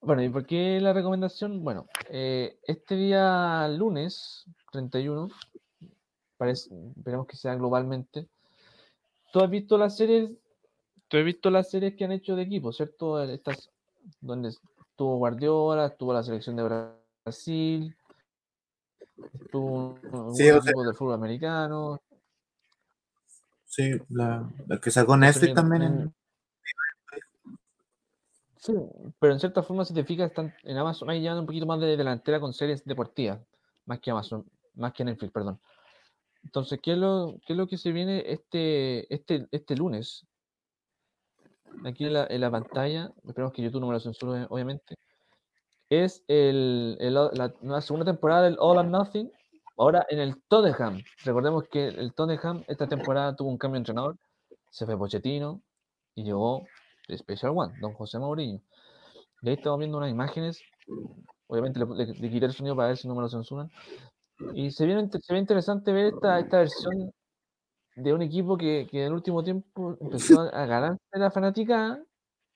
[0.00, 1.64] bueno, ¿y por qué la recomendación?
[1.64, 5.28] Bueno, eh, este día lunes 31,
[6.42, 8.26] parece, esperemos que sea globalmente.
[9.32, 10.36] ¿Tú has visto la serie
[11.06, 13.22] tú has visto las series que han hecho de equipo, ¿cierto?
[13.22, 13.70] Estas,
[14.20, 16.94] donde estuvo Guardiola, estuvo la selección de
[17.24, 17.94] Brasil,
[19.34, 19.98] estuvo
[20.34, 22.00] sí, equipo de fútbol americano.
[23.66, 25.82] Sí, la, la que sacó Netflix también.
[25.82, 26.14] En...
[28.56, 28.72] Sí,
[29.20, 31.78] pero en cierta forma, si te fijas, están en Amazon ahí llevando un poquito más
[31.78, 33.38] de delantera con series deportivas,
[33.84, 35.60] más que Amazon, más que Netflix, perdón.
[36.44, 40.26] Entonces, ¿qué es lo, qué es lo que se viene este, este, este lunes?
[41.84, 44.96] Aquí en la, en la pantalla, esperemos que YouTube no me lo censure, obviamente,
[45.88, 49.30] es el, el, la, segunda temporada del All or Nothing,
[49.76, 51.02] ahora en el Tottenham.
[51.24, 54.16] Recordemos que el Tottenham esta temporada tuvo un cambio de entrenador,
[54.70, 55.60] se fue Pochettino
[56.14, 56.66] y llegó
[57.08, 58.60] el Special One, don José Mourinho.
[59.42, 60.62] De ahí estamos viendo unas imágenes,
[61.46, 63.70] obviamente le, le, quité el sonido para ver si no me lo censuran,
[64.54, 67.12] y se, viene, se ve interesante ver esta, esta versión
[67.96, 72.02] de un equipo que, que en el último tiempo empezó a ganarse la fanática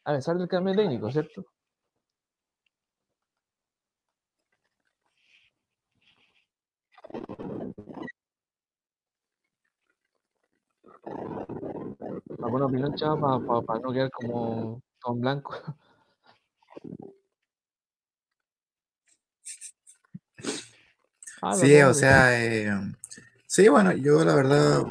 [0.05, 1.45] a pesar del cambio técnico, ¿cierto?
[12.43, 15.55] ¿Alguna opinión, chava, para pa, no quedar como con blanco?
[21.49, 22.73] Ah, sí, o sea, eh,
[23.47, 24.83] sí, bueno, yo la verdad,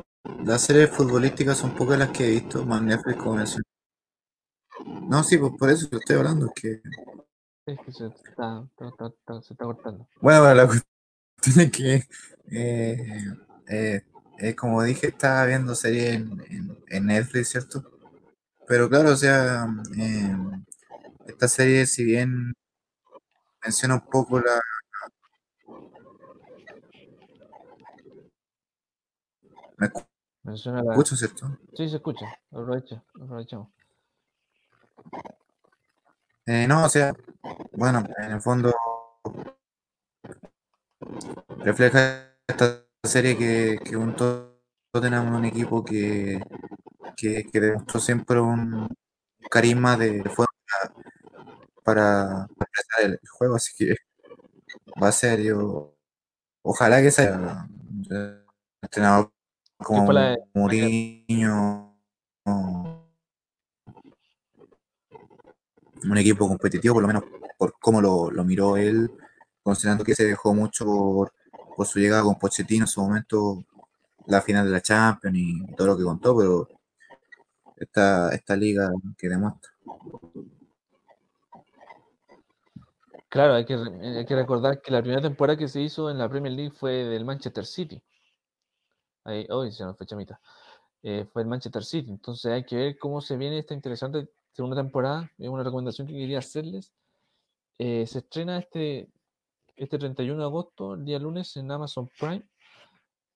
[0.45, 3.60] las series futbolísticas son pocas las que he visto, más Netflix como eso.
[4.86, 6.82] No, sí, pues por eso estoy hablando, que...
[7.65, 10.07] Es que se está, está, está, se está cortando.
[10.22, 10.88] Bueno, bueno, la cuestión
[11.65, 12.03] es que,
[12.49, 13.34] eh,
[13.68, 14.02] eh,
[14.38, 17.84] eh, como dije, estaba viendo series en, en, en, Netflix, ¿cierto?
[18.65, 19.68] Pero claro, o sea,
[21.27, 22.53] esta serie, si bien
[23.61, 24.61] menciona un poco la,
[29.78, 29.90] ¿Me
[30.44, 30.92] Menciona la...
[30.92, 31.58] escucho, cierto?
[31.74, 32.26] Sí, se escucha.
[32.52, 33.70] Aprovecha, aprovechamos.
[36.46, 37.14] Eh, no, o sea,
[37.74, 38.74] bueno, en el fondo
[41.58, 44.16] refleja esta serie que, que un
[45.02, 46.40] tenemos un equipo que,
[47.18, 48.88] que, que, demostró siempre un
[49.50, 50.54] carisma de fuerza
[51.84, 53.95] para, expresar el juego, así que
[55.02, 55.95] va a ser yo.
[56.64, 57.68] Ojalá que sea
[58.82, 59.35] entrenador
[59.78, 61.95] como la- Mourinho,
[66.04, 67.24] un equipo competitivo, por lo menos
[67.58, 69.10] por cómo lo, lo miró él,
[69.64, 71.34] considerando que se dejó mucho por,
[71.76, 73.64] por su llegada con Pochettino en su momento,
[74.28, 76.68] la final de la Champions y todo lo que contó, pero
[77.78, 79.72] esta, esta liga que demuestra.
[83.30, 86.30] Claro, hay que, hay que recordar que la primera temporada que se hizo en la
[86.30, 88.02] Premier League fue del Manchester City.
[89.26, 90.40] Ahí, hoy se nos fue chamita.
[91.04, 92.10] Eh, fue el Manchester City.
[92.10, 95.30] Entonces hay que ver cómo se viene esta interesante segunda temporada.
[95.38, 96.94] Es una recomendación que quería hacerles.
[97.78, 99.10] Eh, se estrena este,
[99.76, 102.44] este 31 de agosto, el día lunes, en Amazon Prime.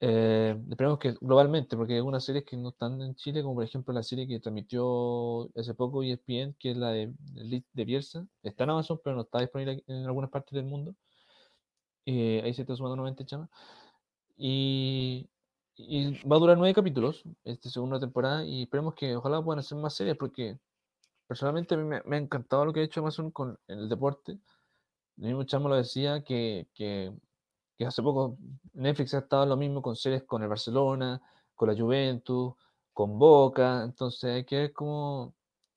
[0.02, 3.66] Eh, esperemos que globalmente, porque hay algunas series que no están en Chile, como por
[3.66, 8.26] ejemplo la serie que transmitió hace poco ESPN, que es la de, de, de Bielsa.
[8.44, 10.96] Está en Amazon, pero no está disponible en algunas partes del mundo.
[12.06, 13.50] Eh, ahí se está sumando nuevamente Chama.
[14.38, 15.30] Y,
[15.82, 19.78] y va a durar nueve capítulos, esta segunda temporada, y esperemos que ojalá puedan hacer
[19.78, 20.60] más series, porque
[21.26, 24.34] personalmente a mí me, me ha encantado lo que ha hecho Amazon con el deporte.
[25.18, 27.14] El mismo Chamo lo decía que, que,
[27.78, 28.38] que, hace poco
[28.74, 31.22] Netflix ha estado lo mismo con series con el Barcelona,
[31.56, 32.54] con la Juventus,
[32.92, 35.34] con Boca, entonces hay que ver cómo,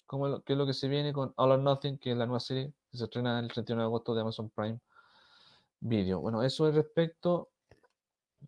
[0.06, 2.26] cómo lo, qué es lo que se viene con All or Nothing, que es la
[2.26, 4.80] nueva serie que se estrena el 31 de agosto de Amazon Prime
[5.80, 6.20] Video.
[6.20, 7.51] Bueno, eso es respecto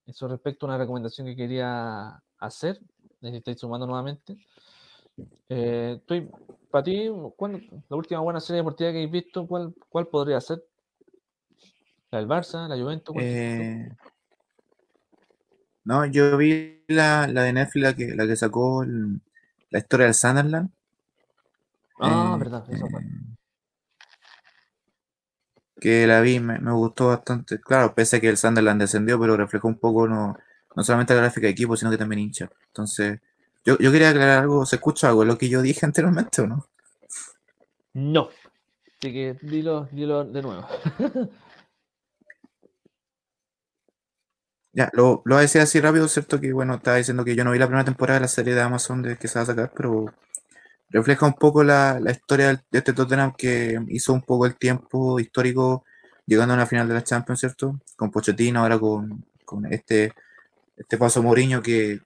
[0.06, 2.78] eso respecto a una recomendación que quería hacer,
[3.20, 4.36] si estáis sumando nuevamente.
[5.48, 6.28] Eh, estoy,
[6.70, 10.62] para ti, ¿cuál, la última buena serie deportiva que habéis visto, ¿cuál, cuál podría ser?
[12.10, 13.16] ¿La del Barça, la Juventus?
[13.18, 13.88] Eh,
[15.84, 19.20] no, yo vi la, la de Netflix, la que, la que sacó el,
[19.70, 20.70] la historia del Sunderland.
[22.00, 23.00] Ah, eh, verdad, eso fue.
[25.84, 27.60] Que la vi, me, me, gustó bastante.
[27.60, 30.34] Claro, pese a que el Sunderland descendió, pero reflejó un poco no,
[30.74, 32.48] no solamente la gráfica de equipo, sino que también hincha.
[32.68, 33.20] Entonces,
[33.66, 35.26] yo, yo quería aclarar algo, ¿se escucha algo?
[35.26, 36.66] ¿Lo que yo dije anteriormente o no?
[37.92, 38.30] No.
[38.98, 40.66] Así que dilo, dilo de nuevo.
[44.72, 46.40] ya, lo, lo voy a decir así rápido, ¿cierto?
[46.40, 48.62] Que bueno, estaba diciendo que yo no vi la primera temporada de la serie de
[48.62, 50.14] Amazon de que se va a sacar, pero
[50.90, 55.18] refleja un poco la, la, historia de este Tottenham que hizo un poco el tiempo
[55.18, 55.84] histórico
[56.26, 57.80] llegando a una final de la Champions, ¿cierto?
[57.96, 60.12] Con Pochettino, ahora con, con este,
[60.76, 62.00] este paso Mourinho que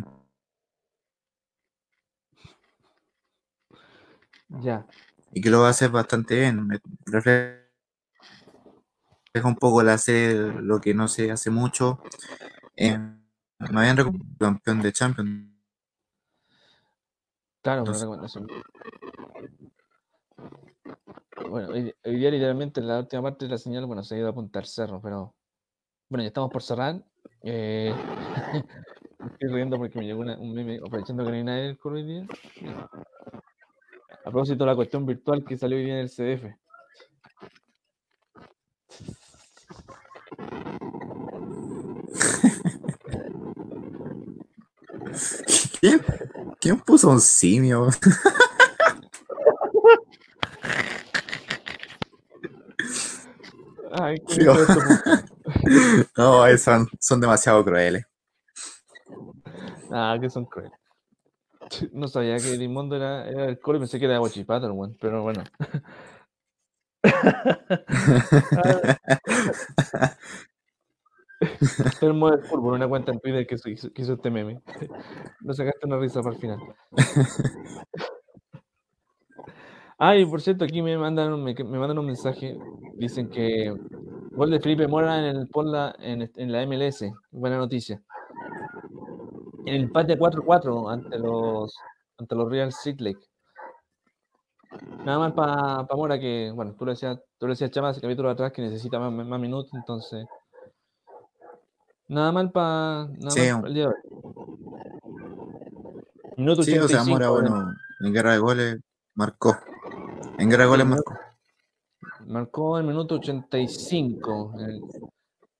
[4.61, 4.85] ya.
[5.33, 6.67] y que lo va a hacer bastante bien.
[7.05, 7.63] Refleja
[9.43, 11.99] un poco hacer lo que no se hace mucho
[12.77, 15.52] eh, me habían recomendado campeón de Champions
[17.63, 18.47] claro una recomendación
[21.53, 24.27] bueno, hoy, día literalmente en la última parte de la señal, bueno, se ha ido
[24.27, 25.35] a apuntar cerro, pero
[26.09, 27.03] bueno, ya estamos por cerrar.
[27.43, 27.93] Eh,
[29.33, 32.03] estoy riendo porque me llegó un meme aprovechando que no hay nadie en el hoy
[32.03, 32.25] día.
[34.25, 36.55] A propósito de la cuestión virtual que salió hoy día en el CDF.
[45.83, 45.99] ¿Quién,
[46.61, 47.89] ¿Quién puso un simio?
[53.91, 54.15] Ay,
[56.17, 58.05] no, son, son demasiado crueles.
[59.91, 60.71] Ah, que son crueles.
[61.91, 65.43] No sabía que Edimondo era, era el coro y pensé que era Guachipato, pero bueno.
[71.99, 74.61] Termo del fútbol, una cuenta en Twitter que hizo, que hizo este meme.
[75.41, 76.59] No sacaste una risa para el final.
[79.97, 82.57] Ay, por cierto, aquí me mandan, me, me mandan un mensaje.
[82.95, 83.73] Dicen que
[84.31, 85.49] gol de Felipe Mora en, el,
[85.99, 87.05] en, en la MLS.
[87.31, 88.01] Buena noticia.
[89.65, 91.75] En el empate 4-4 ante los,
[92.17, 93.25] ante los Real Salt Lake.
[95.05, 98.01] Nada más para pa Mora que, bueno, tú lo decías, tú lo decías Chama hace
[98.01, 100.25] capítulo atrás que necesita más, más minutos, entonces.
[102.07, 103.95] Nada mal para sí, el día de hoy.
[106.63, 108.79] Sí, o sea, Mora, bueno, en guerra de goles
[109.13, 109.55] marcó.
[110.37, 111.13] En guerra de goles marcó.
[112.25, 114.53] Marcó el minuto 85.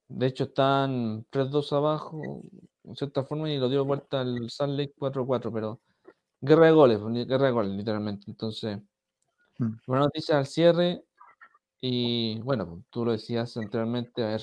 [0.08, 2.42] De hecho, están 3-2 abajo,
[2.84, 5.80] en cierta forma, y lo dio vuelta al Salt Lake 4-4, pero
[6.40, 8.24] guerra de goles, guerra de goles, literalmente.
[8.28, 8.78] Entonces,
[9.58, 9.72] mm.
[9.86, 11.04] buena noticia al cierre.
[11.80, 14.42] Y bueno, tú lo decías anteriormente, a ver.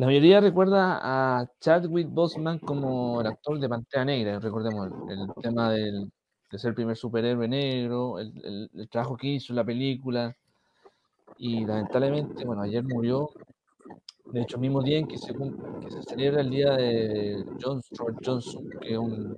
[0.00, 5.70] La mayoría recuerda a Chadwick Boseman como el actor de Pantera Negra, recordemos el, tema
[5.72, 6.10] del,
[6.50, 10.34] de ser el primer superhéroe negro, el, el trabajo que hizo en la película,
[11.36, 13.28] y lamentablemente, bueno, ayer murió,
[14.24, 17.82] de hecho, el mismo día en que se, que se celebra el día de John
[17.82, 19.36] Stuart Johnson, que es un,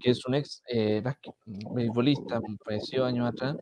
[0.00, 1.02] que es un ex eh,
[1.72, 3.56] beisbolista, falleció años atrás,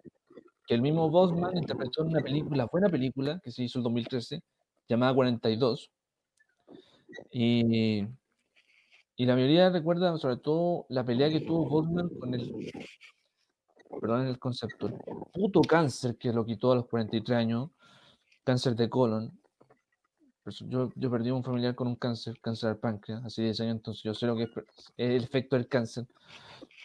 [0.66, 4.42] que el mismo Bosman interpretó en una película, buena película, que se hizo en 2013,
[4.88, 5.90] llamada 42.
[7.30, 8.06] Y,
[9.16, 12.50] y la mayoría recuerda sobre todo la pelea que tuvo Bosman con el
[14.00, 14.94] perdón el concepto, el
[15.32, 17.70] puto cáncer que lo quitó a los 43 años,
[18.44, 19.38] cáncer de colon.
[20.66, 24.02] Yo, yo perdí un familiar con un cáncer, cáncer del páncreas, hace 10 años, entonces
[24.02, 24.50] yo sé lo que es
[24.96, 26.06] el efecto del cáncer.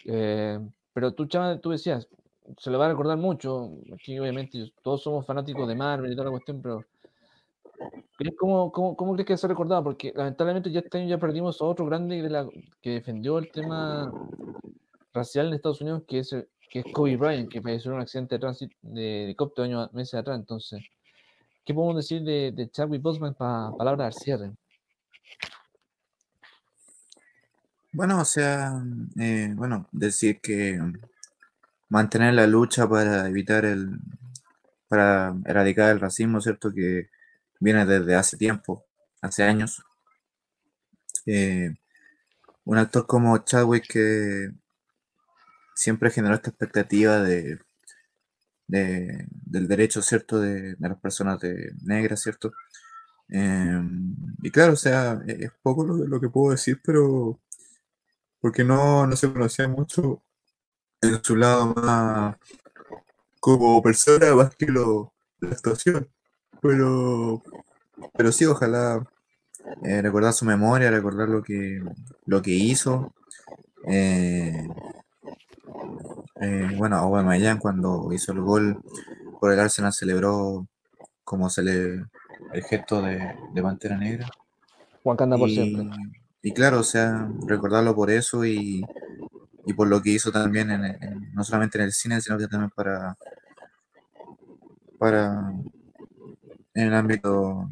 [0.05, 0.59] Eh,
[0.93, 2.07] pero tú, chaval, tú decías,
[2.57, 3.71] se lo va a recordar mucho.
[3.93, 6.83] Aquí, obviamente, todos somos fanáticos de Marvel y toda la cuestión, pero
[8.37, 9.83] ¿cómo, cómo, cómo crees que se ha recordado?
[9.83, 12.21] Porque lamentablemente ya este año ya perdimos a otro grande
[12.81, 14.11] que defendió el tema
[15.13, 16.35] racial en Estados Unidos, que es
[16.69, 20.15] que es Kobe Bryant, que falleció en un accidente de tránsito de helicóptero años meses
[20.15, 20.37] atrás.
[20.39, 20.81] Entonces,
[21.65, 24.51] ¿qué podemos decir de, de Chadwick Boseman para palabras al cierre?
[27.93, 28.83] Bueno, o sea,
[29.19, 30.79] eh, bueno, decir que
[31.89, 33.99] mantener la lucha para evitar el,
[34.87, 36.71] para erradicar el racismo, ¿cierto?
[36.73, 37.09] Que
[37.59, 38.85] viene desde hace tiempo,
[39.21, 39.83] hace años.
[41.25, 41.75] Eh,
[42.65, 44.51] un actor como Chadwick que
[45.75, 47.59] siempre generó esta expectativa de,
[48.67, 52.51] del derecho, ¿cierto?, de, las personas de negras, ¿cierto?
[53.29, 57.39] Em, y claro, o sea, e, es poco lo, que puedo decir, pero
[58.39, 60.23] porque no, no se conocía mucho
[61.01, 62.37] en su lado más
[63.39, 66.09] como persona más que lo, la actuación.
[66.61, 67.41] Pero,
[68.15, 69.05] pero sí, ojalá
[69.83, 71.81] eh, recordar su memoria, recordar lo que,
[72.25, 73.13] lo que hizo.
[73.87, 74.67] Eh,
[76.41, 78.81] eh, bueno, Aubameyang cuando hizo el gol
[79.39, 80.67] por el Arsenal celebró
[81.23, 82.05] como se le
[82.53, 84.27] el gesto de, de Pantera Negra.
[85.03, 85.89] Juan Canda por siempre.
[86.41, 88.85] Y claro, o sea, recordarlo por eso y,
[89.75, 93.17] por lo que hizo también, en, no solamente en el cine, sino que también para,
[94.97, 95.51] para
[96.77, 97.67] en el ámbito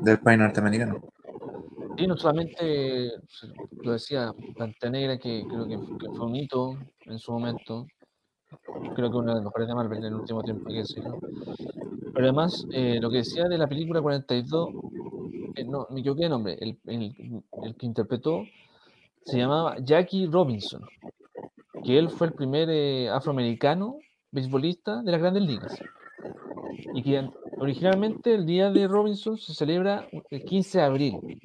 [0.00, 1.00] del país norteamericano.
[1.96, 3.10] Y no solamente,
[3.82, 5.78] lo decía, Pantera Negra, que creo que,
[6.14, 7.86] fue un hito en su momento,
[8.94, 11.18] creo que una de las mejores de Marvel en el último tiempo, que decirlo.
[12.12, 14.68] Pero además, eh, lo que decía de la película 42,
[15.56, 18.44] eh, no, me equivoqué de nombre, el, el, que interpretó
[19.24, 20.82] se llamaba Jackie Robinson,
[21.84, 23.96] que él fue el primer eh, afroamericano
[24.30, 25.78] beisbolista de las grandes ligas.
[26.94, 27.30] Y que
[27.60, 31.40] originalmente el día de Robinson se celebra el 15 de abril.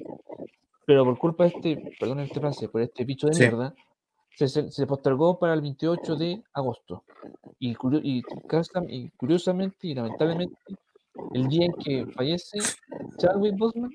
[0.86, 3.74] Pero por culpa de este, perdón este frase, por este bicho de mierda,
[4.36, 7.04] se, se, postergó para el 28 de agosto.
[7.58, 8.22] Y, y,
[8.88, 10.56] y, curiosamente y lamentablemente,
[11.32, 12.58] el día en que fallece
[13.18, 13.90] Chadwick Boseman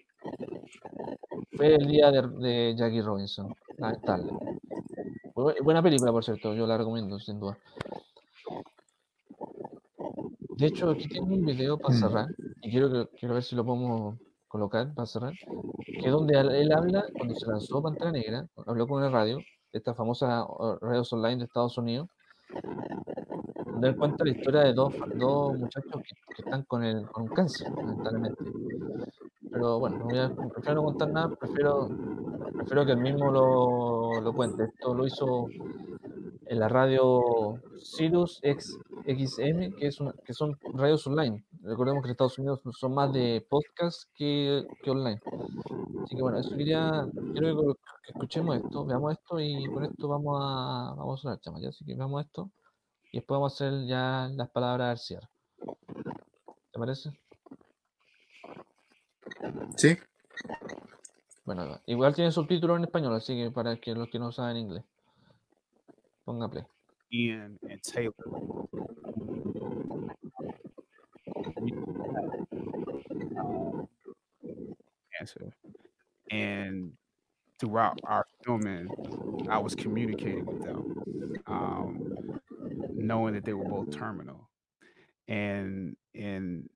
[1.56, 3.56] fue el día de, de Jackie Robinson.
[3.78, 4.32] Lamentable.
[5.64, 7.58] Buena película, por cierto, yo la recomiendo, sin duda.
[10.62, 11.98] De hecho, aquí tengo un video para mm.
[11.98, 12.28] cerrar
[12.62, 14.16] y quiero, quiero ver si lo podemos
[14.48, 15.34] colocar para cerrar.
[15.88, 19.40] Que es donde él habla, cuando se lanzó Pantera Negra, habló con una radio,
[19.74, 20.46] esta famosa
[20.80, 22.10] radios online de Estados Unidos,
[23.66, 26.00] donde él cuenta la historia de dos, dos muchachos
[26.36, 28.44] que, están con, el, con cáncer, lamentablemente.
[29.52, 31.90] Pero bueno, no voy a, prefiero no contar nada, prefiero,
[32.54, 34.66] prefiero que él mismo lo, lo cuente.
[34.66, 35.48] Esto lo hizo
[36.46, 38.40] en la radio Sirius
[39.06, 41.44] XM, que, es que son radios online.
[41.62, 45.20] Recordemos que en Estados Unidos son más de podcast que, que online.
[46.04, 50.40] Así que bueno, eso quería, quiero que, escuchemos esto, veamos esto y con esto vamos
[50.42, 52.52] a, vamos a sonar, chamas, Así que veamos esto
[53.12, 55.30] y después vamos a hacer ya las palabras al cierre.
[56.72, 57.12] ¿Te parece?
[59.76, 59.98] Sí.
[61.46, 64.84] Bueno, igual tiene subtítulos en español, así que para que los que no saben inglés.
[66.24, 66.64] Ponga play.
[67.14, 68.14] Ian and Taylor.
[75.20, 75.54] Answer.
[76.32, 76.94] And
[77.60, 78.88] throughout our filming,
[79.50, 80.96] I was communicating with them,
[81.48, 82.40] um,
[82.94, 84.50] knowing that they were both terminal.
[85.28, 86.70] And and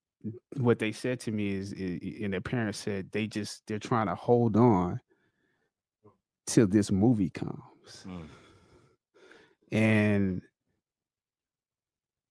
[0.58, 4.16] what they said to me is, and their parents said they just they're trying to
[4.16, 5.00] hold on
[6.46, 8.06] till this movie comes.
[8.06, 8.28] Mm
[9.72, 10.42] and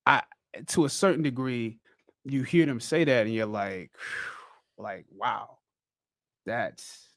[0.07, 0.23] I
[0.69, 1.79] to a certain degree,
[2.25, 3.91] you hear them say that, and you're like,
[4.79, 5.59] like, wow,
[6.47, 7.09] that's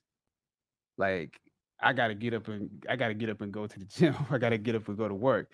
[0.97, 1.39] like
[1.81, 4.15] I gotta get up and I gotta get up and go to the gym.
[4.29, 5.49] I gotta get up and go to work.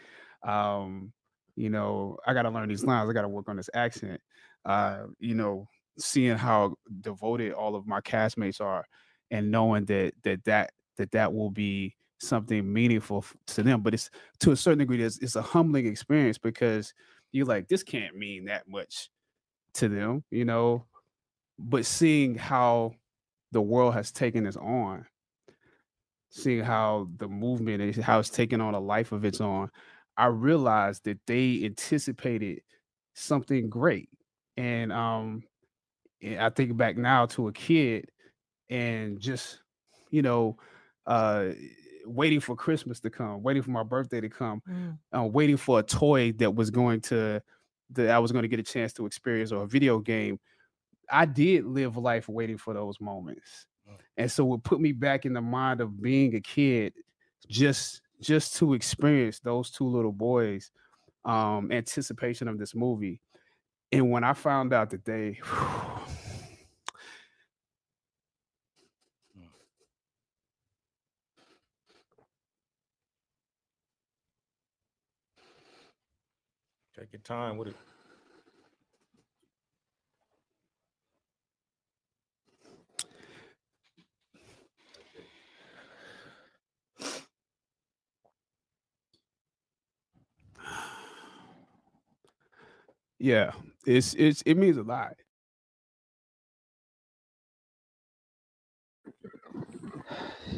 [0.45, 1.11] Um,
[1.55, 3.09] you know, I gotta learn these lines.
[3.09, 4.21] I gotta work on this accent.
[4.65, 5.67] Uh, you know,
[5.99, 8.85] seeing how devoted all of my castmates are,
[9.31, 11.95] and knowing that that that that that will be
[12.27, 13.81] something meaningful to them.
[13.81, 14.09] But it's
[14.41, 16.93] to a certain degree, it's, it's a humbling experience because
[17.31, 19.09] you're like, this can't mean that much
[19.75, 20.85] to them, you know.
[21.59, 22.93] But seeing how
[23.51, 25.05] the world has taken this on,
[26.29, 29.69] seeing how the movement is how it's taken on a life of its own,
[30.17, 32.61] I realized that they anticipated
[33.13, 34.09] something great.
[34.57, 35.43] And um
[36.23, 38.09] I think back now to a kid
[38.69, 39.61] and just,
[40.11, 40.57] you know,
[41.07, 41.51] uh
[42.05, 44.97] waiting for Christmas to come, waiting for my birthday to come, mm.
[45.17, 47.41] uh, waiting for a toy that was going to
[47.91, 50.39] that I was going to get a chance to experience or a video game.
[51.11, 53.67] I did live life waiting for those moments.
[53.89, 53.95] Mm.
[54.17, 56.93] And so it put me back in the mind of being a kid
[57.49, 60.71] just just to experience those two little boys
[61.25, 63.21] um anticipation of this movie.
[63.91, 65.39] And when I found out that they
[77.03, 77.75] Take your time with it.
[93.19, 93.51] Yeah,
[93.85, 95.15] it's it's it means a lot.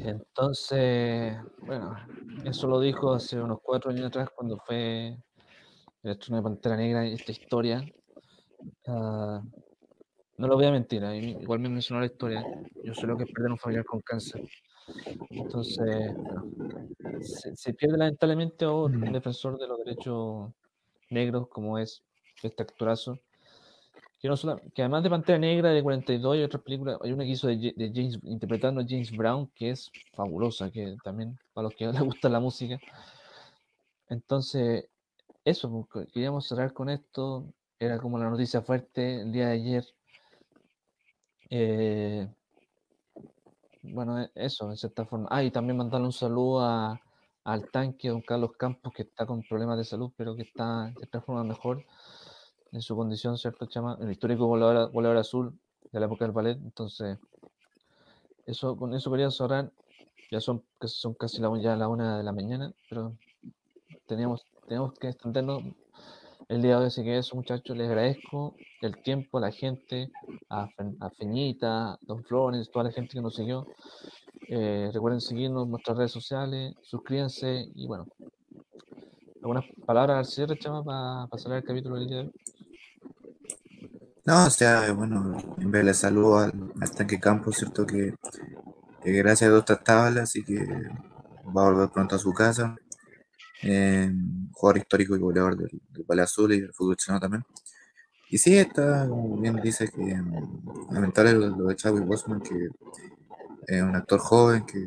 [0.04, 1.96] Entonces, bueno,
[2.44, 5.18] eso lo dijo hace unos cuatro años atrás cuando fue
[6.06, 7.84] el estreno de Pantera Negra, esta historia.
[8.88, 9.42] Uh,
[10.38, 12.46] no lo voy a mentir, igual me mencionó la historia.
[12.84, 14.48] Yo sé lo que es perder un familiar con cáncer.
[15.32, 16.48] Entonces, bueno,
[17.56, 20.52] se, pierde lamentablemente un defensor de los derechos
[21.10, 22.04] negros, como es
[22.44, 23.18] este actorazo.
[24.20, 27.24] Que, no solo, que además de Pantera Negra de 42 y otras películas, hay una
[27.24, 31.66] que hizo de, de James, interpretando a James Brown, que es fabulosa, que también para
[31.66, 32.80] los que les gusta la música.
[34.10, 34.86] Entonces,
[35.46, 37.46] eso, pues, queríamos cerrar con esto.
[37.80, 39.86] Era como la noticia fuerte el día de ayer.
[41.50, 42.28] Eh,
[43.84, 45.28] bueno, e- eso, en cierta forma.
[45.32, 47.00] Ah, y también mandarle un saludo a-
[47.44, 50.96] al tanque, don Carlos Campos, que está con problemas de salud, pero que está de
[50.96, 51.86] cierta forma mejor
[52.72, 53.98] en su condición, ¿cierto, Chama?
[54.02, 55.60] El histórico volador, volador azul
[55.92, 56.58] de la época del ballet.
[56.58, 57.18] Entonces,
[58.46, 59.72] eso, con eso quería cerrar.
[60.32, 63.16] Ya son, son casi la, ya la una de la mañana, pero
[64.08, 65.64] teníamos, tenemos que extendernos
[66.50, 66.88] el día de hoy.
[66.88, 70.12] Así que eso, muchachos, les agradezco el tiempo a la gente,
[70.50, 70.68] a,
[71.00, 73.68] a Feñita, Don Flores, toda la gente que nos siguió.
[74.48, 78.06] Eh, recuerden seguirnos en nuestras redes sociales, suscríbanse y bueno.
[79.42, 82.34] ¿Algunas palabras al cierre, Chama, para cerrar el capítulo del día de hoy?
[84.26, 87.86] No, o sea, bueno, en vez de saludo al, al tanque campo, ¿cierto?
[87.86, 88.16] Que,
[89.04, 90.66] gracias a Dios está estable, así que
[91.56, 92.76] va a volver pronto a su casa.
[93.64, 94.12] Eh,
[94.52, 97.44] jugador histórico y goleador del, del Azul y del fútbol chileno también.
[98.30, 99.08] Y sí, está,
[99.40, 102.70] bien dice, que mm, lamentable lo, lo de Chadwick Boseman, que
[103.68, 104.80] es un actor joven, que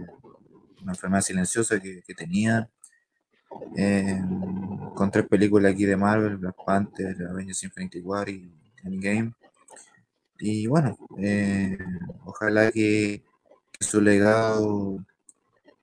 [0.82, 2.68] una enfermedad silenciosa que, tenía.
[3.76, 4.20] eh,
[4.94, 8.52] con tres películas aquí de Marvel, Black Panther, Avengers Infinity War y
[8.84, 9.32] Endgame.
[10.40, 11.78] Y bueno, eh,
[12.24, 13.22] ojalá que
[13.80, 15.05] su legado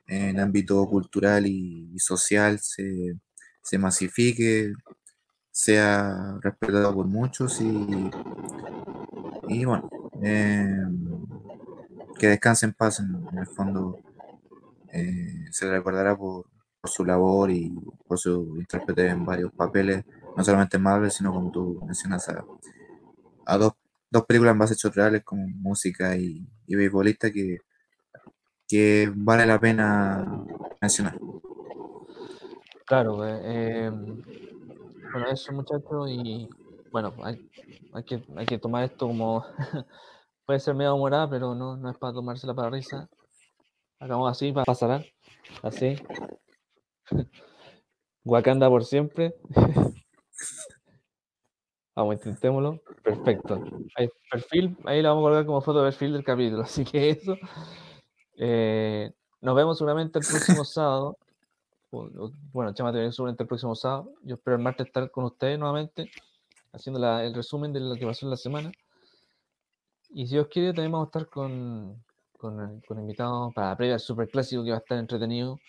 [0.07, 3.15] en ámbito cultural y, social se,
[3.61, 4.73] se masifique,
[5.51, 8.11] sea respetado por muchos y,
[9.47, 9.89] y bueno,
[10.21, 10.75] eh,
[12.19, 13.99] que descanse en paz en, el fondo.
[14.91, 16.45] eh, se recordará por,
[16.81, 17.73] por su labor y
[18.07, 20.05] por su intérprete en varios papeles,
[20.37, 22.43] no solamente en Marvel, sino como tú mencionas a,
[23.45, 23.73] a dos,
[24.11, 27.59] dos películas en base a hechos reales como música y, y beisbolista que,
[28.67, 30.43] que vale la pena
[30.81, 31.17] mencionar.
[32.85, 34.21] Claro, eh, em,
[35.11, 36.47] bueno, eso muchachos, y
[36.91, 37.49] bueno, hay,
[37.93, 39.43] hay que, hay que tomar esto como,
[40.45, 43.09] puede ser medio humorada, pero no, no es para tomársela para risa.
[43.99, 45.05] Hagamos así, para pasar,
[45.63, 45.95] así.
[48.25, 49.35] Wakanda por siempre.
[51.95, 52.81] Vamos, intentémoslo.
[53.03, 53.63] Perfecto.
[53.95, 56.63] Ahí, perfil, ahí lo vamos a colgar como foto de perfil del capítulo.
[56.63, 57.37] Así que eso.
[58.37, 61.17] Eh, nos vemos seguramente el próximo sábado.
[62.51, 64.11] Bueno, Chama te seguramente el próximo sábado.
[64.23, 66.09] Yo espero el martes estar con ustedes nuevamente,
[66.73, 68.71] haciendo la- el resumen de lo que pasó en la semana.
[70.09, 72.03] Y si Dios quiere, también vamos a estar con,
[72.37, 75.59] con, con invitados para la previa Super Clásico que va a estar entretenido.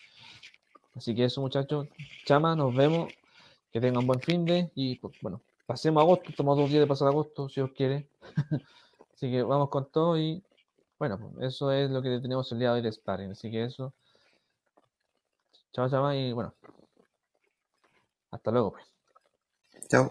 [0.94, 1.86] Así que eso, muchachos.
[2.24, 3.12] Chama, nos vemos.
[3.72, 4.70] Que tengan buen fin de.
[4.74, 6.30] Y bueno, pasemos agosto.
[6.30, 8.08] Estamos dos días de pasar agosto, si Dios quiere.
[9.14, 10.42] Así que vamos con todo y
[10.98, 13.32] bueno, pues eso es lo que tenemos el día de hoy de Sparring.
[13.32, 13.94] Así que eso.
[15.72, 16.54] Chao, chao, y bueno.
[18.30, 18.86] Hasta luego, pues.
[19.88, 20.10] Chao.